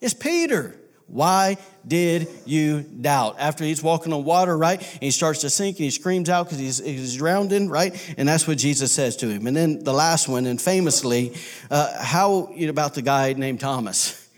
It's 0.00 0.14
Peter. 0.14 0.76
Why 1.06 1.58
did 1.86 2.28
you 2.46 2.82
doubt? 2.82 3.36
After 3.38 3.64
he's 3.64 3.82
walking 3.82 4.12
on 4.12 4.24
water, 4.24 4.56
right? 4.56 4.80
And 4.80 5.02
he 5.02 5.10
starts 5.10 5.40
to 5.40 5.50
sink 5.50 5.76
and 5.76 5.84
he 5.84 5.90
screams 5.90 6.28
out 6.28 6.46
because 6.46 6.58
he's, 6.58 6.78
he's 6.78 7.16
drowning, 7.16 7.68
right? 7.68 7.94
And 8.16 8.28
that's 8.28 8.48
what 8.48 8.58
Jesus 8.58 8.92
says 8.92 9.16
to 9.18 9.28
him. 9.28 9.46
And 9.46 9.56
then 9.56 9.84
the 9.84 9.92
last 9.92 10.28
one, 10.28 10.46
and 10.46 10.60
famously, 10.60 11.34
uh, 11.70 12.02
how 12.02 12.50
you 12.54 12.66
know, 12.66 12.70
about 12.70 12.94
the 12.94 13.02
guy 13.02 13.32
named 13.34 13.60
Thomas? 13.60 14.28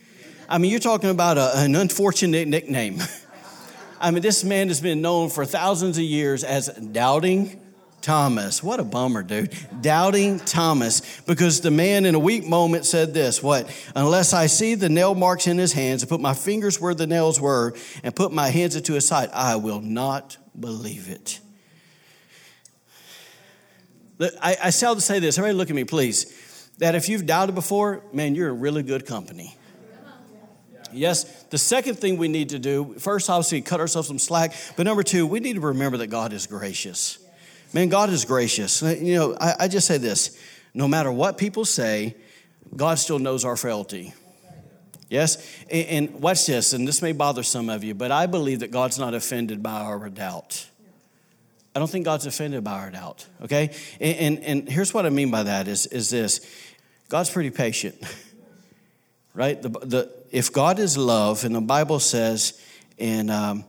I 0.49 0.59
mean, 0.59 0.71
you're 0.71 0.81
talking 0.81 1.11
about 1.11 1.39
a, 1.39 1.59
an 1.59 1.77
unfortunate 1.77 2.49
nickname. 2.49 2.99
I 4.01 4.11
mean, 4.11 4.23
this 4.23 4.45
man 4.45 4.69
has 4.69 4.81
been 4.81 5.01
known 5.01 5.31
for 5.31 5.45
thousands 5.45 5.99
of 5.99 6.05
years 6.05 6.45
as 6.45 6.69
doubting 6.69 7.61
Thomas. 8.07 8.63
What 8.63 8.79
a 8.79 8.85
bummer, 8.85 9.25
dude. 9.25 9.53
Doubting 9.81 10.39
Thomas. 10.39 11.21
Because 11.23 11.61
the 11.61 11.73
man 11.73 12.05
in 12.07 12.15
a 12.15 12.21
weak 12.21 12.47
moment 12.47 12.87
said 12.87 13.13
this 13.13 13.43
What? 13.43 13.69
Unless 13.97 14.33
I 14.33 14.47
see 14.47 14.77
the 14.77 14.89
nail 14.89 15.17
marks 15.17 15.49
in 15.49 15.59
his 15.59 15.73
hands 15.73 16.03
and 16.03 16.09
put 16.09 16.21
my 16.21 16.33
fingers 16.33 16.81
where 16.81 16.95
the 16.95 17.09
nails 17.09 17.41
were 17.41 17.75
and 18.05 18.15
put 18.15 18.31
my 18.33 18.51
hands 18.51 18.77
into 18.77 18.93
his 18.93 19.09
side, 19.09 19.31
I 19.33 19.57
will 19.57 19.81
not 19.81 20.37
believe 20.59 21.09
it. 21.09 21.41
I, 24.41 24.57
I 24.63 24.71
seldom 24.71 25.01
say 25.01 25.19
this. 25.19 25.37
Everybody 25.37 25.59
look 25.59 25.71
at 25.71 25.75
me, 25.75 25.83
please. 25.83 26.71
That 26.79 26.95
if 26.95 27.09
you've 27.09 27.27
doubted 27.27 27.57
before, 27.57 28.05
man, 28.13 28.37
you're 28.37 28.51
in 28.51 28.61
really 28.61 28.85
good 28.85 29.05
company. 29.05 29.57
Yes, 30.93 31.25
the 31.45 31.59
second 31.59 31.97
thing 31.97 32.19
we 32.19 32.29
need 32.29 32.51
to 32.51 32.61
do, 32.61 32.95
first, 33.01 33.29
obviously, 33.29 33.63
cut 33.63 33.81
ourselves 33.81 34.07
some 34.07 34.21
slack. 34.21 34.55
But 34.77 34.85
number 34.85 35.03
two, 35.03 35.27
we 35.27 35.41
need 35.41 35.55
to 35.55 35.61
remember 35.61 35.99
that 35.99 36.07
God 36.07 36.33
is 36.33 36.47
gracious. 36.47 37.19
Man, 37.77 37.91
God 37.91 38.09
is 38.09 38.25
gracious. 38.25 38.81
You 38.81 39.17
know, 39.17 39.37
I, 39.39 39.55
I 39.61 39.69
just 39.69 39.87
say 39.87 39.99
this 39.99 40.41
no 40.73 40.89
matter 40.89 41.13
what 41.13 41.37
people 41.37 41.67
say, 41.67 42.17
God 42.75 42.99
still 42.99 43.19
knows 43.19 43.45
our 43.45 43.55
frailty. 43.55 44.15
Yes? 45.11 45.47
And, 45.71 46.09
and 46.09 46.23
watch 46.23 46.47
this, 46.47 46.73
and 46.73 46.89
this 46.89 47.03
may 47.03 47.13
bother 47.13 47.43
some 47.43 47.69
of 47.69 47.85
you, 47.85 47.93
but 47.93 48.11
I 48.11 48.25
believe 48.25 48.61
that 48.61 48.71
God's 48.71 48.99
not 48.99 49.13
offended 49.13 49.63
by 49.63 49.83
our 49.83 50.09
doubt. 50.09 50.67
I 51.75 51.79
don't 51.79 51.91
think 51.91 52.07
God's 52.07 52.25
offended 52.25 52.65
by 52.65 52.79
our 52.79 52.91
doubt, 52.91 53.27
okay? 53.43 53.75
And, 54.01 54.17
and, 54.17 54.45
and 54.45 54.69
here's 54.71 54.95
what 54.95 55.05
I 55.05 55.11
mean 55.11 55.31
by 55.31 55.43
that 55.43 55.69
is, 55.69 55.85
is 55.85 56.09
this 56.09 56.41
God's 57.11 57.29
pretty 57.29 57.51
patient, 57.51 57.97
right? 59.35 59.61
The, 59.61 59.69
the, 59.69 60.13
if 60.31 60.51
God 60.51 60.79
is 60.79 60.97
love, 60.97 61.45
and 61.45 61.55
the 61.55 61.61
Bible 61.61 62.01
says 62.01 62.59
in, 62.97 63.29
um, 63.29 63.67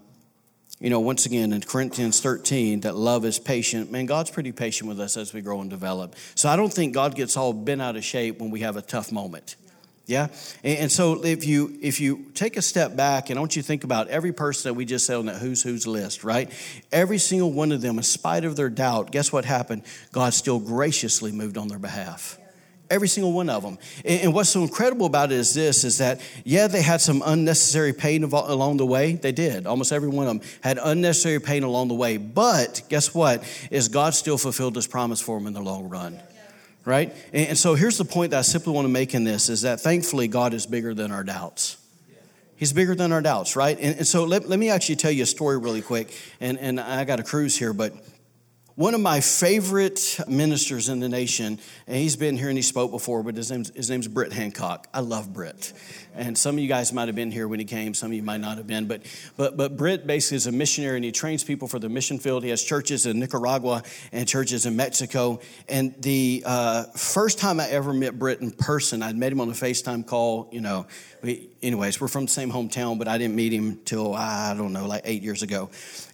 you 0.80 0.90
know, 0.90 1.00
once 1.00 1.26
again 1.26 1.54
in 1.54 1.62
Corinthians 1.62 2.22
13 2.22 2.82
that 2.82 2.96
love 2.96 3.26
is 3.26 3.40
patient, 3.40 3.92
man, 3.92 4.06
God's 4.06 4.30
pretty 4.30 4.52
patient 4.52 4.88
with 4.88 5.00
us 5.00 5.18
as 5.18 5.34
we 5.34 5.42
grow 5.42 5.62
and 5.62 5.70
develop. 5.70 6.16
So 6.36 6.50
I 6.50 6.56
don't 6.56 6.72
think 6.72 6.94
God 6.94 7.16
gets 7.16 7.36
all 7.36 7.52
bent 7.52 7.82
out 7.82 7.96
of 7.96 8.04
shape 8.04 8.40
when 8.40 8.52
we 8.52 8.60
have 8.60 8.78
a 8.78 8.82
tough 8.82 9.12
moment. 9.12 9.56
Yeah? 10.06 10.28
And, 10.63 10.78
and 10.80 10.92
so 10.92 11.26
if 11.26 11.46
you 11.46 11.78
if 11.82 12.00
you 12.00 12.28
take 12.34 12.58
a 12.58 12.62
step 12.62 12.96
back 12.96 13.30
and 13.30 13.38
I 13.38 13.42
want 13.42 13.56
you 13.56 13.62
to 13.62 13.68
think 13.68 13.84
about 13.84 14.08
every 14.08 14.32
person 14.32 14.70
that 14.70 14.74
we 14.76 14.86
just 14.86 15.06
said 15.06 15.18
on 15.18 15.26
that 15.26 15.38
who's 15.38 15.63
who's 15.63 15.86
list, 15.86 16.24
right? 16.24 16.50
Every 16.92 17.18
single 17.18 17.52
one 17.52 17.72
of 17.72 17.82
them, 17.82 17.98
in 17.98 18.04
spite 18.04 18.46
of 18.46 18.56
their 18.56 18.70
doubt, 18.70 19.12
guess 19.12 19.34
what 19.34 19.46
happened? 19.46 19.84
God 20.13 20.34
still 20.34 20.60
graciously 20.60 21.32
moved 21.32 21.58
on 21.58 21.68
their 21.68 21.80
behalf. 21.80 22.38
Every 22.89 23.08
single 23.08 23.34
one 23.34 23.50
of 23.50 23.63
them. 23.63 23.78
And 24.06 24.34
what's 24.34 24.50
so 24.50 24.62
incredible 24.62 25.06
about 25.06 25.32
it 25.32 25.36
is 25.36 25.54
this 25.54 25.84
is 25.84 25.97
that, 25.97 26.21
yeah, 26.45 26.67
they 26.67 26.82
had 26.82 27.02
some 27.02 27.21
unnecessary 27.26 27.93
pain 27.93 28.23
along 28.23 28.78
the 28.78 28.86
way. 28.86 29.13
They 29.13 29.32
did. 29.32 29.67
Almost 29.67 29.91
every 29.91 30.10
one 30.10 30.28
of 30.28 30.39
them 30.39 30.50
had 30.62 30.80
unnecessary 30.82 31.39
pain 31.39 31.63
along 31.63 31.89
the 31.89 31.95
way. 31.95 32.17
But 32.17 32.84
guess 32.88 33.13
what? 33.13 33.43
Is 33.71 33.89
God 33.89 34.13
still 34.13 34.38
fulfilled 34.38 34.76
his 34.76 34.88
promise 34.88 35.19
for 35.19 35.38
them 35.38 35.47
in 35.47 35.54
the 35.54 35.62
long 35.62 35.89
run. 35.89 36.19
Right? 36.86 37.13
And 37.34 37.58
so 37.58 37.76
here's 37.76 37.97
the 37.97 38.06
point 38.06 38.32
that 38.32 38.39
I 38.39 38.43
simply 38.43 38.71
want 38.71 38.86
to 38.86 38.91
make 38.91 39.13
in 39.13 39.26
this 39.26 39.50
is 39.50 39.63
that 39.63 39.82
thankfully 39.82 40.30
God 40.30 40.54
is 40.54 40.65
bigger 40.65 40.93
than 40.93 41.12
our 41.12 41.23
doubts. 41.23 41.76
He's 42.56 42.73
bigger 42.73 42.95
than 42.95 43.12
our 43.12 43.21
doubts, 43.21 43.56
right? 43.56 43.78
And, 43.80 43.97
and 43.97 44.08
so 44.08 44.23
let, 44.23 44.50
let 44.50 44.58
me 44.58 44.69
actually 44.69 44.95
tell 44.95 45.12
you 45.12 45.23
a 45.23 45.28
story 45.28 45.58
really 45.58 45.82
quick. 45.82 46.17
And, 46.39 46.58
and 46.58 46.80
I 46.80 47.04
got 47.04 47.19
a 47.19 47.23
cruise 47.23 47.56
here, 47.56 47.71
but 47.71 47.93
one 48.78 48.94
of 48.94 49.02
my 49.02 49.22
favorite 49.22 50.20
ministers 50.28 50.88
in 50.88 51.00
the 51.00 51.10
nation, 51.10 51.60
and 51.88 51.98
he's 51.98 52.16
been 52.16 52.38
here 52.38 52.50
and 52.50 52.58
he 52.58 52.62
spoke 52.62 52.92
before, 52.92 53.24
but 53.24 53.36
his 53.36 53.50
name's, 53.50 53.76
his 53.76 53.90
name's 53.90 54.08
Britt 54.08 54.32
Hancock. 54.32 54.88
I 54.94 55.00
love 55.00 55.34
Britt. 55.34 55.74
And 56.17 56.38
some 56.38 56.56
of 56.56 56.60
you 56.60 56.67
guys 56.67 56.91
might 56.91 57.08
have 57.08 57.15
been 57.15 57.32
here 57.32 57.47
when 57.47 57.60
he 57.60 57.65
came, 57.65 57.93
some 57.93 58.12
of 58.12 58.15
you 58.15 58.23
might 58.23 58.41
not 58.41 58.58
have 58.58 58.67
been. 58.67 58.88
But, 58.88 59.03
but, 59.38 59.56
but 59.56 59.77
Britt 59.77 60.08
basically 60.08 60.38
is 60.38 60.47
a 60.47 60.51
missionary 60.51 60.95
and 60.95 61.06
he 61.06 61.12
trains 61.12 61.43
people 61.43 61.67
for 61.67 61.80
the 61.80 61.89
mission 61.89 62.17
field. 62.19 62.43
He 62.43 62.49
has 62.49 62.63
churches 62.63 63.06
in 63.06 63.19
Nicaragua 63.19 63.84
and 64.12 64.27
churches 64.27 64.65
in 64.65 64.75
Mexico. 64.75 65.39
And 65.69 65.93
the 66.01 66.43
uh, 66.45 66.84
first 66.95 67.39
time 67.39 67.60
I 67.60 67.69
ever 67.69 67.93
met 67.93 68.17
Britt 68.17 68.41
in 68.41 68.51
person, 68.51 69.03
I'd 69.03 69.15
met 69.15 69.32
him 69.32 69.41
on 69.41 69.49
a 69.49 69.53
FaceTime 69.53 70.06
call, 70.06 70.49
you 70.51 70.62
know. 70.62 70.88
We, 71.21 71.49
anyways, 71.63 71.99
we're 71.99 72.08
from 72.08 72.25
the 72.25 72.32
same 72.32 72.51
hometown, 72.51 72.99
but 72.99 73.08
I 73.08 73.17
didn't 73.17 73.36
meet 73.36 73.51
him 73.51 73.80
till, 73.86 74.13
I 74.13 74.53
don't 74.56 74.73
know, 74.73 74.88
like 74.88 75.01
eight 75.06 75.23
years 75.23 75.41
ago. 75.43 75.69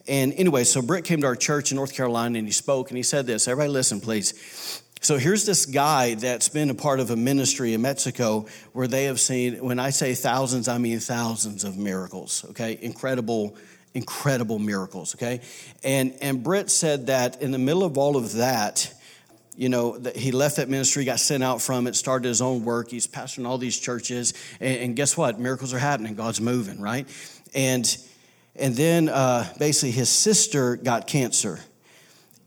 And 0.08 0.34
anyway, 0.34 0.64
so 0.64 0.82
Britt 0.82 1.06
came 1.06 1.22
to 1.22 1.28
our 1.28 1.36
church 1.36 1.72
in 1.72 1.76
North 1.78 1.94
Carolina 1.94 2.38
and 2.38 2.48
he 2.48 2.52
spoke 2.52 2.90
and 2.90 2.98
he 2.98 3.04
said 3.04 3.26
this. 3.26 3.48
Everybody 3.48 3.72
listen, 3.72 4.02
please. 4.02 4.82
So 5.04 5.18
here's 5.18 5.46
this 5.46 5.66
guy 5.66 6.16
that's 6.16 6.48
been 6.48 6.70
a 6.70 6.74
part 6.74 7.02
of 7.02 7.12
a 7.12 7.18
ministry 7.18 7.74
in 7.74 7.82
Mexico 7.82 8.46
where 8.72 8.88
they 8.88 9.04
have 9.04 9.20
seen, 9.20 9.56
when 9.62 9.78
I 9.78 9.90
say 9.90 10.16
thousands, 10.16 10.70
I 10.70 10.78
mean 10.78 11.02
thousands 11.02 11.66
of 11.66 11.78
miracles, 11.78 12.46
okay? 12.52 12.80
Incredible, 12.82 13.58
incredible 13.94 14.60
miracles, 14.60 15.14
okay? 15.16 15.42
And, 15.84 16.16
and 16.22 16.42
Britt 16.42 16.72
said 16.72 17.08
that 17.08 17.42
in 17.42 17.52
the 17.52 17.58
middle 17.58 17.84
of 17.84 17.98
all 17.98 18.16
of 18.16 18.32
that, 18.36 18.94
you 19.58 19.68
know, 19.68 20.02
he 20.16 20.32
left 20.32 20.56
that 20.56 20.70
ministry, 20.70 21.04
got 21.04 21.20
sent 21.20 21.44
out 21.44 21.62
from 21.62 21.86
it, 21.88 21.98
started 21.98 22.30
his 22.30 22.42
own 22.42 22.64
work. 22.64 22.90
He's 22.90 23.06
pastoring 23.06 23.46
all 23.46 23.58
these 23.58 23.78
churches. 23.78 24.34
And, 24.62 24.78
and 24.78 24.96
guess 24.96 25.18
what? 25.18 25.38
Miracles 25.38 25.74
are 25.74 25.80
happening. 25.80 26.16
God's 26.16 26.40
moving, 26.40 26.80
right? 26.80 27.10
And 27.54 27.86
and 28.56 28.76
then 28.76 29.10
uh, 29.10 29.52
basically 29.60 29.92
his 29.92 30.10
sister 30.10 30.78
got 30.78 31.08
cancer. 31.08 31.60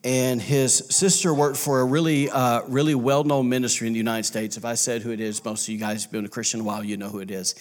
And 0.04 0.40
his 0.40 0.84
sister 0.90 1.34
worked 1.34 1.56
for 1.56 1.80
a 1.80 1.84
really, 1.84 2.30
uh, 2.30 2.62
really 2.68 2.94
well 2.94 3.24
known 3.24 3.48
ministry 3.48 3.86
in 3.86 3.92
the 3.92 3.98
United 3.98 4.24
States. 4.24 4.56
If 4.56 4.64
I 4.64 4.74
said 4.74 5.02
who 5.02 5.10
it 5.10 5.20
is, 5.20 5.44
most 5.44 5.66
of 5.66 5.72
you 5.72 5.78
guys 5.78 6.04
have 6.04 6.12
been 6.12 6.24
a 6.24 6.28
Christian 6.28 6.60
a 6.60 6.64
while, 6.64 6.84
you 6.84 6.96
know 6.96 7.08
who 7.08 7.18
it 7.20 7.30
is. 7.30 7.54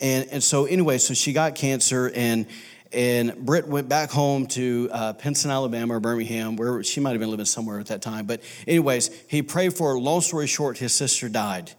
And, 0.00 0.28
and 0.30 0.42
so, 0.42 0.64
anyway, 0.64 0.98
so 0.98 1.14
she 1.14 1.32
got 1.32 1.54
cancer, 1.54 2.10
and 2.14 2.46
and 2.92 3.34
Britt 3.44 3.66
went 3.68 3.88
back 3.88 4.10
home 4.10 4.46
to 4.48 4.88
uh, 4.92 5.14
Alabama, 5.46 5.94
or 5.94 6.00
Birmingham, 6.00 6.56
where 6.56 6.82
she 6.82 7.00
might 7.00 7.10
have 7.10 7.20
been 7.20 7.30
living 7.30 7.46
somewhere 7.46 7.80
at 7.80 7.86
that 7.86 8.02
time. 8.02 8.26
But, 8.26 8.40
anyways, 8.66 9.10
he 9.28 9.42
prayed 9.42 9.74
for 9.74 9.92
her. 9.92 9.98
Long 9.98 10.20
story 10.20 10.46
short, 10.46 10.78
his 10.78 10.94
sister 10.94 11.28
died. 11.28 11.72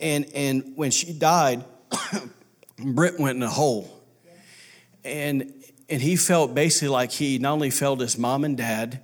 And, 0.00 0.26
and 0.34 0.72
when 0.76 0.90
she 0.90 1.12
died, 1.12 1.64
Britt 2.78 3.18
went 3.18 3.36
in 3.36 3.42
a 3.42 3.50
hole 3.50 3.94
and 5.04 5.52
and 5.88 6.00
he 6.00 6.16
felt 6.16 6.54
basically 6.54 6.88
like 6.88 7.12
he 7.12 7.38
not 7.38 7.52
only 7.52 7.70
felt 7.70 8.00
his 8.00 8.16
mom 8.16 8.44
and 8.44 8.56
dad 8.56 9.02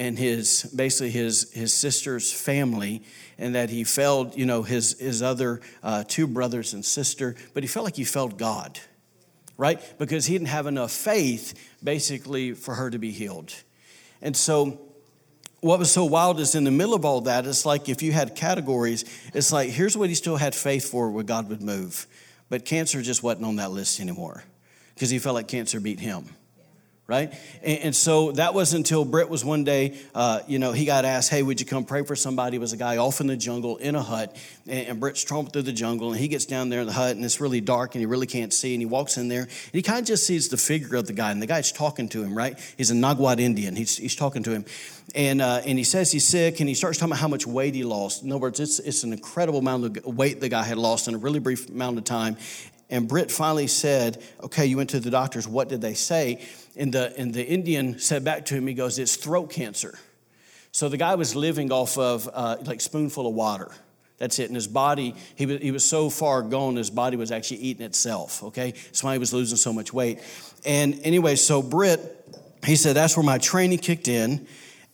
and 0.00 0.18
his 0.18 0.64
basically 0.74 1.10
his 1.10 1.52
his 1.52 1.72
sister's 1.72 2.32
family 2.32 3.04
and 3.38 3.54
that 3.54 3.70
he 3.70 3.84
felt 3.84 4.36
you 4.36 4.46
know 4.46 4.62
his 4.62 4.98
his 4.98 5.22
other 5.22 5.60
uh, 5.82 6.02
two 6.08 6.26
brothers 6.26 6.74
and 6.74 6.84
sister 6.84 7.36
but 7.54 7.62
he 7.62 7.68
felt 7.68 7.84
like 7.84 7.96
he 7.96 8.04
felt 8.04 8.36
god 8.36 8.80
right? 9.60 9.78
Because 9.98 10.24
he 10.24 10.32
didn't 10.32 10.48
have 10.48 10.66
enough 10.66 10.90
faith 10.90 11.52
basically 11.84 12.54
for 12.54 12.74
her 12.74 12.88
to 12.88 12.98
be 12.98 13.10
healed. 13.10 13.52
And 14.22 14.34
so 14.34 14.80
what 15.60 15.78
was 15.78 15.92
so 15.92 16.06
wild 16.06 16.40
is 16.40 16.54
in 16.54 16.64
the 16.64 16.70
middle 16.70 16.94
of 16.94 17.04
all 17.04 17.20
that 17.22 17.46
it's 17.46 17.66
like 17.66 17.90
if 17.90 18.00
you 18.00 18.12
had 18.12 18.34
categories 18.34 19.04
it's 19.34 19.52
like 19.52 19.68
here's 19.68 19.98
what 19.98 20.08
he 20.08 20.14
still 20.14 20.38
had 20.38 20.54
faith 20.54 20.90
for 20.90 21.10
where 21.10 21.22
god 21.22 21.50
would 21.50 21.62
move. 21.62 22.06
But 22.48 22.64
cancer 22.64 23.02
just 23.02 23.22
wasn't 23.22 23.44
on 23.44 23.56
that 23.56 23.70
list 23.70 24.00
anymore 24.00 24.42
because 24.94 25.10
he 25.10 25.18
felt 25.18 25.34
like 25.34 25.46
cancer 25.46 25.78
beat 25.78 26.00
him 26.00 26.24
right? 27.10 27.34
And, 27.60 27.78
and, 27.80 27.96
so 27.96 28.30
that 28.32 28.54
was 28.54 28.72
until 28.72 29.04
Britt 29.04 29.28
was 29.28 29.44
one 29.44 29.64
day, 29.64 29.98
uh, 30.14 30.40
you 30.46 30.60
know, 30.60 30.70
he 30.70 30.84
got 30.84 31.04
asked, 31.04 31.28
hey, 31.28 31.42
would 31.42 31.58
you 31.58 31.66
come 31.66 31.84
pray 31.84 32.04
for 32.04 32.14
somebody? 32.14 32.56
It 32.56 32.60
was 32.60 32.72
a 32.72 32.76
guy 32.76 32.98
off 32.98 33.20
in 33.20 33.26
the 33.26 33.36
jungle 33.36 33.78
in 33.78 33.96
a 33.96 34.02
hut, 34.02 34.36
and, 34.68 34.86
and 34.86 35.00
Britt's 35.00 35.24
through 35.24 35.62
the 35.62 35.72
jungle, 35.72 36.12
and 36.12 36.20
he 36.20 36.28
gets 36.28 36.46
down 36.46 36.68
there 36.68 36.80
in 36.80 36.86
the 36.86 36.92
hut, 36.92 37.16
and 37.16 37.24
it's 37.24 37.40
really 37.40 37.60
dark, 37.60 37.96
and 37.96 38.00
he 38.00 38.06
really 38.06 38.28
can't 38.28 38.52
see, 38.52 38.74
and 38.74 38.80
he 38.80 38.86
walks 38.86 39.16
in 39.16 39.26
there, 39.26 39.42
and 39.42 39.72
he 39.72 39.82
kind 39.82 39.98
of 39.98 40.06
just 40.06 40.24
sees 40.24 40.48
the 40.48 40.56
figure 40.56 40.96
of 40.96 41.06
the 41.08 41.12
guy, 41.12 41.32
and 41.32 41.42
the 41.42 41.46
guy's 41.46 41.72
talking 41.72 42.08
to 42.10 42.22
him, 42.22 42.36
right? 42.36 42.56
He's 42.76 42.92
a 42.92 42.94
Nagwad 42.94 43.40
Indian. 43.40 43.74
He's, 43.74 43.96
he's 43.96 44.14
talking 44.14 44.44
to 44.44 44.52
him, 44.52 44.64
and, 45.16 45.42
uh, 45.42 45.62
and 45.66 45.78
he 45.78 45.84
says 45.84 46.12
he's 46.12 46.28
sick, 46.28 46.60
and 46.60 46.68
he 46.68 46.76
starts 46.76 46.98
talking 46.98 47.12
about 47.12 47.20
how 47.20 47.28
much 47.28 47.44
weight 47.44 47.74
he 47.74 47.82
lost. 47.82 48.22
In 48.22 48.30
other 48.30 48.40
words, 48.40 48.60
it's, 48.60 48.78
it's 48.78 49.02
an 49.02 49.12
incredible 49.12 49.58
amount 49.58 49.98
of 49.98 50.04
weight 50.04 50.40
the 50.40 50.48
guy 50.48 50.62
had 50.62 50.78
lost 50.78 51.08
in 51.08 51.14
a 51.14 51.18
really 51.18 51.40
brief 51.40 51.68
amount 51.68 51.98
of 51.98 52.04
time. 52.04 52.36
And 52.90 53.08
Britt 53.08 53.30
finally 53.30 53.68
said, 53.68 54.22
Okay, 54.42 54.66
you 54.66 54.76
went 54.76 54.90
to 54.90 55.00
the 55.00 55.10
doctors. 55.10 55.46
What 55.46 55.68
did 55.68 55.80
they 55.80 55.94
say? 55.94 56.44
And 56.76 56.92
the, 56.92 57.12
and 57.16 57.32
the 57.32 57.46
Indian 57.46 57.98
said 57.98 58.24
back 58.24 58.46
to 58.46 58.54
him, 58.54 58.66
He 58.66 58.74
goes, 58.74 58.98
It's 58.98 59.16
throat 59.16 59.50
cancer. 59.50 59.98
So 60.72 60.88
the 60.88 60.96
guy 60.96 61.14
was 61.14 61.34
living 61.34 61.72
off 61.72 61.98
of 61.98 62.28
uh, 62.32 62.56
like 62.64 62.80
spoonful 62.80 63.26
of 63.26 63.34
water. 63.34 63.72
That's 64.18 64.38
it. 64.38 64.46
And 64.46 64.54
his 64.54 64.68
body, 64.68 65.14
he 65.34 65.46
was, 65.46 65.60
he 65.60 65.70
was 65.70 65.84
so 65.84 66.10
far 66.10 66.42
gone, 66.42 66.76
his 66.76 66.90
body 66.90 67.16
was 67.16 67.32
actually 67.32 67.60
eating 67.60 67.84
itself, 67.84 68.42
okay? 68.44 68.72
That's 68.72 69.02
why 69.02 69.14
he 69.14 69.18
was 69.18 69.32
losing 69.32 69.56
so 69.56 69.72
much 69.72 69.94
weight. 69.94 70.20
And 70.64 71.00
anyway, 71.04 71.36
so 71.36 71.62
Britt, 71.62 72.00
he 72.64 72.76
said, 72.76 72.94
that's 72.94 73.16
where 73.16 73.24
my 73.24 73.38
training 73.38 73.78
kicked 73.78 74.08
in. 74.08 74.46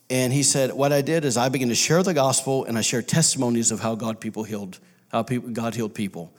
And 0.09 0.31
he 0.31 0.43
said, 0.43 0.71
what 0.71 0.93
I 0.93 1.01
did 1.01 1.25
is 1.25 1.35
I 1.35 1.49
began 1.49 1.67
to 1.67 1.75
share 1.75 2.03
the 2.03 2.13
gospel 2.13 2.63
and 2.63 2.77
I 2.77 2.81
shared 2.81 3.09
testimonies 3.09 3.71
of 3.71 3.81
how 3.81 3.95
God 3.95 4.21
people 4.21 4.45
healed, 4.45 4.79
how 5.11 5.23
people, 5.23 5.49
God 5.49 5.75
healed 5.75 5.93
people. 5.93 6.31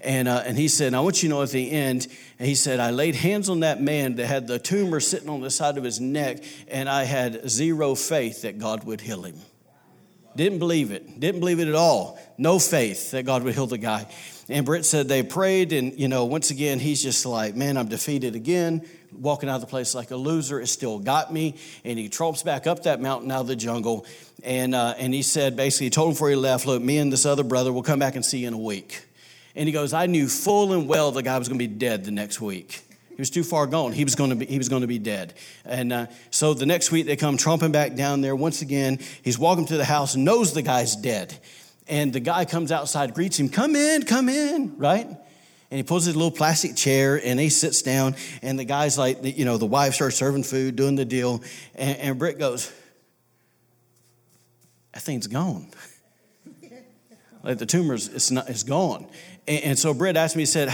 And, 0.00 0.28
uh, 0.28 0.42
and 0.46 0.56
he 0.56 0.68
said, 0.68 0.94
I 0.94 1.00
want 1.00 1.22
you 1.22 1.28
to 1.28 1.34
know 1.34 1.42
at 1.42 1.50
the 1.50 1.70
end, 1.70 2.06
and 2.38 2.48
he 2.48 2.54
said, 2.54 2.78
I 2.78 2.90
laid 2.90 3.16
hands 3.16 3.48
on 3.48 3.60
that 3.60 3.82
man 3.82 4.14
that 4.16 4.26
had 4.26 4.46
the 4.46 4.58
tumor 4.58 5.00
sitting 5.00 5.28
on 5.28 5.40
the 5.40 5.50
side 5.50 5.76
of 5.76 5.82
his 5.82 6.00
neck, 6.00 6.38
and 6.68 6.88
I 6.88 7.02
had 7.02 7.48
zero 7.50 7.96
faith 7.96 8.42
that 8.42 8.58
God 8.58 8.84
would 8.84 9.00
heal 9.00 9.22
him. 9.22 9.36
Didn't 10.36 10.60
believe 10.60 10.92
it. 10.92 11.18
Didn't 11.18 11.40
believe 11.40 11.58
it 11.58 11.66
at 11.66 11.74
all. 11.74 12.16
No 12.38 12.60
faith 12.60 13.10
that 13.10 13.24
God 13.24 13.42
would 13.42 13.54
heal 13.54 13.66
the 13.66 13.76
guy. 13.76 14.06
And 14.48 14.64
Britt 14.64 14.84
said 14.84 15.08
they 15.08 15.24
prayed, 15.24 15.72
and 15.72 15.98
you 15.98 16.06
know, 16.06 16.26
once 16.26 16.52
again, 16.52 16.78
he's 16.78 17.02
just 17.02 17.26
like, 17.26 17.56
man, 17.56 17.76
I'm 17.76 17.88
defeated 17.88 18.36
again. 18.36 18.86
Walking 19.10 19.48
out 19.48 19.56
of 19.56 19.62
the 19.62 19.66
place 19.66 19.96
like 19.96 20.12
a 20.12 20.16
loser. 20.16 20.60
It 20.60 20.68
still 20.68 21.00
got 21.00 21.32
me. 21.32 21.56
And 21.82 21.98
he 21.98 22.08
tromps 22.08 22.44
back 22.44 22.68
up 22.68 22.84
that 22.84 23.00
mountain 23.00 23.32
out 23.32 23.40
of 23.40 23.46
the 23.48 23.56
jungle. 23.56 24.06
And, 24.44 24.76
uh, 24.76 24.94
and 24.96 25.12
he 25.12 25.22
said, 25.22 25.56
basically, 25.56 25.86
he 25.86 25.90
told 25.90 26.10
him 26.10 26.12
before 26.12 26.30
he 26.30 26.36
left, 26.36 26.66
look, 26.66 26.80
me 26.80 26.98
and 26.98 27.12
this 27.12 27.26
other 27.26 27.42
brother 27.42 27.72
will 27.72 27.82
come 27.82 27.98
back 27.98 28.14
and 28.14 28.24
see 28.24 28.38
you 28.38 28.48
in 28.48 28.54
a 28.54 28.58
week. 28.58 29.07
And 29.54 29.68
he 29.68 29.72
goes, 29.72 29.92
I 29.92 30.06
knew 30.06 30.28
full 30.28 30.72
and 30.72 30.88
well 30.88 31.10
the 31.10 31.22
guy 31.22 31.38
was 31.38 31.48
going 31.48 31.58
to 31.58 31.68
be 31.68 31.72
dead 31.72 32.04
the 32.04 32.10
next 32.10 32.40
week. 32.40 32.82
He 33.10 33.20
was 33.20 33.30
too 33.30 33.42
far 33.42 33.66
gone. 33.66 33.92
He 33.92 34.04
was 34.04 34.14
going 34.14 34.30
to 34.30 34.36
be, 34.36 34.46
he 34.46 34.58
was 34.58 34.68
going 34.68 34.82
to 34.82 34.86
be 34.86 35.00
dead. 35.00 35.34
And 35.64 35.92
uh, 35.92 36.06
so 36.30 36.54
the 36.54 36.66
next 36.66 36.92
week 36.92 37.06
they 37.06 37.16
come 37.16 37.36
tromping 37.36 37.72
back 37.72 37.96
down 37.96 38.20
there. 38.20 38.36
Once 38.36 38.62
again, 38.62 39.00
he's 39.22 39.36
walking 39.36 39.66
to 39.66 39.76
the 39.76 39.84
house, 39.84 40.14
knows 40.14 40.54
the 40.54 40.62
guy's 40.62 40.94
dead. 40.94 41.36
And 41.88 42.12
the 42.12 42.20
guy 42.20 42.44
comes 42.44 42.70
outside, 42.70 43.14
greets 43.14 43.36
him, 43.40 43.48
come 43.48 43.74
in, 43.74 44.04
come 44.04 44.28
in, 44.28 44.78
right? 44.78 45.08
And 45.70 45.76
he 45.76 45.82
pulls 45.82 46.04
his 46.04 46.14
little 46.14 46.30
plastic 46.30 46.76
chair 46.76 47.20
and 47.22 47.40
he 47.40 47.48
sits 47.48 47.82
down. 47.82 48.14
And 48.40 48.58
the 48.58 48.64
guy's 48.64 48.96
like, 48.96 49.18
you 49.22 49.44
know, 49.44 49.56
the 49.56 49.66
wife 49.66 49.94
starts 49.94 50.16
serving 50.16 50.44
food, 50.44 50.76
doing 50.76 50.94
the 50.94 51.04
deal. 51.04 51.42
And, 51.74 51.98
and 51.98 52.18
Britt 52.20 52.38
goes, 52.38 52.72
that 54.94 55.02
thing's 55.02 55.26
gone. 55.26 55.70
like 57.42 57.58
the 57.58 57.66
tumor 57.66 57.94
is, 57.94 58.30
not, 58.30 58.48
is 58.48 58.62
gone. 58.62 59.08
And, 59.48 59.64
and 59.64 59.78
so 59.78 59.94
Britt 59.94 60.16
asked 60.16 60.36
me, 60.36 60.42
he 60.42 60.46
said, 60.46 60.70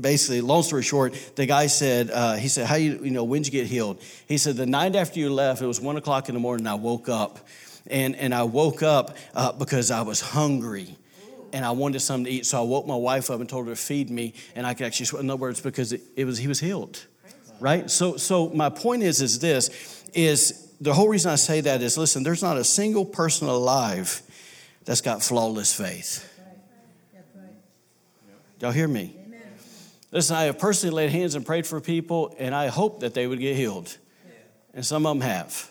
basically, 0.00 0.40
long 0.40 0.62
story 0.62 0.82
short, 0.82 1.14
the 1.36 1.46
guy 1.46 1.66
said, 1.66 2.10
uh, 2.10 2.34
he 2.34 2.48
said, 2.48 2.66
how 2.66 2.76
you, 2.76 3.00
you 3.02 3.10
know, 3.10 3.24
when'd 3.24 3.46
you 3.46 3.52
get 3.52 3.66
healed? 3.66 4.00
He 4.26 4.38
said, 4.38 4.56
the 4.56 4.66
night 4.66 4.96
after 4.96 5.20
you 5.20 5.32
left, 5.32 5.62
it 5.62 5.66
was 5.66 5.80
one 5.80 5.96
o'clock 5.96 6.28
in 6.28 6.34
the 6.34 6.40
morning, 6.40 6.66
I 6.66 6.74
woke 6.74 7.08
up. 7.08 7.38
And, 7.86 8.16
and 8.16 8.34
I 8.34 8.44
woke 8.44 8.82
up 8.82 9.14
uh, 9.34 9.52
because 9.52 9.90
I 9.90 10.00
was 10.02 10.22
hungry 10.22 10.96
and 11.52 11.66
I 11.66 11.72
wanted 11.72 12.00
something 12.00 12.24
to 12.24 12.30
eat. 12.30 12.46
So 12.46 12.58
I 12.58 12.64
woke 12.64 12.86
my 12.86 12.96
wife 12.96 13.30
up 13.30 13.40
and 13.40 13.48
told 13.48 13.66
her 13.66 13.72
to 13.72 13.76
feed 13.76 14.08
me, 14.08 14.32
and 14.56 14.66
I 14.66 14.72
could 14.72 14.86
actually, 14.86 15.06
swear 15.06 15.20
in 15.20 15.28
other 15.28 15.38
words, 15.38 15.60
because 15.60 15.92
it, 15.92 16.00
it 16.16 16.24
was 16.24 16.38
he 16.38 16.48
was 16.48 16.58
healed, 16.58 17.04
right? 17.60 17.90
So, 17.90 18.16
so 18.16 18.48
my 18.48 18.70
point 18.70 19.02
is, 19.02 19.20
is 19.20 19.38
this, 19.38 20.02
is 20.14 20.72
the 20.80 20.94
whole 20.94 21.08
reason 21.08 21.30
I 21.30 21.36
say 21.36 21.60
that 21.60 21.82
is, 21.82 21.98
listen, 21.98 22.22
there's 22.22 22.42
not 22.42 22.56
a 22.56 22.64
single 22.64 23.04
person 23.04 23.48
alive 23.48 24.22
that's 24.86 25.02
got 25.02 25.22
flawless 25.22 25.74
faith. 25.74 26.33
Y'all 28.64 28.72
hear 28.72 28.88
me? 28.88 29.14
Listen, 30.10 30.36
I 30.36 30.44
have 30.44 30.58
personally 30.58 30.94
laid 30.94 31.10
hands 31.10 31.34
and 31.34 31.44
prayed 31.44 31.66
for 31.66 31.82
people, 31.82 32.34
and 32.38 32.54
I 32.54 32.68
hope 32.68 33.00
that 33.00 33.12
they 33.12 33.26
would 33.26 33.38
get 33.38 33.56
healed. 33.56 33.94
And 34.72 34.86
some 34.86 35.04
of 35.04 35.10
them 35.10 35.20
have, 35.20 35.70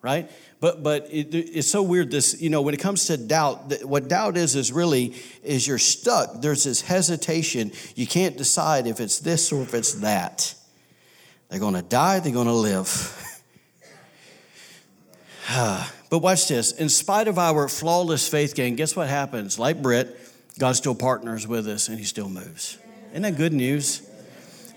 right? 0.00 0.28
But 0.58 0.82
but 0.82 1.06
it, 1.08 1.32
it's 1.32 1.70
so 1.70 1.84
weird. 1.84 2.10
This 2.10 2.42
you 2.42 2.50
know 2.50 2.60
when 2.60 2.74
it 2.74 2.80
comes 2.80 3.04
to 3.04 3.16
doubt, 3.16 3.84
what 3.84 4.08
doubt 4.08 4.36
is 4.36 4.56
is 4.56 4.72
really 4.72 5.14
is 5.44 5.68
you're 5.68 5.78
stuck. 5.78 6.40
There's 6.42 6.64
this 6.64 6.80
hesitation. 6.80 7.70
You 7.94 8.08
can't 8.08 8.36
decide 8.36 8.88
if 8.88 8.98
it's 8.98 9.20
this 9.20 9.52
or 9.52 9.62
if 9.62 9.72
it's 9.72 9.92
that. 10.00 10.52
They're 11.48 11.60
going 11.60 11.74
to 11.74 11.82
die. 11.82 12.18
They're 12.18 12.32
going 12.32 12.48
to 12.48 12.54
live. 12.54 13.38
but 16.10 16.18
watch 16.18 16.48
this. 16.48 16.72
In 16.72 16.88
spite 16.88 17.28
of 17.28 17.38
our 17.38 17.68
flawless 17.68 18.28
faith 18.28 18.56
gain, 18.56 18.74
guess 18.74 18.96
what 18.96 19.08
happens? 19.08 19.60
Like 19.60 19.80
Britt, 19.80 20.18
God 20.58 20.76
still 20.76 20.94
partners 20.94 21.46
with 21.46 21.66
us 21.66 21.88
and 21.88 21.98
He 21.98 22.04
still 22.04 22.28
moves. 22.28 22.78
Isn't 23.10 23.22
that 23.22 23.36
good 23.36 23.52
news? 23.52 24.08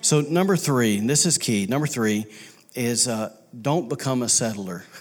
So, 0.01 0.21
number 0.21 0.55
three, 0.55 0.97
and 0.97 1.09
this 1.09 1.25
is 1.25 1.37
key. 1.37 1.65
Number 1.65 1.87
three 1.87 2.25
is 2.75 3.07
uh, 3.07 3.35
don't 3.59 3.89
become 3.89 4.21
a 4.21 4.29
settler. 4.29 4.83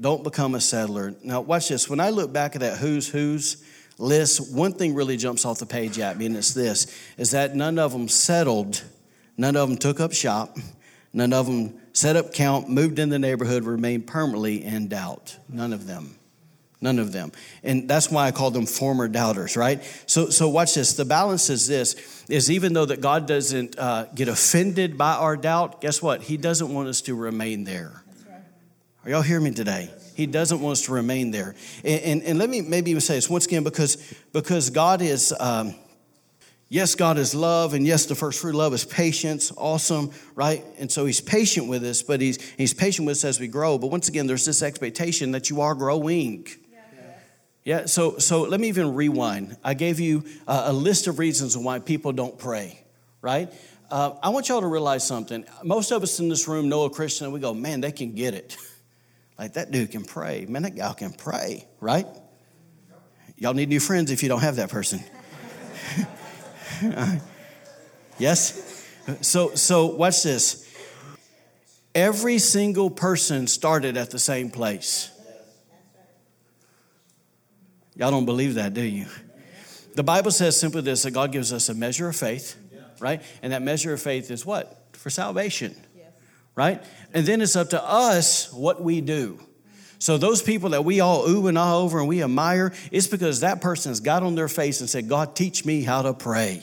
Don't 0.00 0.24
become 0.24 0.56
a 0.56 0.60
settler. 0.60 1.14
Now, 1.22 1.40
watch 1.40 1.68
this. 1.68 1.88
When 1.88 2.00
I 2.00 2.10
look 2.10 2.32
back 2.32 2.56
at 2.56 2.62
that 2.62 2.78
who's 2.78 3.08
who's 3.08 3.62
list, 3.96 4.52
one 4.52 4.72
thing 4.72 4.92
really 4.92 5.16
jumps 5.16 5.44
off 5.44 5.60
the 5.60 5.66
page 5.66 6.00
at 6.00 6.18
me, 6.18 6.26
and 6.26 6.36
it's 6.36 6.52
this 6.52 6.92
is 7.16 7.30
that 7.30 7.54
none 7.54 7.78
of 7.78 7.92
them 7.92 8.08
settled, 8.08 8.82
none 9.36 9.54
of 9.54 9.68
them 9.68 9.78
took 9.78 10.00
up 10.00 10.12
shop, 10.12 10.58
none 11.12 11.32
of 11.32 11.46
them 11.46 11.78
set 11.92 12.16
up 12.16 12.32
camp, 12.32 12.68
moved 12.68 12.98
in 12.98 13.08
the 13.08 13.20
neighborhood, 13.20 13.62
remained 13.62 14.06
permanently 14.06 14.64
in 14.64 14.88
doubt. 14.88 15.38
None 15.48 15.72
of 15.72 15.86
them. 15.86 16.18
None 16.84 16.98
of 16.98 17.12
them. 17.12 17.32
And 17.62 17.88
that's 17.88 18.10
why 18.10 18.26
I 18.26 18.30
call 18.30 18.50
them 18.50 18.66
former 18.66 19.08
doubters, 19.08 19.56
right? 19.56 19.82
So, 20.04 20.28
so 20.28 20.50
watch 20.50 20.74
this. 20.74 20.92
The 20.92 21.06
balance 21.06 21.48
is 21.48 21.66
this, 21.66 21.96
is 22.28 22.50
even 22.50 22.74
though 22.74 22.84
that 22.84 23.00
God 23.00 23.26
doesn't 23.26 23.78
uh, 23.78 24.04
get 24.14 24.28
offended 24.28 24.98
by 24.98 25.14
our 25.14 25.34
doubt, 25.34 25.80
guess 25.80 26.02
what? 26.02 26.20
He 26.20 26.36
doesn't 26.36 26.68
want 26.68 26.88
us 26.88 27.00
to 27.02 27.14
remain 27.14 27.64
there. 27.64 28.02
Are 29.02 29.10
y'all 29.10 29.22
hearing 29.22 29.44
me 29.44 29.52
today? 29.52 29.90
He 30.14 30.26
doesn't 30.26 30.60
want 30.60 30.72
us 30.72 30.82
to 30.82 30.92
remain 30.92 31.30
there. 31.30 31.54
And, 31.82 32.02
and, 32.02 32.22
and 32.22 32.38
let 32.38 32.50
me 32.50 32.60
maybe 32.60 32.90
even 32.90 33.00
say 33.00 33.14
this 33.14 33.30
once 33.30 33.46
again, 33.46 33.64
because, 33.64 33.96
because 34.34 34.68
God 34.68 35.00
is, 35.00 35.34
um, 35.40 35.74
yes, 36.68 36.94
God 36.94 37.16
is 37.16 37.34
love, 37.34 37.72
and 37.72 37.86
yes, 37.86 38.04
the 38.04 38.14
first 38.14 38.42
fruit 38.42 38.50
of 38.50 38.56
love 38.56 38.74
is 38.74 38.84
patience, 38.84 39.52
awesome, 39.56 40.10
right? 40.34 40.62
And 40.78 40.92
so 40.92 41.06
He's 41.06 41.22
patient 41.22 41.66
with 41.66 41.82
us, 41.82 42.02
but 42.02 42.20
He's, 42.20 42.42
he's 42.58 42.74
patient 42.74 43.06
with 43.06 43.16
us 43.16 43.24
as 43.24 43.40
we 43.40 43.48
grow. 43.48 43.78
But 43.78 43.86
once 43.86 44.08
again, 44.08 44.26
there's 44.26 44.44
this 44.44 44.62
expectation 44.62 45.32
that 45.32 45.48
you 45.48 45.62
are 45.62 45.74
growing. 45.74 46.46
Yeah, 47.64 47.86
so, 47.86 48.18
so 48.18 48.42
let 48.42 48.60
me 48.60 48.68
even 48.68 48.94
rewind. 48.94 49.56
I 49.64 49.72
gave 49.72 49.98
you 49.98 50.24
a, 50.46 50.64
a 50.66 50.72
list 50.72 51.06
of 51.06 51.18
reasons 51.18 51.56
why 51.56 51.78
people 51.78 52.12
don't 52.12 52.38
pray, 52.38 52.84
right? 53.22 53.50
Uh, 53.90 54.12
I 54.22 54.28
want 54.28 54.50
y'all 54.50 54.60
to 54.60 54.66
realize 54.66 55.06
something. 55.06 55.46
Most 55.62 55.90
of 55.90 56.02
us 56.02 56.20
in 56.20 56.28
this 56.28 56.46
room 56.46 56.68
know 56.68 56.84
a 56.84 56.90
Christian 56.90 57.24
and 57.24 57.32
we 57.32 57.40
go, 57.40 57.54
man, 57.54 57.80
they 57.80 57.92
can 57.92 58.14
get 58.14 58.34
it. 58.34 58.58
like 59.38 59.54
that 59.54 59.70
dude 59.70 59.90
can 59.90 60.04
pray. 60.04 60.44
Man, 60.46 60.62
that 60.62 60.74
gal 60.74 60.92
can 60.92 61.12
pray, 61.12 61.66
right? 61.80 62.06
Y'all 63.38 63.54
need 63.54 63.70
new 63.70 63.80
friends 63.80 64.10
if 64.10 64.22
you 64.22 64.28
don't 64.28 64.42
have 64.42 64.56
that 64.56 64.68
person. 64.68 65.02
yes? 68.18 68.84
So, 69.22 69.54
so 69.54 69.86
watch 69.86 70.22
this. 70.22 70.60
Every 71.94 72.38
single 72.38 72.90
person 72.90 73.46
started 73.46 73.96
at 73.96 74.10
the 74.10 74.18
same 74.18 74.50
place. 74.50 75.10
Y'all 77.96 78.10
don't 78.10 78.24
believe 78.24 78.54
that, 78.54 78.74
do 78.74 78.82
you? 78.82 79.06
The 79.94 80.02
Bible 80.02 80.32
says 80.32 80.58
simply 80.58 80.82
this 80.82 81.04
that 81.04 81.12
God 81.12 81.30
gives 81.30 81.52
us 81.52 81.68
a 81.68 81.74
measure 81.74 82.08
of 82.08 82.16
faith, 82.16 82.56
right? 82.98 83.22
And 83.42 83.52
that 83.52 83.62
measure 83.62 83.92
of 83.92 84.02
faith 84.02 84.30
is 84.30 84.44
what? 84.44 84.88
For 84.92 85.10
salvation, 85.10 85.76
right? 86.56 86.82
And 87.12 87.24
then 87.24 87.40
it's 87.40 87.54
up 87.54 87.70
to 87.70 87.82
us 87.82 88.52
what 88.52 88.82
we 88.82 89.00
do. 89.00 89.38
So 90.00 90.18
those 90.18 90.42
people 90.42 90.70
that 90.70 90.84
we 90.84 91.00
all 91.00 91.28
ooh 91.28 91.46
and 91.46 91.56
ah 91.56 91.78
over 91.78 92.00
and 92.00 92.08
we 92.08 92.22
admire, 92.22 92.72
it's 92.90 93.06
because 93.06 93.40
that 93.40 93.60
person's 93.60 94.00
got 94.00 94.24
on 94.24 94.34
their 94.34 94.48
face 94.48 94.80
and 94.80 94.90
said, 94.90 95.08
God, 95.08 95.36
teach 95.36 95.64
me 95.64 95.82
how 95.82 96.02
to 96.02 96.12
pray. 96.12 96.62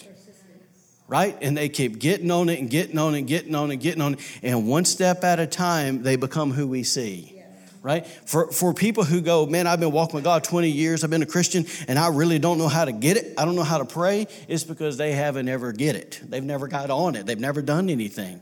Right? 1.07 1.37
And 1.41 1.57
they 1.57 1.69
keep 1.69 1.99
getting 1.99 2.29
on 2.31 2.49
it 2.49 2.59
and 2.59 2.69
getting 2.69 2.97
on 2.97 3.15
it 3.15 3.19
and 3.19 3.27
getting 3.27 3.55
on 3.55 3.69
it 3.69 3.73
and 3.73 3.81
getting 3.81 4.01
on 4.01 4.13
it. 4.13 4.19
And 4.43 4.67
one 4.67 4.85
step 4.85 5.23
at 5.23 5.39
a 5.39 5.47
time, 5.47 6.03
they 6.03 6.17
become 6.17 6.51
who 6.51 6.67
we 6.67 6.83
see 6.83 7.40
right? 7.81 8.05
For, 8.05 8.51
for 8.51 8.73
people 8.73 9.03
who 9.03 9.21
go, 9.21 9.45
man, 9.45 9.67
I've 9.67 9.79
been 9.79 9.91
walking 9.91 10.15
with 10.15 10.23
God 10.23 10.43
20 10.43 10.69
years, 10.69 11.03
I've 11.03 11.09
been 11.09 11.23
a 11.23 11.27
Christian, 11.27 11.65
and 11.87 11.97
I 11.97 12.09
really 12.09 12.39
don't 12.39 12.57
know 12.57 12.67
how 12.67 12.85
to 12.85 12.91
get 12.91 13.17
it, 13.17 13.33
I 13.37 13.45
don't 13.45 13.55
know 13.55 13.63
how 13.63 13.79
to 13.79 13.85
pray, 13.85 14.27
it's 14.47 14.63
because 14.63 14.97
they 14.97 15.13
haven't 15.13 15.47
ever 15.49 15.71
get 15.71 15.95
it. 15.95 16.21
They've 16.23 16.43
never 16.43 16.67
got 16.67 16.89
on 16.89 17.15
it, 17.15 17.25
they've 17.25 17.39
never 17.39 17.61
done 17.61 17.89
anything. 17.89 18.41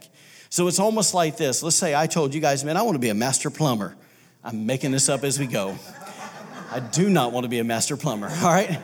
So 0.50 0.68
it's 0.68 0.80
almost 0.80 1.14
like 1.14 1.38
this. 1.38 1.62
Let's 1.62 1.76
say 1.76 1.94
I 1.94 2.08
told 2.08 2.34
you 2.34 2.42
guys, 2.42 2.64
man, 2.64 2.76
I 2.76 2.82
want 2.82 2.96
to 2.96 3.00
be 3.00 3.10
a 3.10 3.14
master 3.14 3.52
plumber. 3.52 3.96
I'm 4.44 4.66
making 4.66 4.92
this 4.92 5.08
up 5.08 5.24
as 5.24 5.38
we 5.38 5.46
go. 5.46 5.78
I 6.72 6.80
do 6.80 7.10
not 7.10 7.32
want 7.32 7.44
to 7.44 7.50
be 7.50 7.60
a 7.60 7.64
master 7.64 7.98
plumber, 7.98 8.28
all 8.42 8.50
right? 8.50 8.80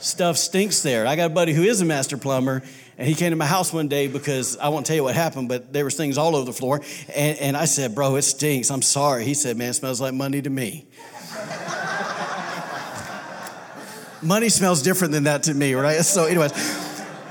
Stuff 0.00 0.38
stinks 0.38 0.82
there. 0.82 1.06
I 1.06 1.14
got 1.14 1.30
a 1.30 1.34
buddy 1.34 1.52
who 1.52 1.62
is 1.62 1.80
a 1.80 1.84
master 1.84 2.16
plumber, 2.16 2.62
and 3.00 3.08
he 3.08 3.14
came 3.14 3.30
to 3.30 3.36
my 3.36 3.46
house 3.46 3.72
one 3.72 3.88
day 3.88 4.08
because 4.08 4.58
I 4.58 4.68
won't 4.68 4.84
tell 4.84 4.94
you 4.94 5.02
what 5.02 5.14
happened, 5.14 5.48
but 5.48 5.72
there 5.72 5.86
was 5.86 5.94
things 5.94 6.18
all 6.18 6.36
over 6.36 6.44
the 6.44 6.52
floor. 6.52 6.82
And, 7.16 7.38
and 7.38 7.56
I 7.56 7.64
said, 7.64 7.94
bro, 7.94 8.16
it 8.16 8.22
stinks. 8.22 8.70
I'm 8.70 8.82
sorry. 8.82 9.24
He 9.24 9.32
said, 9.32 9.56
man, 9.56 9.70
it 9.70 9.74
smells 9.74 10.02
like 10.02 10.12
money 10.12 10.42
to 10.42 10.50
me. 10.50 10.84
money 14.22 14.50
smells 14.50 14.82
different 14.82 15.14
than 15.14 15.24
that 15.24 15.44
to 15.44 15.54
me, 15.54 15.72
right? 15.72 16.02
So 16.02 16.26
anyways, 16.26 16.52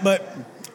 but 0.02 0.28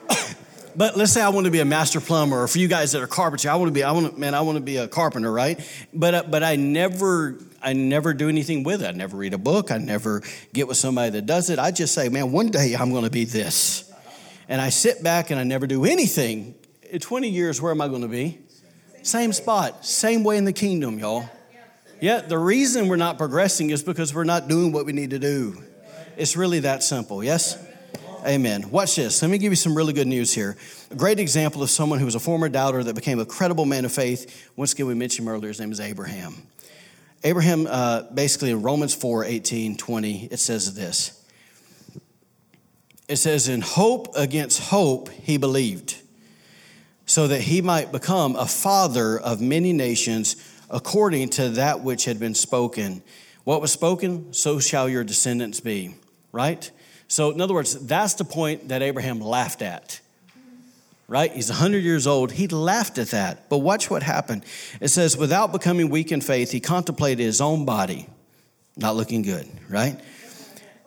but 0.76 0.96
let's 0.96 1.10
say 1.10 1.22
I 1.22 1.30
want 1.30 1.46
to 1.46 1.50
be 1.50 1.58
a 1.58 1.64
master 1.64 2.00
plumber, 2.00 2.44
or 2.44 2.46
for 2.46 2.60
you 2.60 2.68
guys 2.68 2.92
that 2.92 3.02
are 3.02 3.08
carpenters, 3.08 3.46
I 3.46 3.56
want 3.56 3.70
to 3.70 3.74
be, 3.74 3.82
I 3.82 3.90
want 3.90 4.14
to, 4.14 4.20
man, 4.20 4.32
I 4.32 4.42
want 4.42 4.58
to 4.58 4.62
be 4.62 4.76
a 4.76 4.86
carpenter, 4.86 5.32
right? 5.32 5.58
But 5.92 6.14
uh, 6.14 6.22
but 6.30 6.44
I 6.44 6.54
never, 6.54 7.36
I 7.60 7.72
never 7.72 8.14
do 8.14 8.28
anything 8.28 8.62
with 8.62 8.80
it. 8.80 8.86
I 8.86 8.92
never 8.92 9.16
read 9.16 9.34
a 9.34 9.38
book. 9.38 9.72
I 9.72 9.78
never 9.78 10.22
get 10.52 10.68
with 10.68 10.76
somebody 10.76 11.10
that 11.10 11.26
does 11.26 11.50
it. 11.50 11.58
I 11.58 11.72
just 11.72 11.94
say, 11.94 12.08
man, 12.10 12.30
one 12.30 12.52
day 12.52 12.76
I'm 12.78 12.92
going 12.92 13.02
to 13.02 13.10
be 13.10 13.24
this 13.24 13.90
and 14.48 14.60
I 14.60 14.68
sit 14.68 15.02
back 15.02 15.30
and 15.30 15.40
I 15.40 15.44
never 15.44 15.66
do 15.66 15.84
anything, 15.84 16.54
in 16.90 17.00
20 17.00 17.28
years, 17.28 17.60
where 17.60 17.72
am 17.72 17.80
I 17.80 17.88
going 17.88 18.02
to 18.02 18.08
be? 18.08 18.38
Same 19.02 19.32
spot, 19.32 19.84
same 19.84 20.24
way 20.24 20.36
in 20.36 20.44
the 20.44 20.52
kingdom, 20.52 20.98
y'all. 20.98 21.28
Yeah, 22.00 22.20
the 22.20 22.38
reason 22.38 22.88
we're 22.88 22.96
not 22.96 23.18
progressing 23.18 23.70
is 23.70 23.82
because 23.82 24.14
we're 24.14 24.24
not 24.24 24.48
doing 24.48 24.72
what 24.72 24.86
we 24.86 24.92
need 24.92 25.10
to 25.10 25.18
do. 25.18 25.62
It's 26.16 26.36
really 26.36 26.60
that 26.60 26.82
simple, 26.82 27.24
yes? 27.24 27.58
Amen. 28.26 28.70
Watch 28.70 28.96
this. 28.96 29.20
Let 29.20 29.30
me 29.30 29.38
give 29.38 29.52
you 29.52 29.56
some 29.56 29.76
really 29.76 29.92
good 29.92 30.06
news 30.06 30.32
here. 30.32 30.56
A 30.90 30.94
great 30.94 31.18
example 31.18 31.62
of 31.62 31.68
someone 31.68 31.98
who 31.98 32.04
was 32.04 32.14
a 32.14 32.20
former 32.20 32.48
doubter 32.48 32.82
that 32.84 32.94
became 32.94 33.18
a 33.18 33.26
credible 33.26 33.66
man 33.66 33.84
of 33.84 33.92
faith. 33.92 34.50
Once 34.56 34.72
again, 34.72 34.86
we 34.86 34.94
mentioned 34.94 35.26
him 35.26 35.34
earlier, 35.34 35.48
his 35.48 35.60
name 35.60 35.72
is 35.72 35.80
Abraham. 35.80 36.34
Abraham, 37.22 37.66
uh, 37.68 38.02
basically 38.14 38.50
in 38.50 38.62
Romans 38.62 38.94
4 38.94 39.24
18, 39.24 39.76
20, 39.76 40.28
it 40.30 40.38
says 40.38 40.74
this 40.74 41.23
it 43.14 43.18
says, 43.18 43.46
In 43.46 43.60
hope 43.60 44.08
against 44.16 44.60
hope, 44.60 45.08
he 45.08 45.36
believed, 45.36 46.02
so 47.06 47.28
that 47.28 47.42
he 47.42 47.62
might 47.62 47.92
become 47.92 48.34
a 48.34 48.44
father 48.44 49.20
of 49.20 49.40
many 49.40 49.72
nations 49.72 50.34
according 50.68 51.28
to 51.28 51.50
that 51.50 51.80
which 51.80 52.06
had 52.06 52.18
been 52.18 52.34
spoken. 52.34 53.04
What 53.44 53.60
was 53.60 53.70
spoken, 53.70 54.32
so 54.32 54.58
shall 54.58 54.88
your 54.88 55.04
descendants 55.04 55.60
be, 55.60 55.94
right? 56.32 56.68
So, 57.06 57.30
in 57.30 57.40
other 57.40 57.54
words, 57.54 57.86
that's 57.86 58.14
the 58.14 58.24
point 58.24 58.70
that 58.70 58.82
Abraham 58.82 59.20
laughed 59.20 59.62
at, 59.62 60.00
right? 61.06 61.30
He's 61.30 61.50
100 61.50 61.84
years 61.84 62.08
old. 62.08 62.32
He 62.32 62.48
laughed 62.48 62.98
at 62.98 63.10
that. 63.10 63.48
But 63.48 63.58
watch 63.58 63.90
what 63.90 64.02
happened. 64.02 64.44
It 64.80 64.88
says, 64.88 65.16
without 65.16 65.52
becoming 65.52 65.88
weak 65.88 66.10
in 66.10 66.20
faith, 66.20 66.50
he 66.50 66.58
contemplated 66.58 67.24
his 67.24 67.40
own 67.40 67.64
body, 67.64 68.08
not 68.76 68.96
looking 68.96 69.22
good, 69.22 69.48
right? 69.68 70.00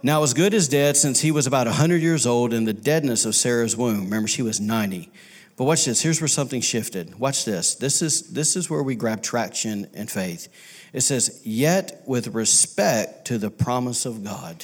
Now, 0.08 0.24
as 0.24 0.34
good 0.34 0.54
as 0.54 0.70
dead 0.70 0.96
since 0.96 1.20
he 1.20 1.32
was 1.32 1.48
about 1.48 1.68
100 1.68 2.02
years 2.02 2.26
old 2.26 2.54
in 2.54 2.64
the 2.64 2.72
deadness 2.72 3.26
of 3.26 3.36
Sarah's 3.36 3.76
womb. 3.76 4.06
Remember, 4.06 4.30
she 4.30 4.42
was 4.42 4.58
90. 4.58 5.12
But 5.58 5.66
watch 5.66 5.84
this. 5.84 6.02
Here's 6.02 6.22
where 6.22 6.30
something 6.30 6.62
shifted. 6.62 7.20
Watch 7.20 7.44
this. 7.44 7.76
This 7.76 8.02
is, 8.02 8.32
this 8.32 8.56
is 8.56 8.70
where 8.70 8.82
we 8.82 8.96
grab 8.96 9.22
traction 9.22 9.86
and 9.94 10.10
faith. 10.10 10.48
It 10.94 11.02
says, 11.02 11.42
Yet 11.44 12.04
with 12.06 12.30
respect 12.30 13.26
to 13.26 13.38
the 13.38 13.50
promise 13.50 14.06
of 14.06 14.24
God. 14.24 14.64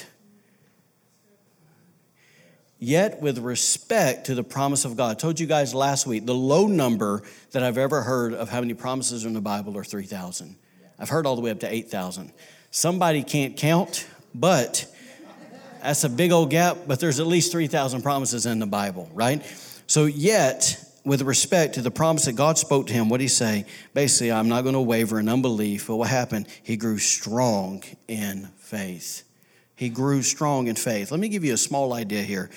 Yet 2.78 3.20
with 3.20 3.36
respect 3.36 4.24
to 4.28 4.34
the 4.34 4.44
promise 4.44 4.86
of 4.86 4.96
God. 4.96 5.10
I 5.10 5.14
told 5.14 5.38
you 5.38 5.46
guys 5.46 5.74
last 5.74 6.06
week 6.06 6.24
the 6.24 6.34
low 6.34 6.68
number 6.68 7.22
that 7.50 7.62
I've 7.62 7.76
ever 7.76 8.00
heard 8.00 8.32
of 8.32 8.48
how 8.48 8.60
many 8.60 8.72
promises 8.72 9.26
are 9.26 9.28
in 9.28 9.34
the 9.34 9.42
Bible 9.42 9.76
are 9.76 9.84
3,000. 9.84 10.56
I've 10.98 11.10
heard 11.10 11.26
all 11.26 11.36
the 11.36 11.42
way 11.42 11.50
up 11.50 11.60
to 11.60 11.70
8,000. 11.70 12.32
Somebody 12.70 13.22
can't 13.22 13.58
count, 13.58 14.06
but 14.34 14.90
That's 15.84 16.02
a 16.02 16.08
big 16.08 16.32
old 16.32 16.48
gap, 16.48 16.78
but 16.86 16.98
there's 16.98 17.20
at 17.20 17.26
least 17.26 17.52
3,000 17.52 18.00
promises 18.00 18.46
in 18.46 18.58
the 18.58 18.66
Bible, 18.66 19.06
right? 19.12 19.44
So, 19.86 20.06
yet, 20.06 20.82
with 21.04 21.20
respect 21.20 21.74
to 21.74 21.82
the 21.82 21.90
promise 21.90 22.24
that 22.24 22.32
God 22.32 22.56
spoke 22.56 22.86
to 22.86 22.94
him, 22.94 23.10
what 23.10 23.18
did 23.18 23.24
he 23.24 23.28
say? 23.28 23.66
Basically, 23.92 24.32
I'm 24.32 24.48
not 24.48 24.62
going 24.62 24.72
to 24.72 24.80
waver 24.80 25.20
in 25.20 25.28
unbelief. 25.28 25.88
But 25.88 25.96
what 25.96 26.08
happened? 26.08 26.46
He 26.62 26.78
grew 26.78 26.96
strong 26.96 27.82
in 28.08 28.48
faith. 28.56 29.24
He 29.76 29.90
grew 29.90 30.22
strong 30.22 30.68
in 30.68 30.74
faith. 30.74 31.10
Let 31.10 31.20
me 31.20 31.28
give 31.28 31.44
you 31.44 31.52
a 31.52 31.58
small 31.58 31.92
idea 31.92 32.22
here. 32.22 32.48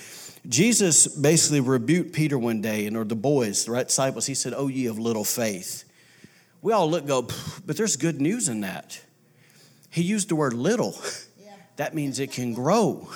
Jesus 0.48 1.06
basically 1.06 1.60
rebuked 1.60 2.14
Peter 2.14 2.38
one 2.38 2.62
day, 2.62 2.86
and 2.86 2.96
or 2.96 3.04
the 3.04 3.14
boys, 3.14 3.66
the 3.66 3.72
right 3.72 3.86
disciples. 3.86 4.24
He 4.24 4.34
said, 4.34 4.54
"Oh, 4.56 4.68
ye 4.68 4.86
of 4.86 4.98
little 4.98 5.24
faith." 5.24 5.84
We 6.62 6.72
all 6.72 6.90
look, 6.90 7.06
go, 7.06 7.28
but 7.66 7.76
there's 7.76 7.96
good 7.96 8.22
news 8.22 8.48
in 8.48 8.62
that. 8.62 9.02
He 9.90 10.00
used 10.00 10.30
the 10.30 10.36
word 10.36 10.54
little. 10.54 10.98
That 11.78 11.94
means 11.94 12.20
it 12.20 12.32
can 12.32 12.54
grow. 12.54 13.08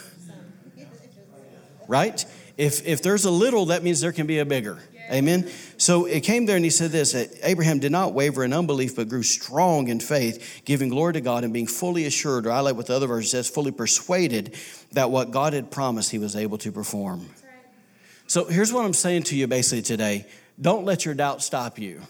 Right? 1.89 2.25
If 2.57 2.87
if 2.87 3.03
there's 3.03 3.25
a 3.25 3.31
little, 3.31 3.67
that 3.67 3.83
means 3.83 4.01
there 4.01 4.13
can 4.13 4.27
be 4.27 4.39
a 4.39 4.45
bigger. 4.45 4.79
Amen. 5.11 5.51
So 5.77 6.07
it 6.07 6.21
came 6.21 6.47
there 6.47 6.57
and 6.57 6.65
he 6.65 6.71
said 6.71 6.91
this 6.91 7.13
that 7.13 7.31
Abraham 7.43 7.81
did 7.81 7.93
not 7.93 8.15
waver 8.15 8.45
in 8.45 8.53
unbelief, 8.53 8.97
but 8.97 9.09
grew 9.09 9.23
strong 9.23 9.89
in 9.89 10.01
faith, 10.01 10.63
giving 10.65 10.89
glory 10.89 11.15
to 11.15 11.21
God 11.21 11.45
and 11.45 11.53
being 11.53 11.67
fully 11.67 12.07
assured, 12.07 12.47
or 12.47 12.53
I 12.53 12.61
like 12.61 12.77
what 12.77 12.87
the 12.87 12.95
other 12.95 13.09
verse 13.09 13.31
says, 13.31 13.49
fully 13.49 13.73
persuaded 13.73 14.57
that 14.93 15.11
what 15.11 15.33
God 15.33 15.53
had 15.53 15.71
promised 15.71 16.11
he 16.11 16.19
was 16.19 16.35
able 16.37 16.57
to 16.59 16.73
perform. 16.73 17.29
So 18.27 18.45
here's 18.47 18.73
what 18.73 18.85
I'm 18.85 18.95
saying 18.95 19.25
to 19.25 19.37
you 19.37 19.47
basically 19.47 19.83
today 19.83 20.27
don't 20.61 20.85
let 20.85 21.05
your 21.05 21.15
doubt 21.15 21.43
stop 21.43 21.79
you. 21.79 22.01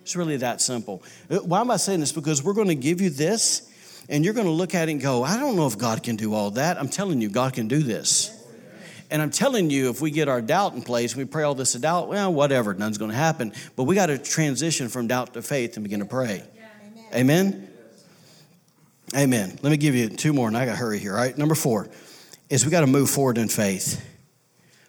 It's 0.00 0.16
really 0.16 0.38
that 0.38 0.60
simple. 0.60 1.02
Uh, 1.30 1.38
why 1.38 1.60
am 1.60 1.70
I 1.70 1.76
saying 1.76 2.00
this? 2.00 2.12
Because 2.12 2.42
we're 2.42 2.54
going 2.54 2.68
to 2.68 2.74
give 2.74 3.00
you 3.00 3.10
this, 3.10 3.70
and 4.08 4.24
you're 4.24 4.34
going 4.34 4.46
to 4.46 4.52
look 4.52 4.74
at 4.74 4.88
it 4.88 4.92
and 4.92 5.00
go, 5.00 5.24
I 5.24 5.38
don't 5.38 5.56
know 5.56 5.66
if 5.66 5.78
God 5.78 6.02
can 6.02 6.16
do 6.16 6.34
all 6.34 6.52
that. 6.52 6.78
I'm 6.78 6.88
telling 6.88 7.20
you, 7.20 7.28
God 7.28 7.54
can 7.54 7.68
do 7.68 7.82
this. 7.82 8.32
And 9.10 9.22
I'm 9.22 9.30
telling 9.30 9.70
you, 9.70 9.90
if 9.90 10.00
we 10.00 10.10
get 10.10 10.28
our 10.28 10.40
doubt 10.40 10.74
in 10.74 10.82
place, 10.82 11.14
we 11.14 11.24
pray 11.24 11.44
all 11.44 11.54
this 11.54 11.72
to 11.72 11.78
doubt, 11.78 12.08
well, 12.08 12.32
whatever, 12.32 12.74
none's 12.74 12.98
going 12.98 13.12
to 13.12 13.16
happen. 13.16 13.52
But 13.76 13.84
we 13.84 13.94
got 13.94 14.06
to 14.06 14.18
transition 14.18 14.88
from 14.88 15.06
doubt 15.06 15.34
to 15.34 15.42
faith 15.42 15.76
and 15.76 15.84
begin 15.84 16.00
to 16.00 16.06
pray. 16.06 16.42
Yeah. 16.54 17.18
Amen? 17.18 17.70
Amen. 19.14 19.58
Let 19.62 19.70
me 19.70 19.76
give 19.76 19.94
you 19.94 20.08
two 20.08 20.32
more, 20.32 20.48
and 20.48 20.56
I 20.56 20.64
got 20.64 20.72
to 20.72 20.78
hurry 20.78 20.98
here. 20.98 21.12
All 21.12 21.18
right, 21.18 21.36
number 21.38 21.54
four 21.54 21.88
is 22.50 22.64
we 22.64 22.70
got 22.70 22.80
to 22.80 22.88
move 22.88 23.08
forward 23.08 23.38
in 23.38 23.48
faith. 23.48 24.04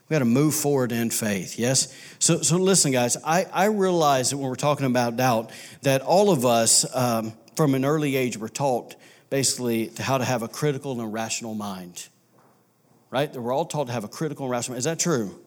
We 0.08 0.14
got 0.14 0.20
to 0.20 0.24
move 0.24 0.54
forward 0.54 0.90
in 0.90 1.10
faith. 1.10 1.58
Yes. 1.58 1.94
So, 2.18 2.42
so 2.42 2.56
listen, 2.56 2.92
guys. 2.92 3.16
I 3.24 3.44
I 3.52 3.66
realize 3.66 4.30
that 4.30 4.38
when 4.38 4.48
we're 4.48 4.56
talking 4.56 4.86
about 4.86 5.16
doubt, 5.16 5.50
that 5.82 6.02
all 6.02 6.30
of 6.30 6.44
us 6.44 6.84
um, 6.96 7.32
from 7.56 7.74
an 7.74 7.84
early 7.84 8.16
age 8.16 8.36
were 8.38 8.48
taught 8.48 8.96
basically 9.30 9.88
to 9.88 10.02
how 10.02 10.18
to 10.18 10.24
have 10.24 10.42
a 10.42 10.48
critical 10.48 10.92
and 10.92 11.00
a 11.00 11.06
rational 11.06 11.54
mind 11.54 12.08
right? 13.10 13.32
That 13.32 13.40
we're 13.40 13.52
all 13.52 13.64
taught 13.64 13.86
to 13.86 13.92
have 13.92 14.04
a 14.04 14.08
critical 14.08 14.46
and 14.46 14.52
rational. 14.52 14.74
mind. 14.74 14.78
Is 14.80 14.84
that 14.84 14.98
true? 14.98 15.38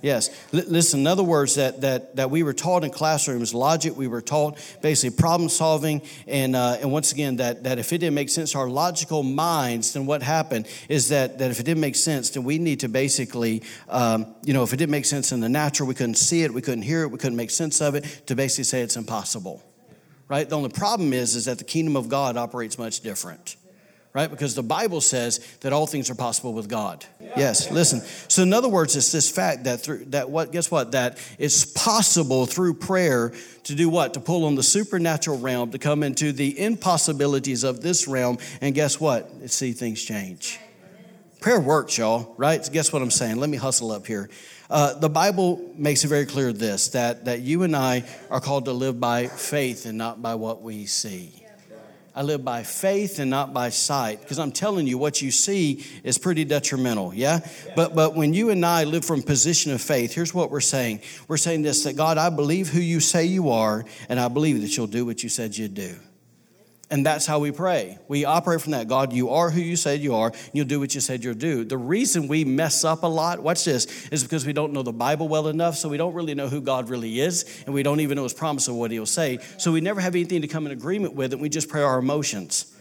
Yes. 0.00 0.30
L- 0.52 0.64
listen, 0.66 1.00
in 1.00 1.06
other 1.06 1.22
words, 1.22 1.54
that, 1.54 1.82
that, 1.82 2.16
that 2.16 2.28
we 2.28 2.42
were 2.42 2.52
taught 2.52 2.82
in 2.82 2.90
classrooms 2.90 3.54
logic, 3.54 3.96
we 3.96 4.08
were 4.08 4.20
taught 4.20 4.58
basically 4.82 5.16
problem 5.16 5.48
solving, 5.48 6.02
and, 6.26 6.56
uh, 6.56 6.78
and 6.80 6.90
once 6.90 7.12
again, 7.12 7.36
that, 7.36 7.62
that 7.62 7.78
if 7.78 7.92
it 7.92 7.98
didn't 7.98 8.14
make 8.14 8.28
sense 8.28 8.52
to 8.52 8.58
our 8.58 8.68
logical 8.68 9.22
minds, 9.22 9.92
then 9.92 10.04
what 10.04 10.20
happened 10.20 10.66
is 10.88 11.10
that, 11.10 11.38
that 11.38 11.52
if 11.52 11.60
it 11.60 11.62
didn't 11.62 11.80
make 11.80 11.94
sense, 11.94 12.30
then 12.30 12.42
we 12.42 12.58
need 12.58 12.80
to 12.80 12.88
basically, 12.88 13.62
um, 13.88 14.34
you 14.42 14.52
know, 14.52 14.64
if 14.64 14.72
it 14.72 14.76
didn't 14.76 14.90
make 14.90 15.04
sense 15.04 15.30
in 15.30 15.38
the 15.38 15.48
natural, 15.48 15.88
we 15.88 15.94
couldn't 15.94 16.16
see 16.16 16.42
it, 16.42 16.52
we 16.52 16.62
couldn't 16.62 16.82
hear 16.82 17.02
it, 17.02 17.12
we 17.12 17.18
couldn't 17.18 17.36
make 17.36 17.50
sense 17.50 17.80
of 17.80 17.94
it, 17.94 18.02
to 18.26 18.34
basically 18.34 18.64
say 18.64 18.80
it's 18.80 18.96
impossible. 18.96 19.62
Right? 20.32 20.48
The 20.48 20.56
only 20.56 20.70
problem 20.70 21.12
is, 21.12 21.36
is 21.36 21.44
that 21.44 21.58
the 21.58 21.64
kingdom 21.64 21.94
of 21.94 22.08
God 22.08 22.38
operates 22.38 22.78
much 22.78 23.00
different 23.00 23.56
right? 24.14 24.30
Because 24.30 24.54
the 24.54 24.62
Bible 24.62 25.00
says 25.00 25.38
that 25.60 25.72
all 25.72 25.86
things 25.86 26.10
are 26.10 26.14
possible 26.14 26.52
with 26.52 26.68
God. 26.68 27.02
Yes, 27.34 27.70
listen. 27.70 28.00
So 28.28 28.42
in 28.42 28.52
other 28.52 28.68
words, 28.68 28.94
it's 28.94 29.10
this 29.10 29.30
fact 29.30 29.64
that 29.64 29.80
through 29.80 30.04
that 30.06 30.28
what 30.28 30.52
guess 30.52 30.70
what 30.70 30.92
that 30.92 31.16
it's 31.38 31.64
possible 31.64 32.44
through 32.44 32.74
prayer 32.74 33.32
to 33.64 33.74
do 33.74 33.88
what? 33.88 34.12
To 34.12 34.20
pull 34.20 34.44
on 34.44 34.54
the 34.54 34.62
supernatural 34.62 35.38
realm 35.38 35.70
to 35.70 35.78
come 35.78 36.02
into 36.02 36.32
the 36.32 36.60
impossibilities 36.60 37.64
of 37.64 37.80
this 37.80 38.06
realm 38.06 38.36
and 38.60 38.74
guess 38.74 39.00
what? 39.00 39.50
See 39.50 39.72
things 39.72 40.02
change. 40.02 40.60
Prayer 41.40 41.58
works, 41.58 41.96
y'all, 41.96 42.34
right? 42.36 42.68
Guess 42.70 42.92
what 42.92 43.00
I'm 43.00 43.10
saying? 43.10 43.38
Let 43.38 43.48
me 43.48 43.56
hustle 43.56 43.90
up 43.90 44.06
here. 44.06 44.28
Uh, 44.72 44.98
the 44.98 45.10
Bible 45.10 45.70
makes 45.76 46.02
it 46.02 46.08
very 46.08 46.24
clear 46.24 46.50
this 46.50 46.88
that, 46.88 47.26
that 47.26 47.42
you 47.42 47.62
and 47.62 47.76
I 47.76 48.04
are 48.30 48.40
called 48.40 48.64
to 48.64 48.72
live 48.72 48.98
by 48.98 49.26
faith 49.26 49.84
and 49.84 49.98
not 49.98 50.22
by 50.22 50.34
what 50.34 50.62
we 50.62 50.86
see. 50.86 51.30
I 52.14 52.22
live 52.22 52.42
by 52.42 52.62
faith 52.62 53.18
and 53.18 53.30
not 53.30 53.52
by 53.52 53.68
sight. 53.68 54.22
Because 54.22 54.38
I'm 54.38 54.50
telling 54.50 54.86
you, 54.86 54.96
what 54.96 55.20
you 55.20 55.30
see 55.30 55.84
is 56.04 56.16
pretty 56.16 56.46
detrimental, 56.46 57.12
yeah? 57.12 57.40
But 57.76 57.94
but 57.94 58.14
when 58.14 58.32
you 58.32 58.48
and 58.48 58.64
I 58.64 58.84
live 58.84 59.04
from 59.04 59.22
position 59.22 59.72
of 59.72 59.82
faith, 59.82 60.14
here's 60.14 60.32
what 60.32 60.50
we're 60.50 60.60
saying. 60.60 61.00
We're 61.28 61.36
saying 61.36 61.62
this 61.62 61.84
that 61.84 61.96
God, 61.96 62.16
I 62.16 62.30
believe 62.30 62.68
who 62.68 62.80
you 62.80 63.00
say 63.00 63.26
you 63.26 63.50
are, 63.50 63.84
and 64.08 64.18
I 64.18 64.28
believe 64.28 64.62
that 64.62 64.74
you'll 64.74 64.86
do 64.86 65.04
what 65.04 65.22
you 65.22 65.28
said 65.28 65.54
you'd 65.54 65.74
do. 65.74 65.96
And 66.92 67.06
that's 67.06 67.24
how 67.24 67.38
we 67.38 67.52
pray. 67.52 67.96
We 68.06 68.26
operate 68.26 68.60
from 68.60 68.72
that. 68.72 68.86
God, 68.86 69.14
you 69.14 69.30
are 69.30 69.48
who 69.48 69.62
you 69.62 69.76
said 69.76 70.00
you 70.00 70.14
are. 70.14 70.30
You'll 70.52 70.66
do 70.66 70.78
what 70.78 70.94
you 70.94 71.00
said 71.00 71.24
you'll 71.24 71.32
do. 71.32 71.64
The 71.64 71.78
reason 71.78 72.28
we 72.28 72.44
mess 72.44 72.84
up 72.84 73.02
a 73.02 73.06
lot, 73.06 73.42
watch 73.42 73.64
this, 73.64 74.08
is 74.08 74.22
because 74.22 74.44
we 74.44 74.52
don't 74.52 74.74
know 74.74 74.82
the 74.82 74.92
Bible 74.92 75.26
well 75.26 75.48
enough, 75.48 75.78
so 75.78 75.88
we 75.88 75.96
don't 75.96 76.12
really 76.12 76.34
know 76.34 76.48
who 76.48 76.60
God 76.60 76.90
really 76.90 77.18
is, 77.18 77.62
and 77.64 77.74
we 77.74 77.82
don't 77.82 78.00
even 78.00 78.16
know 78.16 78.24
his 78.24 78.34
promise 78.34 78.68
of 78.68 78.74
what 78.74 78.90
he'll 78.90 79.06
say. 79.06 79.38
So 79.56 79.72
we 79.72 79.80
never 79.80 80.02
have 80.02 80.14
anything 80.14 80.42
to 80.42 80.48
come 80.48 80.66
in 80.66 80.72
agreement 80.72 81.14
with, 81.14 81.32
and 81.32 81.40
we 81.40 81.48
just 81.48 81.70
pray 81.70 81.80
our 81.80 81.98
emotions. 81.98 82.76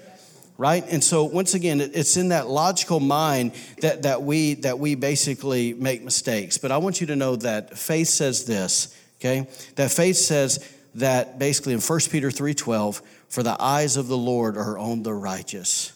Right? 0.57 0.84
And 0.91 1.01
so 1.01 1.24
once 1.24 1.53
again, 1.53 1.80
it's 1.80 2.18
in 2.18 2.30
that 2.30 2.49
logical 2.49 2.99
mind 2.99 3.53
that, 3.80 4.03
that 4.03 4.24
we 4.24 4.55
that 4.55 4.78
we 4.78 4.95
basically 4.95 5.74
make 5.74 6.03
mistakes. 6.03 6.57
But 6.57 6.74
I 6.74 6.78
want 6.78 6.99
you 6.99 7.07
to 7.07 7.16
know 7.16 7.38
that 7.38 7.78
faith 7.78 8.09
says 8.09 8.43
this, 8.43 8.93
okay? 9.20 9.47
That 9.76 9.89
faith 9.89 10.18
says 10.18 10.59
that 10.95 11.39
basically 11.39 11.74
in 11.74 11.80
1 11.80 11.99
Peter 12.12 12.30
3:12 12.30 13.01
for 13.32 13.43
the 13.43 13.55
eyes 13.61 13.95
of 13.95 14.07
the 14.07 14.17
Lord 14.17 14.57
are 14.57 14.77
on 14.77 15.03
the 15.03 15.13
righteous. 15.13 15.93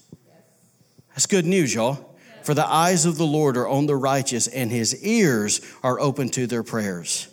That's 1.10 1.26
good 1.26 1.46
news, 1.46 1.76
y'all. 1.76 2.16
For 2.44 2.54
the 2.54 2.66
eyes 2.66 3.06
of 3.06 3.18
the 3.18 3.26
Lord 3.26 3.58
are 3.58 3.68
on 3.68 3.88
the 3.88 3.96
righteous, 3.96 4.48
and 4.48 4.72
his 4.72 5.04
ears 5.04 5.60
are 5.84 6.00
open 6.00 6.30
to 6.30 6.48
their 6.48 6.64
prayers. 6.64 7.28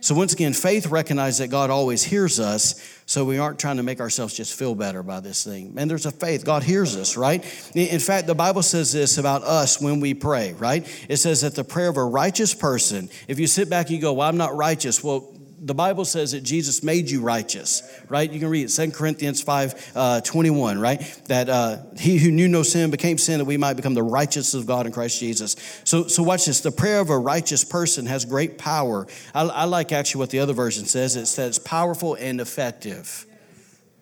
So, 0.00 0.14
once 0.14 0.32
again, 0.32 0.54
faith 0.54 0.88
recognizes 0.88 1.38
that 1.38 1.48
God 1.48 1.70
always 1.70 2.02
hears 2.02 2.40
us, 2.40 2.74
so 3.06 3.24
we 3.24 3.38
aren't 3.38 3.58
trying 3.58 3.76
to 3.76 3.82
make 3.82 4.00
ourselves 4.00 4.34
just 4.34 4.58
feel 4.58 4.74
better 4.74 5.02
by 5.02 5.20
this 5.20 5.44
thing. 5.44 5.74
And 5.76 5.88
there's 5.88 6.04
a 6.04 6.10
faith. 6.10 6.44
God 6.44 6.62
hears 6.62 6.96
us, 6.96 7.16
right? 7.16 7.42
In 7.74 8.00
fact, 8.00 8.26
the 8.26 8.34
Bible 8.34 8.62
says 8.62 8.92
this 8.92 9.18
about 9.18 9.44
us 9.44 9.80
when 9.80 10.00
we 10.00 10.14
pray, 10.14 10.52
right? 10.54 10.86
It 11.08 11.18
says 11.18 11.42
that 11.42 11.54
the 11.54 11.64
prayer 11.64 11.88
of 11.88 11.96
a 11.96 12.04
righteous 12.04 12.54
person, 12.54 13.08
if 13.28 13.38
you 13.38 13.46
sit 13.46 13.70
back 13.70 13.86
and 13.86 13.94
you 13.94 14.00
go, 14.02 14.14
Well, 14.14 14.28
I'm 14.28 14.36
not 14.36 14.56
righteous, 14.56 15.02
well, 15.02 15.32
the 15.64 15.74
Bible 15.74 16.04
says 16.04 16.32
that 16.32 16.42
Jesus 16.42 16.82
made 16.82 17.10
you 17.10 17.22
righteous, 17.22 17.82
right? 18.10 18.30
You 18.30 18.38
can 18.38 18.50
read 18.50 18.66
it, 18.66 18.68
2 18.68 18.90
Corinthians 18.90 19.40
5 19.40 19.92
uh, 19.96 20.20
21, 20.20 20.78
right? 20.78 21.00
That 21.26 21.48
uh, 21.48 21.78
he 21.98 22.18
who 22.18 22.30
knew 22.30 22.48
no 22.48 22.62
sin 22.62 22.90
became 22.90 23.16
sin 23.16 23.38
that 23.38 23.46
we 23.46 23.56
might 23.56 23.72
become 23.72 23.94
the 23.94 24.02
righteousness 24.02 24.52
of 24.52 24.66
God 24.66 24.84
in 24.84 24.92
Christ 24.92 25.18
Jesus. 25.18 25.56
So, 25.84 26.06
so 26.06 26.22
watch 26.22 26.44
this. 26.44 26.60
The 26.60 26.70
prayer 26.70 27.00
of 27.00 27.08
a 27.08 27.18
righteous 27.18 27.64
person 27.64 28.04
has 28.06 28.26
great 28.26 28.58
power. 28.58 29.06
I, 29.34 29.44
I 29.44 29.64
like 29.64 29.90
actually 29.90 30.18
what 30.18 30.30
the 30.30 30.40
other 30.40 30.52
version 30.52 30.84
says 30.84 31.16
it 31.16 31.26
says 31.26 31.58
powerful 31.58 32.14
and 32.14 32.42
effective. 32.42 33.24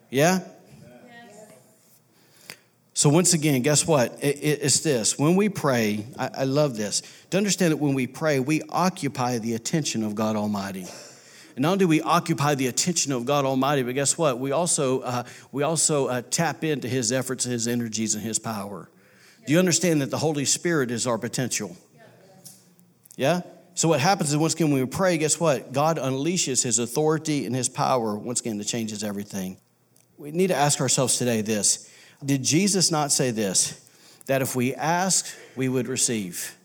Yeah? 0.09 0.39
So, 2.93 3.09
once 3.09 3.33
again, 3.33 3.61
guess 3.61 3.87
what? 3.87 4.19
It, 4.21 4.37
it, 4.37 4.59
it's 4.63 4.81
this. 4.81 5.17
When 5.17 5.35
we 5.37 5.47
pray, 5.47 6.05
I, 6.19 6.29
I 6.39 6.43
love 6.43 6.75
this. 6.75 7.01
To 7.31 7.37
understand 7.37 7.71
that 7.71 7.77
when 7.77 7.93
we 7.93 8.05
pray, 8.05 8.41
we 8.41 8.61
occupy 8.69 9.39
the 9.39 9.53
attention 9.53 10.03
of 10.03 10.13
God 10.13 10.35
Almighty. 10.35 10.87
And 11.55 11.63
not 11.63 11.73
only 11.73 11.79
do 11.79 11.87
we 11.87 12.01
occupy 12.01 12.55
the 12.55 12.67
attention 12.67 13.11
of 13.11 13.25
God 13.25 13.45
Almighty, 13.45 13.83
but 13.83 13.93
guess 13.93 14.17
what? 14.17 14.39
We 14.39 14.51
also, 14.51 15.01
uh, 15.01 15.23
we 15.51 15.63
also 15.63 16.07
uh, 16.07 16.21
tap 16.29 16.63
into 16.63 16.87
His 16.87 17.11
efforts, 17.11 17.43
His 17.43 17.67
energies, 17.67 18.15
and 18.15 18.23
His 18.23 18.39
power. 18.39 18.89
Do 19.45 19.53
you 19.53 19.59
understand 19.59 20.01
that 20.01 20.09
the 20.09 20.17
Holy 20.17 20.45
Spirit 20.45 20.89
is 20.89 21.05
our 21.05 21.17
potential? 21.17 21.75
Yeah? 23.15 23.41
So 23.75 23.87
what 23.87 23.99
happens 23.99 24.31
is 24.31 24.37
once 24.37 24.53
again 24.53 24.71
when 24.71 24.81
we 24.81 24.87
pray, 24.87 25.17
guess 25.17 25.39
what? 25.39 25.73
God 25.73 25.97
unleashes 25.97 26.63
His 26.63 26.79
authority 26.79 27.45
and 27.45 27.55
His 27.55 27.69
power, 27.69 28.15
once 28.15 28.39
again, 28.39 28.57
that 28.57 28.65
changes 28.65 29.03
everything. 29.03 29.57
We 30.17 30.31
need 30.31 30.47
to 30.47 30.55
ask 30.55 30.79
ourselves 30.79 31.17
today 31.17 31.41
this 31.41 31.89
Did 32.23 32.43
Jesus 32.43 32.91
not 32.91 33.11
say 33.11 33.31
this? 33.31 33.79
That 34.27 34.41
if 34.41 34.55
we 34.55 34.73
ask, 34.73 35.27
we 35.55 35.67
would 35.67 35.87
receive 35.87 36.55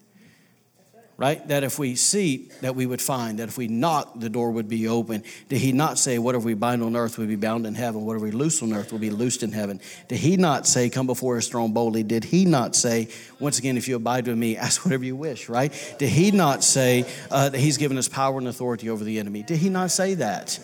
right? 1.19 1.47
That 1.49 1.65
if 1.65 1.81
we 1.81 1.97
seek, 1.97 2.61
that 2.61 2.77
we 2.77 2.87
would 2.87 3.03
find. 3.03 3.41
That 3.41 3.49
if 3.49 3.59
we 3.59 3.67
knock, 3.67 4.13
the 4.19 4.31
door 4.31 4.53
would 4.53 4.69
be 4.69 4.87
open. 4.87 5.25
Did 5.49 5.59
he 5.59 5.73
not 5.73 5.99
say, 5.99 6.17
whatever 6.19 6.47
we 6.47 6.55
bind 6.55 6.81
on 6.81 6.95
earth 6.95 7.19
will 7.19 7.27
be 7.27 7.35
bound 7.35 7.67
in 7.67 7.75
heaven? 7.75 8.07
Whatever 8.07 8.27
we 8.27 8.31
loose 8.31 8.63
on 8.63 8.73
earth 8.73 8.93
will 8.93 9.01
be 9.01 9.11
loosed 9.11 9.43
in 9.43 9.51
heaven? 9.51 9.81
Did 10.07 10.21
he 10.21 10.37
not 10.37 10.67
say, 10.67 10.89
come 10.89 11.09
before 11.09 11.35
his 11.35 11.49
throne 11.49 11.73
boldly? 11.73 12.05
Did 12.05 12.23
he 12.23 12.45
not 12.45 12.77
say, 12.77 13.09
once 13.41 13.59
again, 13.59 13.77
if 13.77 13.89
you 13.89 13.97
abide 13.97 14.29
with 14.29 14.39
me, 14.39 14.57
ask 14.69 14.85
whatever 14.85 15.05
you 15.05 15.17
wish, 15.17 15.49
right? 15.49 15.73
Did 15.99 16.11
he 16.11 16.31
not 16.31 16.63
say 16.63 17.05
uh, 17.33 17.49
that 17.49 17.59
he's 17.59 17.79
given 17.79 17.99
us 17.99 18.07
power 18.07 18.39
and 18.39 18.47
authority 18.47 18.89
over 18.89 19.03
the 19.03 19.19
enemy? 19.19 19.43
Did 19.43 19.59
he 19.59 19.71
not 19.71 19.91
say 19.91 20.15
that? 20.15 20.57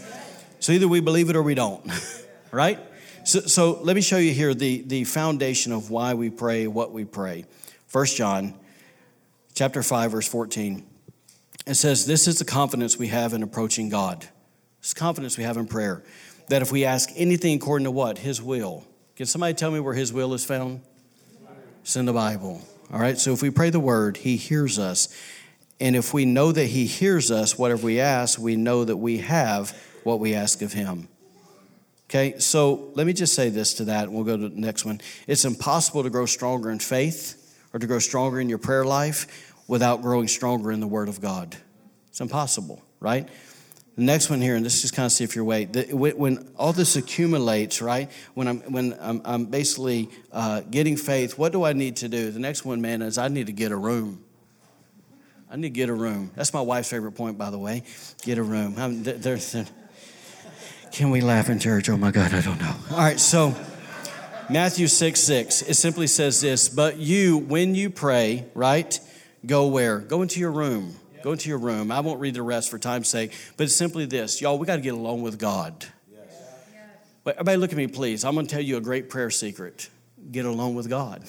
So 0.60 0.72
either 0.72 0.86
we 0.86 1.00
believe 1.00 1.30
it 1.30 1.36
or 1.36 1.42
we 1.42 1.56
don't, 1.56 1.84
right? 2.52 2.78
So, 3.24 3.40
so 3.40 3.80
let 3.82 3.96
me 3.96 4.02
show 4.02 4.18
you 4.18 4.32
here 4.32 4.54
the, 4.54 4.82
the 4.82 5.02
foundation 5.02 5.72
of 5.72 5.90
why 5.90 6.14
we 6.14 6.30
pray, 6.30 6.68
what 6.68 6.92
we 6.92 7.04
pray. 7.04 7.44
First 7.88 8.16
John 8.16 8.54
chapter 9.54 9.82
5, 9.82 10.10
verse 10.10 10.28
14. 10.28 10.84
It 11.66 11.74
says, 11.74 12.06
This 12.06 12.28
is 12.28 12.38
the 12.38 12.44
confidence 12.44 12.98
we 12.98 13.08
have 13.08 13.32
in 13.32 13.42
approaching 13.42 13.88
God. 13.88 14.26
This 14.80 14.92
confidence 14.92 15.38
we 15.38 15.44
have 15.44 15.56
in 15.56 15.66
prayer. 15.66 16.02
That 16.48 16.60
if 16.60 16.70
we 16.70 16.84
ask 16.84 17.08
anything 17.16 17.56
according 17.56 17.84
to 17.84 17.90
what? 17.90 18.18
His 18.18 18.42
will. 18.42 18.84
Can 19.16 19.26
somebody 19.26 19.54
tell 19.54 19.70
me 19.70 19.80
where 19.80 19.94
His 19.94 20.12
will 20.12 20.34
is 20.34 20.44
found? 20.44 20.82
It's 21.80 21.96
in 21.96 22.04
the 22.04 22.12
Bible. 22.12 22.60
All 22.92 22.98
right, 22.98 23.18
so 23.18 23.32
if 23.32 23.40
we 23.40 23.50
pray 23.50 23.70
the 23.70 23.80
word, 23.80 24.18
He 24.18 24.36
hears 24.36 24.78
us. 24.78 25.08
And 25.80 25.96
if 25.96 26.12
we 26.12 26.24
know 26.24 26.52
that 26.52 26.66
He 26.66 26.86
hears 26.86 27.30
us, 27.30 27.56
whatever 27.56 27.86
we 27.86 28.00
ask, 28.00 28.38
we 28.38 28.56
know 28.56 28.84
that 28.84 28.96
we 28.96 29.18
have 29.18 29.76
what 30.02 30.20
we 30.20 30.34
ask 30.34 30.60
of 30.62 30.72
Him. 30.72 31.08
Okay, 32.10 32.38
so 32.38 32.90
let 32.94 33.06
me 33.06 33.12
just 33.12 33.34
say 33.34 33.48
this 33.48 33.74
to 33.74 33.84
that, 33.86 34.04
and 34.04 34.14
we'll 34.14 34.24
go 34.24 34.36
to 34.36 34.48
the 34.48 34.60
next 34.60 34.84
one. 34.84 35.00
It's 35.26 35.44
impossible 35.44 36.02
to 36.02 36.10
grow 36.10 36.26
stronger 36.26 36.70
in 36.70 36.78
faith 36.78 37.43
or 37.74 37.80
to 37.80 37.86
grow 37.86 37.98
stronger 37.98 38.40
in 38.40 38.48
your 38.48 38.58
prayer 38.58 38.84
life 38.84 39.52
without 39.66 40.00
growing 40.00 40.28
stronger 40.28 40.70
in 40.70 40.80
the 40.80 40.86
Word 40.86 41.08
of 41.08 41.20
God. 41.20 41.56
It's 42.08 42.20
impossible, 42.20 42.80
right? 43.00 43.28
The 43.96 44.02
next 44.02 44.30
one 44.30 44.40
here, 44.40 44.54
and 44.54 44.64
this 44.64 44.84
is 44.84 44.90
kind 44.90 45.06
of 45.06 45.12
see 45.12 45.24
if 45.24 45.36
you're 45.36 45.44
way. 45.44 45.66
When 45.66 46.48
all 46.56 46.72
this 46.72 46.96
accumulates, 46.96 47.82
right? 47.82 48.10
When 48.34 48.48
I'm 48.48 48.60
when 48.72 48.96
I'm, 49.00 49.22
I'm 49.24 49.44
basically 49.46 50.08
uh, 50.32 50.62
getting 50.62 50.96
faith, 50.96 51.36
what 51.36 51.52
do 51.52 51.64
I 51.64 51.74
need 51.74 51.96
to 51.96 52.08
do? 52.08 52.30
The 52.30 52.40
next 52.40 52.64
one, 52.64 52.80
man, 52.80 53.02
is 53.02 53.18
I 53.18 53.28
need 53.28 53.46
to 53.46 53.52
get 53.52 53.72
a 53.72 53.76
room. 53.76 54.24
I 55.50 55.56
need 55.56 55.62
to 55.62 55.70
get 55.70 55.88
a 55.88 55.94
room. 55.94 56.32
That's 56.34 56.52
my 56.52 56.60
wife's 56.60 56.90
favorite 56.90 57.12
point, 57.12 57.38
by 57.38 57.50
the 57.50 57.58
way. 57.58 57.84
Get 58.22 58.38
a 58.38 58.42
room. 58.42 58.74
I'm, 58.76 59.04
there's, 59.04 59.54
can 60.90 61.10
we 61.10 61.20
laugh 61.20 61.48
in 61.48 61.60
church? 61.60 61.88
Oh 61.88 61.96
my 61.96 62.10
God, 62.10 62.34
I 62.34 62.40
don't 62.40 62.60
know. 62.60 62.74
All 62.90 62.96
right, 62.96 63.20
so 63.20 63.54
Matthew 64.50 64.88
6 64.88 65.20
6, 65.20 65.62
it 65.62 65.74
simply 65.74 66.06
says 66.06 66.40
this, 66.40 66.68
but 66.68 66.98
you, 66.98 67.38
when 67.38 67.74
you 67.74 67.88
pray, 67.88 68.44
right, 68.54 68.98
go 69.46 69.68
where? 69.68 69.98
Go 69.98 70.22
into 70.22 70.40
your 70.40 70.50
room. 70.50 70.96
Go 71.22 71.32
into 71.32 71.48
your 71.48 71.58
room. 71.58 71.90
I 71.90 72.00
won't 72.00 72.20
read 72.20 72.34
the 72.34 72.42
rest 72.42 72.70
for 72.70 72.78
time's 72.78 73.08
sake, 73.08 73.32
but 73.56 73.64
it's 73.64 73.74
simply 73.74 74.04
this. 74.04 74.42
Y'all, 74.42 74.58
we 74.58 74.66
got 74.66 74.76
to 74.76 74.82
get 74.82 74.92
along 74.92 75.22
with 75.22 75.38
God. 75.38 75.86
But 77.24 77.36
everybody 77.36 77.56
look 77.56 77.70
at 77.70 77.76
me, 77.78 77.86
please. 77.86 78.22
I'm 78.24 78.34
going 78.34 78.46
to 78.46 78.54
tell 78.54 78.62
you 78.62 78.76
a 78.76 78.82
great 78.82 79.08
prayer 79.08 79.30
secret. 79.30 79.88
Get 80.30 80.44
along 80.44 80.74
with 80.74 80.90
God. 80.90 81.24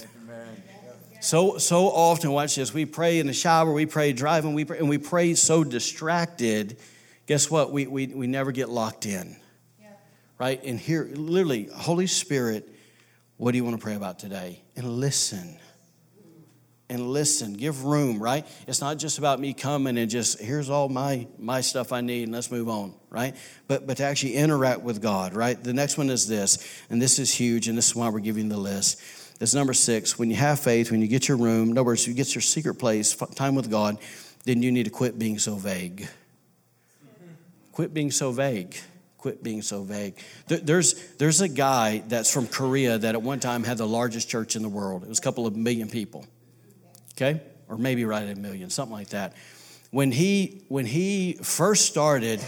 So 1.22 1.58
so 1.58 1.88
often, 1.88 2.32
watch 2.34 2.56
this. 2.56 2.72
We 2.72 2.86
pray 2.86 3.18
in 3.18 3.26
the 3.26 3.34
shower, 3.34 3.74
we 3.74 3.88
pray 3.88 4.14
driving, 4.14 4.54
we 4.54 4.64
pray, 4.64 4.78
and 4.78 4.88
we 4.88 5.00
pray 5.00 5.34
so 5.34 5.64
distracted. 5.64 6.78
Guess 7.26 7.50
what? 7.50 7.72
We, 7.72 7.88
we, 7.88 8.06
we 8.08 8.28
never 8.28 8.52
get 8.52 8.70
locked 8.70 9.08
in. 9.08 9.36
Yeah. 9.82 9.88
Right? 10.38 10.64
And 10.64 10.80
here, 10.80 11.10
literally, 11.12 11.68
Holy 11.74 12.06
Spirit, 12.06 12.75
what 13.38 13.52
do 13.52 13.58
you 13.58 13.64
want 13.64 13.78
to 13.78 13.82
pray 13.82 13.96
about 13.96 14.20
today? 14.20 14.62
And 14.76 14.88
listen. 15.00 15.58
And 16.90 17.10
listen. 17.10 17.54
Give 17.54 17.84
room, 17.84 18.20
right? 18.20 18.46
It's 18.68 18.82
not 18.82 18.98
just 18.98 19.18
about 19.18 19.40
me 19.40 19.54
coming 19.54 19.98
and 19.98 20.10
just 20.10 20.40
here's 20.40 20.70
all 20.70 20.88
my 20.88 21.28
my 21.38 21.62
stuff 21.62 21.92
I 21.92 22.02
need 22.02 22.24
and 22.24 22.32
let's 22.32 22.52
move 22.52 22.70
on, 22.70 22.94
right? 23.10 23.36
But 23.68 23.88
but 23.88 23.98
to 23.98 24.04
actually 24.04 24.36
interact 24.36 24.82
with 24.82 25.02
God, 25.02 25.34
right? 25.34 25.62
The 25.62 25.74
next 25.74 25.98
one 25.98 26.10
is 26.10 26.28
this, 26.28 26.60
and 26.90 27.02
this 27.02 27.18
is 27.18 27.34
huge, 27.34 27.68
and 27.68 27.78
this 27.78 27.88
is 27.88 27.96
why 27.96 28.10
we're 28.10 28.20
giving 28.20 28.50
the 28.50 28.58
list 28.58 29.02
that's 29.40 29.54
number 29.54 29.74
six. 29.74 30.18
When 30.18 30.30
you 30.30 30.36
have 30.38 30.60
faith, 30.60 30.92
when 30.92 31.02
you 31.02 31.08
get 31.08 31.28
your 31.28 31.38
room, 31.38 31.72
in 31.72 31.78
other 31.78 31.84
words, 31.84 32.08
you 32.08 32.14
get 32.14 32.34
your 32.34 32.42
secret 32.42 32.76
place, 32.76 33.16
time 33.36 33.56
with 33.56 33.70
God, 33.70 33.98
then 34.46 34.62
you 34.62 34.72
need 34.72 34.86
to 34.86 34.90
quit 34.90 35.20
being 35.20 35.40
so 35.40 35.56
vague. 35.56 36.08
Quit 37.72 37.94
being 37.94 38.12
so 38.12 38.32
vague. 38.32 38.78
Quit 39.26 39.42
being 39.42 39.64
so 39.64 39.82
vague. 39.82 40.20
There's, 40.48 40.94
there's 41.18 41.42
a 41.42 41.48
guy 41.48 42.04
that's 42.08 42.32
from 42.32 42.46
Korea 42.48 43.00
that 43.00 43.16
at 43.16 43.22
one 43.24 43.40
time 43.40 43.64
had 43.64 43.80
the 43.80 43.88
largest 43.88 44.30
church 44.30 44.56
in 44.56 44.62
the 44.62 44.70
world. 44.70 45.02
It 45.02 45.10
was 45.10 45.18
a 45.18 45.22
couple 45.24 45.48
of 45.48 45.56
million 45.56 45.90
people. 45.90 46.28
Okay? 47.14 47.42
Or 47.68 47.78
maybe 47.78 48.06
right 48.06 48.22
at 48.22 48.38
a 48.38 48.40
million, 48.40 48.70
something 48.70 48.96
like 48.96 49.10
that. 49.10 49.34
When 49.90 50.12
he, 50.12 50.62
when 50.68 50.86
he 50.86 51.40
first 51.42 51.88
started, 51.88 52.40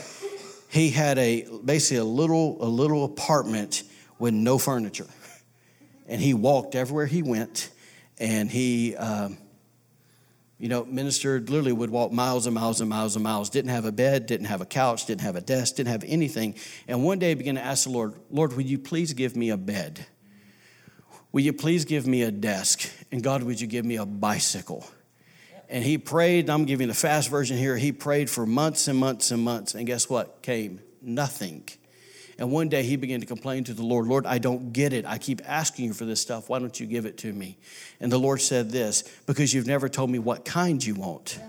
he 0.69 0.91
had 0.91 1.17
a 1.17 1.47
basically 1.65 1.97
a 1.97 2.03
little, 2.03 2.57
a 2.63 2.69
little 2.69 3.05
apartment 3.05 3.81
with 4.19 4.35
no 4.35 4.59
furniture 4.59 5.07
and 6.07 6.21
he 6.21 6.33
walked 6.33 6.75
everywhere 6.75 7.05
he 7.05 7.21
went, 7.21 7.69
and 8.17 8.49
he, 8.49 8.95
um, 8.95 9.37
you 10.59 10.69
know, 10.69 10.85
ministered. 10.85 11.49
Literally, 11.49 11.71
would 11.71 11.89
walk 11.89 12.11
miles 12.11 12.45
and 12.45 12.55
miles 12.55 12.81
and 12.81 12.89
miles 12.89 13.15
and 13.15 13.23
miles. 13.23 13.49
Didn't 13.49 13.71
have 13.71 13.85
a 13.85 13.91
bed, 13.91 14.25
didn't 14.25 14.47
have 14.47 14.61
a 14.61 14.65
couch, 14.65 15.05
didn't 15.05 15.21
have 15.21 15.35
a 15.35 15.41
desk, 15.41 15.75
didn't 15.75 15.91
have 15.91 16.03
anything. 16.07 16.55
And 16.87 17.03
one 17.03 17.19
day, 17.19 17.33
began 17.33 17.55
to 17.55 17.63
ask 17.63 17.83
the 17.83 17.91
Lord, 17.91 18.13
"Lord, 18.31 18.55
would 18.55 18.69
you 18.69 18.79
please 18.79 19.13
give 19.13 19.35
me 19.35 19.49
a 19.49 19.57
bed? 19.57 20.05
Will 21.31 21.41
you 21.41 21.53
please 21.53 21.85
give 21.85 22.07
me 22.07 22.23
a 22.23 22.31
desk? 22.31 22.89
And 23.11 23.21
God, 23.21 23.43
would 23.43 23.61
you 23.61 23.67
give 23.67 23.85
me 23.85 23.97
a 23.97 24.05
bicycle?" 24.05 24.85
And 25.69 25.83
he 25.83 25.97
prayed. 25.97 26.49
I'm 26.49 26.65
giving 26.65 26.87
the 26.87 26.93
fast 26.93 27.29
version 27.29 27.57
here. 27.57 27.75
He 27.77 27.91
prayed 27.91 28.29
for 28.29 28.45
months 28.45 28.87
and 28.87 28.97
months 28.97 29.31
and 29.31 29.43
months, 29.43 29.75
and 29.75 29.85
guess 29.85 30.09
what? 30.09 30.41
Came 30.41 30.79
nothing. 31.01 31.67
And 32.39 32.51
one 32.51 32.69
day 32.69 32.83
he 32.83 32.95
began 32.97 33.19
to 33.19 33.25
complain 33.25 33.63
to 33.63 33.73
the 33.73 33.83
Lord, 33.83 34.05
Lord, 34.07 34.25
I 34.25 34.37
don't 34.37 34.71
get 34.71 34.93
it. 34.93 35.05
I 35.05 35.17
keep 35.17 35.41
asking 35.45 35.85
you 35.85 35.93
for 35.93 36.05
this 36.05 36.21
stuff. 36.21 36.49
Why 36.49 36.59
don't 36.59 36.79
you 36.79 36.85
give 36.85 37.05
it 37.05 37.17
to 37.19 37.33
me? 37.33 37.57
And 37.99 38.11
the 38.11 38.19
Lord 38.19 38.41
said 38.41 38.69
this, 38.69 39.03
because 39.25 39.53
you've 39.53 39.65
never 39.65 39.89
told 39.89 40.11
me 40.11 40.19
what 40.19 40.45
kind 40.45 40.83
you 40.83 40.95
want. 40.95 41.39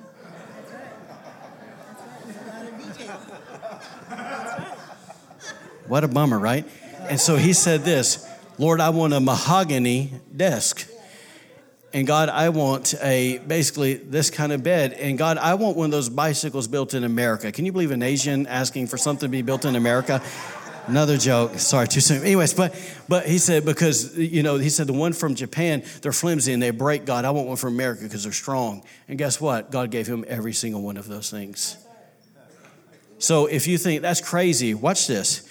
What 5.88 6.04
a 6.04 6.08
bummer, 6.08 6.38
right? 6.38 6.66
And 7.08 7.18
so 7.18 7.36
he 7.36 7.54
said 7.54 7.82
this 7.82 8.26
Lord, 8.58 8.80
I 8.80 8.90
want 8.90 9.12
a 9.14 9.20
mahogany 9.20 10.12
desk. 10.34 10.88
And 11.94 12.06
God, 12.06 12.28
I 12.28 12.50
want 12.50 12.94
a 13.00 13.38
basically 13.38 13.94
this 13.94 14.28
kind 14.28 14.52
of 14.52 14.62
bed. 14.62 14.92
And 14.92 15.16
God, 15.16 15.38
I 15.38 15.54
want 15.54 15.76
one 15.76 15.86
of 15.86 15.90
those 15.90 16.10
bicycles 16.10 16.68
built 16.68 16.92
in 16.92 17.02
America. 17.02 17.50
Can 17.50 17.64
you 17.64 17.72
believe 17.72 17.92
an 17.92 18.02
Asian 18.02 18.46
asking 18.46 18.88
for 18.88 18.98
something 18.98 19.26
to 19.26 19.30
be 19.30 19.40
built 19.40 19.64
in 19.64 19.74
America? 19.74 20.20
Another 20.88 21.18
joke. 21.18 21.58
Sorry, 21.58 21.86
too 21.86 22.00
soon. 22.00 22.22
Anyways, 22.22 22.54
but 22.54 22.74
but 23.08 23.26
he 23.26 23.36
said 23.38 23.66
because 23.66 24.16
you 24.16 24.42
know 24.42 24.56
he 24.56 24.70
said 24.70 24.86
the 24.86 24.94
one 24.94 25.12
from 25.12 25.34
Japan 25.34 25.82
they're 26.00 26.12
flimsy 26.12 26.52
and 26.54 26.62
they 26.62 26.70
break. 26.70 27.04
God, 27.04 27.24
I 27.26 27.30
want 27.30 27.46
one 27.46 27.56
from 27.56 27.74
America 27.74 28.04
because 28.04 28.22
they're 28.22 28.32
strong. 28.32 28.82
And 29.06 29.18
guess 29.18 29.38
what? 29.40 29.70
God 29.70 29.90
gave 29.90 30.06
him 30.06 30.24
every 30.26 30.54
single 30.54 30.80
one 30.80 30.96
of 30.96 31.06
those 31.06 31.30
things. 31.30 31.76
So 33.18 33.46
if 33.46 33.66
you 33.66 33.76
think 33.76 34.00
that's 34.00 34.20
crazy, 34.20 34.74
watch 34.74 35.06
this. 35.06 35.46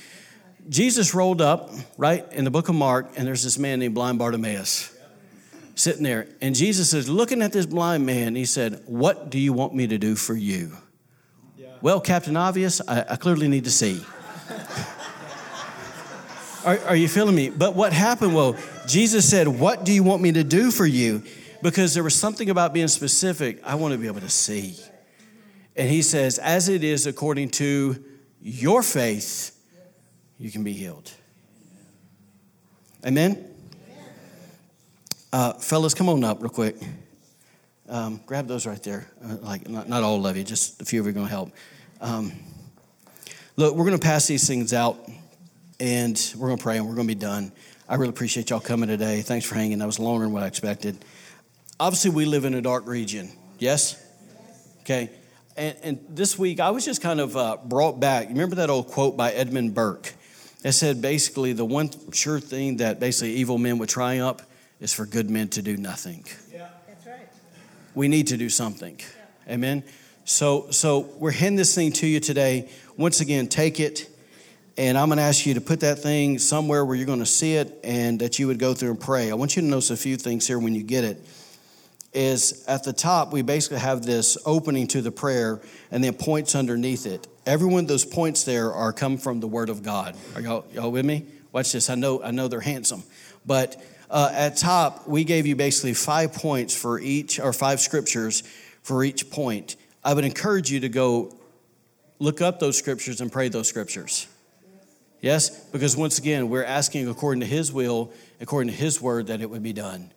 Jesus 0.70 1.14
rolled 1.14 1.42
up 1.42 1.70
right 1.98 2.26
in 2.32 2.44
the 2.44 2.52
book 2.52 2.68
of 2.68 2.76
Mark, 2.76 3.12
and 3.16 3.28
there's 3.28 3.44
this 3.44 3.60
man 3.60 3.80
named 3.80 3.94
blind 3.94 4.20
Bartimaeus 4.20 4.98
sitting 5.76 6.02
there, 6.02 6.28
and 6.42 6.56
Jesus 6.56 6.94
is 6.94 7.08
looking 7.08 7.44
at 7.44 7.54
this 7.54 7.68
blind 7.68 8.06
man. 8.06 8.36
He 8.36 8.46
said, 8.46 8.82
"What 8.88 9.30
do 9.30 9.38
you 9.38 9.54
want 9.54 9.76
me 9.76 9.86
to 9.88 10.00
do 10.00 10.16
for 10.16 10.34
you?" 10.34 10.76
Yeah. 11.56 11.68
Well, 11.82 12.02
Captain 12.02 12.36
Obvious, 12.36 12.82
I, 12.88 13.06
I 13.12 13.16
clearly 13.18 13.48
need 13.48 13.66
to 13.66 13.72
see. 13.72 14.02
Are, 16.68 16.78
are 16.80 16.96
you 16.98 17.08
feeling 17.08 17.34
me? 17.34 17.50
But 17.50 17.76
what 17.76 17.94
happened? 17.94 18.36
Well, 18.36 18.58
Jesus 18.88 19.30
said, 19.30 19.48
What 19.48 19.86
do 19.86 19.94
you 19.94 20.04
want 20.04 20.22
me 20.22 20.34
to 20.34 20.44
do 20.44 20.70
for 20.70 20.86
you? 20.86 21.24
Because 21.64 21.94
there 21.94 22.04
was 22.04 22.14
something 22.14 22.50
about 22.50 22.74
being 22.74 22.90
specific. 22.90 23.62
I 23.64 23.76
want 23.76 23.94
to 23.94 23.98
be 23.98 24.08
able 24.08 24.20
to 24.20 24.30
see. 24.30 24.76
And 25.78 25.90
he 25.90 26.02
says, 26.02 26.38
As 26.40 26.68
it 26.68 26.84
is 26.84 27.08
according 27.08 27.52
to 27.52 28.04
your 28.42 28.84
faith, 28.84 29.58
you 30.38 30.52
can 30.52 30.66
be 30.66 30.74
healed. 30.74 31.10
Amen? 33.06 33.50
Uh, 35.32 35.54
fellas, 35.54 35.94
come 35.94 36.10
on 36.10 36.22
up 36.26 36.42
real 36.42 36.50
quick. 36.50 36.76
Um, 37.88 38.20
grab 38.26 38.46
those 38.46 38.68
right 38.68 38.84
there. 38.84 39.10
Uh, 39.24 39.38
like, 39.38 39.70
not, 39.70 39.88
not, 39.88 40.04
all 40.04 40.28
of 40.28 40.36
you, 40.36 40.44
just 40.44 40.82
a 40.82 40.86
few 40.86 41.00
of 41.00 41.06
you 41.06 41.12
are 41.12 41.14
going 41.14 41.28
to 41.28 41.32
help. 41.32 41.54
Um, 42.02 42.34
look, 43.56 43.74
we're 43.74 43.86
going 43.86 43.98
to 43.98 44.06
pass 44.06 44.28
these 44.28 44.46
things 44.46 44.74
out 44.74 45.00
and 45.80 46.34
we're 46.38 46.48
going 46.48 46.58
to 46.58 46.64
pray 46.64 46.78
and 46.78 46.88
we're 46.88 46.96
going 46.96 47.08
to 47.08 47.16
be 47.16 47.20
done. 47.20 47.52
I 47.88 47.96
really 47.96 48.10
appreciate 48.10 48.50
y'all 48.50 48.60
coming 48.60 48.90
today. 48.90 49.22
Thanks 49.22 49.46
for 49.46 49.56
hanging. 49.56 49.80
That 49.80 49.86
was 49.86 50.00
longer 50.00 50.26
than 50.26 50.34
what 50.34 50.44
I 50.44 50.48
expected. 50.48 50.98
Obviously, 51.80 52.12
we 52.12 52.26
live 52.26 52.46
in 52.46 52.54
a 52.54 52.62
dark 52.62 52.88
region. 52.88 53.32
Yes? 53.60 54.04
Okay. 54.82 55.10
And, 55.56 55.78
and 55.84 56.06
this 56.10 56.38
week, 56.38 56.60
I 56.60 56.72
was 56.72 56.86
just 56.86 57.02
kind 57.02 57.20
of 57.20 57.38
uh, 57.38 57.58
brought 57.64 58.00
back. 58.00 58.28
You 58.28 58.34
remember 58.34 58.56
that 58.58 58.70
old 58.70 58.88
quote 58.88 59.16
by 59.16 59.32
Edmund 59.32 59.74
Burke? 59.74 60.14
It 60.64 60.72
said 60.74 61.02
basically 61.02 61.54
the 61.54 61.66
one 61.66 61.92
sure 62.12 62.40
thing 62.40 62.78
that 62.78 63.00
basically 63.00 63.34
evil 63.36 63.58
men 63.58 63.78
would 63.78 63.90
triumph 63.90 64.46
is 64.80 64.94
for 64.94 65.06
good 65.06 65.30
men 65.30 65.48
to 65.50 65.62
do 65.62 65.78
nothing. 65.78 66.26
Yeah. 66.52 66.68
That's 66.88 67.06
right. 67.06 67.28
We 67.96 68.08
need 68.08 68.28
to 68.28 68.38
do 68.38 68.50
something. 68.50 69.00
Yeah. 69.00 69.54
Amen. 69.54 69.84
So, 70.26 70.72
so 70.72 71.00
we're 71.20 71.32
handing 71.32 71.56
this 71.58 71.74
thing 71.74 71.94
to 71.94 72.08
you 72.08 72.20
today. 72.20 72.70
Once 72.98 73.22
again, 73.22 73.48
take 73.48 73.80
it 73.80 74.10
and 74.78 74.98
I'm 74.98 75.10
going 75.10 75.18
to 75.18 75.24
ask 75.24 75.46
you 75.46 75.56
to 75.56 75.62
put 75.62 75.80
that 75.80 76.00
thing 76.00 76.38
somewhere 76.38 76.86
where 76.86 76.96
you're 76.96 77.08
going 77.08 77.20
to 77.20 77.26
see 77.26 77.56
it 77.56 77.80
and 77.84 78.20
that 78.20 78.38
you 78.38 78.48
would 78.48 78.60
go 78.60 78.76
through 78.76 78.92
and 78.92 79.00
pray. 79.00 79.32
I 79.32 79.34
want 79.34 79.56
you 79.56 79.64
to 79.64 79.68
notice 79.68 79.90
a 79.90 79.98
few 79.98 80.18
things 80.18 80.46
here 80.46 80.60
when 80.60 80.76
you 80.76 80.84
get 80.84 81.04
it. 81.04 81.26
Is 82.14 82.64
at 82.68 82.84
the 82.84 82.94
top, 82.94 83.34
we 83.34 83.42
basically 83.42 83.80
have 83.80 84.04
this 84.04 84.38
opening 84.46 84.88
to 84.88 85.02
the 85.02 85.12
prayer 85.12 85.60
and 85.92 86.04
then 86.04 86.14
points 86.14 86.56
underneath 86.56 87.06
it. 87.06 87.28
Every 87.46 87.68
one 87.68 87.84
of 87.84 87.88
those 87.88 88.06
points 88.06 88.44
there 88.44 88.72
are 88.72 88.94
come 88.94 89.18
from 89.18 89.40
the 89.40 89.48
Word 89.48 89.70
of 89.70 89.84
God. 89.84 90.16
Are 90.34 90.42
y'all, 90.42 90.66
y'all 90.74 90.92
with 90.92 91.06
me? 91.06 91.26
Watch 91.52 91.74
this. 91.74 91.90
I 91.90 91.96
know, 91.96 92.24
I 92.24 92.32
know 92.32 92.48
they're 92.48 92.60
handsome, 92.60 93.04
but 93.46 93.84
uh, 94.10 94.30
at 94.32 94.58
top, 94.58 95.08
we 95.08 95.26
gave 95.26 95.46
you 95.46 95.56
basically 95.56 95.94
five 95.94 96.34
points 96.34 96.76
for 96.76 97.00
each, 97.00 97.40
or 97.40 97.52
five 97.52 97.82
scriptures 97.82 98.42
for 98.84 99.04
each 99.04 99.30
point. 99.30 99.76
I 100.04 100.14
would 100.14 100.26
encourage 100.26 100.72
you 100.72 100.80
to 100.82 100.90
go 100.90 101.36
look 102.20 102.42
up 102.42 102.60
those 102.60 102.78
scriptures 102.78 103.22
and 103.22 103.32
pray 103.32 103.50
those 103.50 103.68
scriptures. 103.68 104.28
Yes? 105.22 105.50
Because 105.50 105.98
once 105.98 106.20
again, 106.20 106.50
we're 106.50 106.64
asking 106.64 107.08
according 107.10 107.42
to 107.42 107.48
His 107.48 107.72
will, 107.72 108.12
according 108.40 108.72
to 108.72 108.78
His 108.78 109.02
word, 109.02 109.28
that 109.28 109.42
it 109.42 109.50
would 109.50 109.64
be 109.64 109.74
done. 109.74 110.12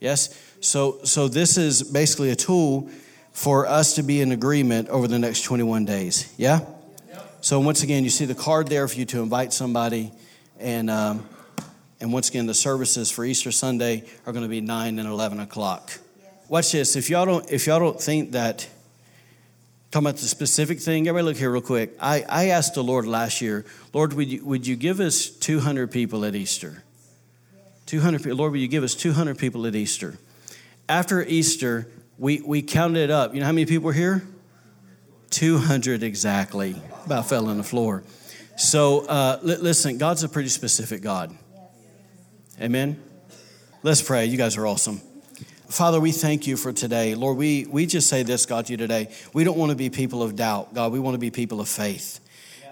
Yes? 0.00 0.38
So, 0.60 0.98
so 1.04 1.28
this 1.28 1.56
is 1.56 1.82
basically 1.82 2.30
a 2.30 2.36
tool 2.36 2.90
for 3.32 3.66
us 3.66 3.94
to 3.96 4.02
be 4.02 4.20
in 4.20 4.32
agreement 4.32 4.88
over 4.88 5.06
the 5.08 5.18
next 5.18 5.42
21 5.42 5.84
days. 5.84 6.32
Yeah? 6.36 6.60
So 7.40 7.60
once 7.60 7.82
again, 7.82 8.02
you 8.02 8.10
see 8.10 8.24
the 8.24 8.34
card 8.34 8.68
there 8.68 8.88
for 8.88 8.96
you 8.96 9.04
to 9.06 9.20
invite 9.20 9.52
somebody. 9.52 10.10
And, 10.58 10.90
um, 10.90 11.28
and 12.00 12.12
once 12.12 12.28
again, 12.28 12.46
the 12.46 12.54
services 12.54 13.10
for 13.10 13.24
Easter 13.24 13.52
Sunday 13.52 14.04
are 14.26 14.32
going 14.32 14.42
to 14.42 14.48
be 14.48 14.60
9 14.60 14.98
and 14.98 15.08
11 15.08 15.38
o'clock. 15.40 15.92
Watch 16.48 16.72
this. 16.72 16.96
If 16.96 17.10
y'all 17.10 17.26
don't, 17.26 17.50
if 17.50 17.66
y'all 17.66 17.78
don't 17.78 18.00
think 18.00 18.32
that 18.32 18.66
Talking 19.96 20.08
about 20.08 20.20
the 20.20 20.28
specific 20.28 20.78
thing, 20.78 21.08
everybody 21.08 21.24
look 21.24 21.38
here 21.38 21.50
real 21.50 21.62
quick. 21.62 21.96
I, 21.98 22.22
I 22.28 22.48
asked 22.48 22.74
the 22.74 22.84
Lord 22.84 23.06
last 23.06 23.40
year, 23.40 23.64
Lord, 23.94 24.12
would 24.12 24.28
you, 24.28 24.44
would 24.44 24.66
you 24.66 24.76
give 24.76 25.00
us 25.00 25.30
200 25.30 25.90
people 25.90 26.26
at 26.26 26.34
Easter? 26.34 26.84
200 27.86 28.22
people. 28.22 28.36
Lord, 28.36 28.52
would 28.52 28.60
you 28.60 28.68
give 28.68 28.84
us 28.84 28.94
200 28.94 29.38
people 29.38 29.66
at 29.66 29.74
Easter? 29.74 30.18
After 30.86 31.22
Easter, 31.22 31.88
we, 32.18 32.42
we 32.42 32.60
counted 32.60 33.04
it 33.04 33.10
up. 33.10 33.32
You 33.32 33.40
know 33.40 33.46
how 33.46 33.52
many 33.52 33.64
people 33.64 33.86
were 33.86 33.94
here? 33.94 34.22
200 35.30 36.02
exactly. 36.02 36.76
About 37.06 37.26
fell 37.26 37.48
on 37.48 37.56
the 37.56 37.64
floor. 37.64 38.02
So 38.58 39.06
uh, 39.06 39.38
li- 39.40 39.56
listen, 39.56 39.96
God's 39.96 40.22
a 40.24 40.28
pretty 40.28 40.50
specific 40.50 41.00
God. 41.00 41.34
Amen. 42.60 43.02
Let's 43.82 44.02
pray. 44.02 44.26
You 44.26 44.36
guys 44.36 44.58
are 44.58 44.66
awesome. 44.66 45.00
Father, 45.68 45.98
we 45.98 46.12
thank 46.12 46.46
you 46.46 46.56
for 46.56 46.72
today. 46.72 47.16
Lord, 47.16 47.36
we, 47.36 47.66
we 47.66 47.86
just 47.86 48.08
say 48.08 48.22
this, 48.22 48.46
God, 48.46 48.66
to 48.66 48.72
you 48.72 48.76
today. 48.76 49.12
We 49.32 49.42
don't 49.42 49.58
want 49.58 49.70
to 49.70 49.76
be 49.76 49.90
people 49.90 50.22
of 50.22 50.36
doubt, 50.36 50.72
God. 50.72 50.92
We 50.92 51.00
want 51.00 51.14
to 51.14 51.18
be 51.18 51.32
people 51.32 51.60
of 51.60 51.68
faith. 51.68 52.20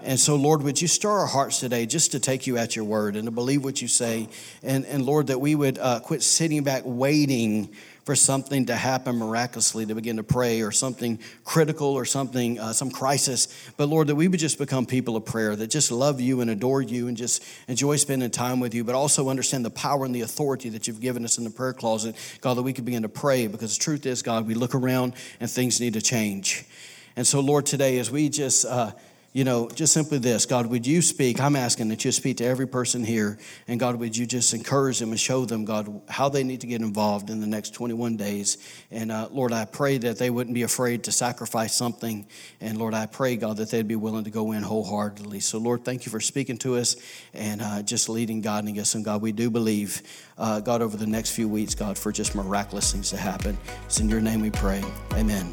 And 0.05 0.20
so, 0.20 0.36
Lord, 0.36 0.62
would 0.62 0.80
you 0.80 0.86
stir 0.86 1.11
our 1.11 1.26
hearts 1.26 1.59
today 1.59 1.86
just 1.86 2.12
to 2.12 2.20
take 2.20 2.47
you 2.47 2.57
at 2.57 2.76
your 2.76 2.84
word 2.84 3.16
and 3.16 3.24
to 3.24 3.32
believe 3.32 3.64
what 3.64 3.82
you 3.82 3.88
say? 3.88 4.28
And, 4.62 4.86
and 4.86 5.05
Lord, 5.05 5.26
that 5.26 5.40
we 5.40 5.57
would 5.57 5.76
uh, 5.78 6.01
quit 6.01 6.22
sitting 6.22 6.62
back 6.62 6.82
waiting 6.84 7.74
for 8.05 8.14
something 8.14 8.66
to 8.66 8.76
happen 8.76 9.16
miraculously 9.16 9.86
to 9.86 9.94
begin 9.94 10.16
to 10.16 10.22
pray 10.22 10.61
or 10.61 10.70
something 10.70 11.18
critical 11.44 11.88
or 11.88 12.05
something, 12.05 12.59
uh, 12.61 12.72
some 12.72 12.90
crisis. 12.90 13.48
But 13.76 13.88
Lord, 13.88 14.09
that 14.09 14.14
we 14.14 14.28
would 14.28 14.40
just 14.40 14.59
become 14.59 14.84
people 14.84 15.16
of 15.16 15.24
prayer 15.24 15.57
that 15.57 15.68
just 15.68 15.90
love 15.90 16.20
you 16.20 16.40
and 16.40 16.50
adore 16.50 16.82
you 16.82 17.09
and 17.09 17.16
just 17.16 17.42
enjoy 17.66 17.96
spending 17.96 18.30
time 18.30 18.61
with 18.61 18.74
you, 18.74 18.84
but 18.84 18.94
also 18.94 19.30
understand 19.30 19.64
the 19.64 19.70
power 19.70 20.05
and 20.05 20.14
the 20.14 20.20
authority 20.20 20.68
that 20.70 20.86
you've 20.86 21.00
given 21.00 21.24
us 21.24 21.38
in 21.38 21.44
the 21.44 21.50
prayer 21.50 21.72
closet. 21.72 22.14
God, 22.40 22.59
that 22.59 22.62
we 22.62 22.72
could 22.72 22.84
begin 22.84 23.02
to 23.02 23.09
pray 23.09 23.46
because 23.46 23.76
the 23.76 23.82
truth 23.82 24.05
is, 24.05 24.22
God, 24.22 24.46
we 24.46 24.55
look 24.55 24.74
around 24.74 25.14
and 25.40 25.50
things 25.50 25.80
need 25.80 25.94
to 25.94 26.02
change. 26.02 26.64
And 27.16 27.26
so, 27.26 27.40
Lord, 27.40 27.64
today, 27.64 27.98
as 27.98 28.11
we 28.11 28.28
just, 28.28 28.66
uh, 28.66 28.92
you 29.35 29.45
know, 29.45 29.68
just 29.68 29.93
simply 29.93 30.16
this 30.16 30.47
God, 30.47 30.66
would 30.68 30.87
you 30.87 31.03
speak? 31.03 31.39
I'm 31.39 31.57
asking 31.57 31.89
that 31.89 32.03
you 32.07 32.12
speak 32.12 32.39
to 32.39 32.45
every 32.47 32.66
person 32.66 33.05
here. 33.05 33.39
And 33.68 33.78
God, 33.78 33.97
would 33.97 34.16
you 34.16 34.24
just 34.24 34.55
encourage 34.55 34.99
them 35.01 35.11
and 35.11 35.20
show 35.20 35.45
them, 35.45 35.66
God, 35.66 36.01
how 36.09 36.30
they 36.30 36.43
need 36.43 36.62
to 36.62 36.66
get 36.66 36.80
involved 36.80 37.28
in 37.28 37.41
the 37.41 37.47
next 37.47 37.74
21 37.74 38.16
days? 38.16 38.57
And 38.91 39.12
uh, 39.12 39.28
Lord, 39.30 39.53
I 39.53 39.66
pray 39.66 39.99
that 39.99 40.18
they 40.18 40.30
wouldn't 40.30 40.55
be 40.55 40.62
afraid 40.62 41.05
to 41.05 41.12
sacrifice 41.12 41.74
something. 41.74 42.26
And 42.62 42.78
Lord, 42.78 42.95
I 42.95 43.05
pray, 43.05 43.37
God, 43.37 43.59
that 43.59 43.70
they'd 43.70 43.87
be 43.87 43.97
willing 43.97 44.24
to 44.24 44.30
go 44.30 44.53
in 44.53 44.62
wholeheartedly. 44.62 45.41
So, 45.41 45.59
Lord, 45.59 45.85
thank 45.85 46.07
you 46.07 46.11
for 46.11 46.20
speaking 46.20 46.57
to 46.59 46.76
us 46.76 46.97
and 47.35 47.61
uh, 47.61 47.82
just 47.82 48.09
leading, 48.09 48.41
God 48.41 48.55
guiding 48.55 48.78
us. 48.78 48.95
And 48.95 49.05
God, 49.05 49.20
we 49.20 49.32
do 49.32 49.51
believe, 49.51 50.03
uh, 50.39 50.61
God, 50.61 50.80
over 50.80 50.97
the 50.97 51.07
next 51.07 51.30
few 51.30 51.49
weeks, 51.49 51.74
God, 51.74 51.99
for 51.99 52.12
just 52.12 52.35
miraculous 52.35 52.93
things 52.93 53.11
to 53.11 53.16
happen. 53.16 53.59
It's 53.87 53.99
in 53.99 54.09
your 54.09 54.20
name 54.20 54.43
we 54.43 54.51
pray. 54.51 54.82
Amen. 55.14 55.53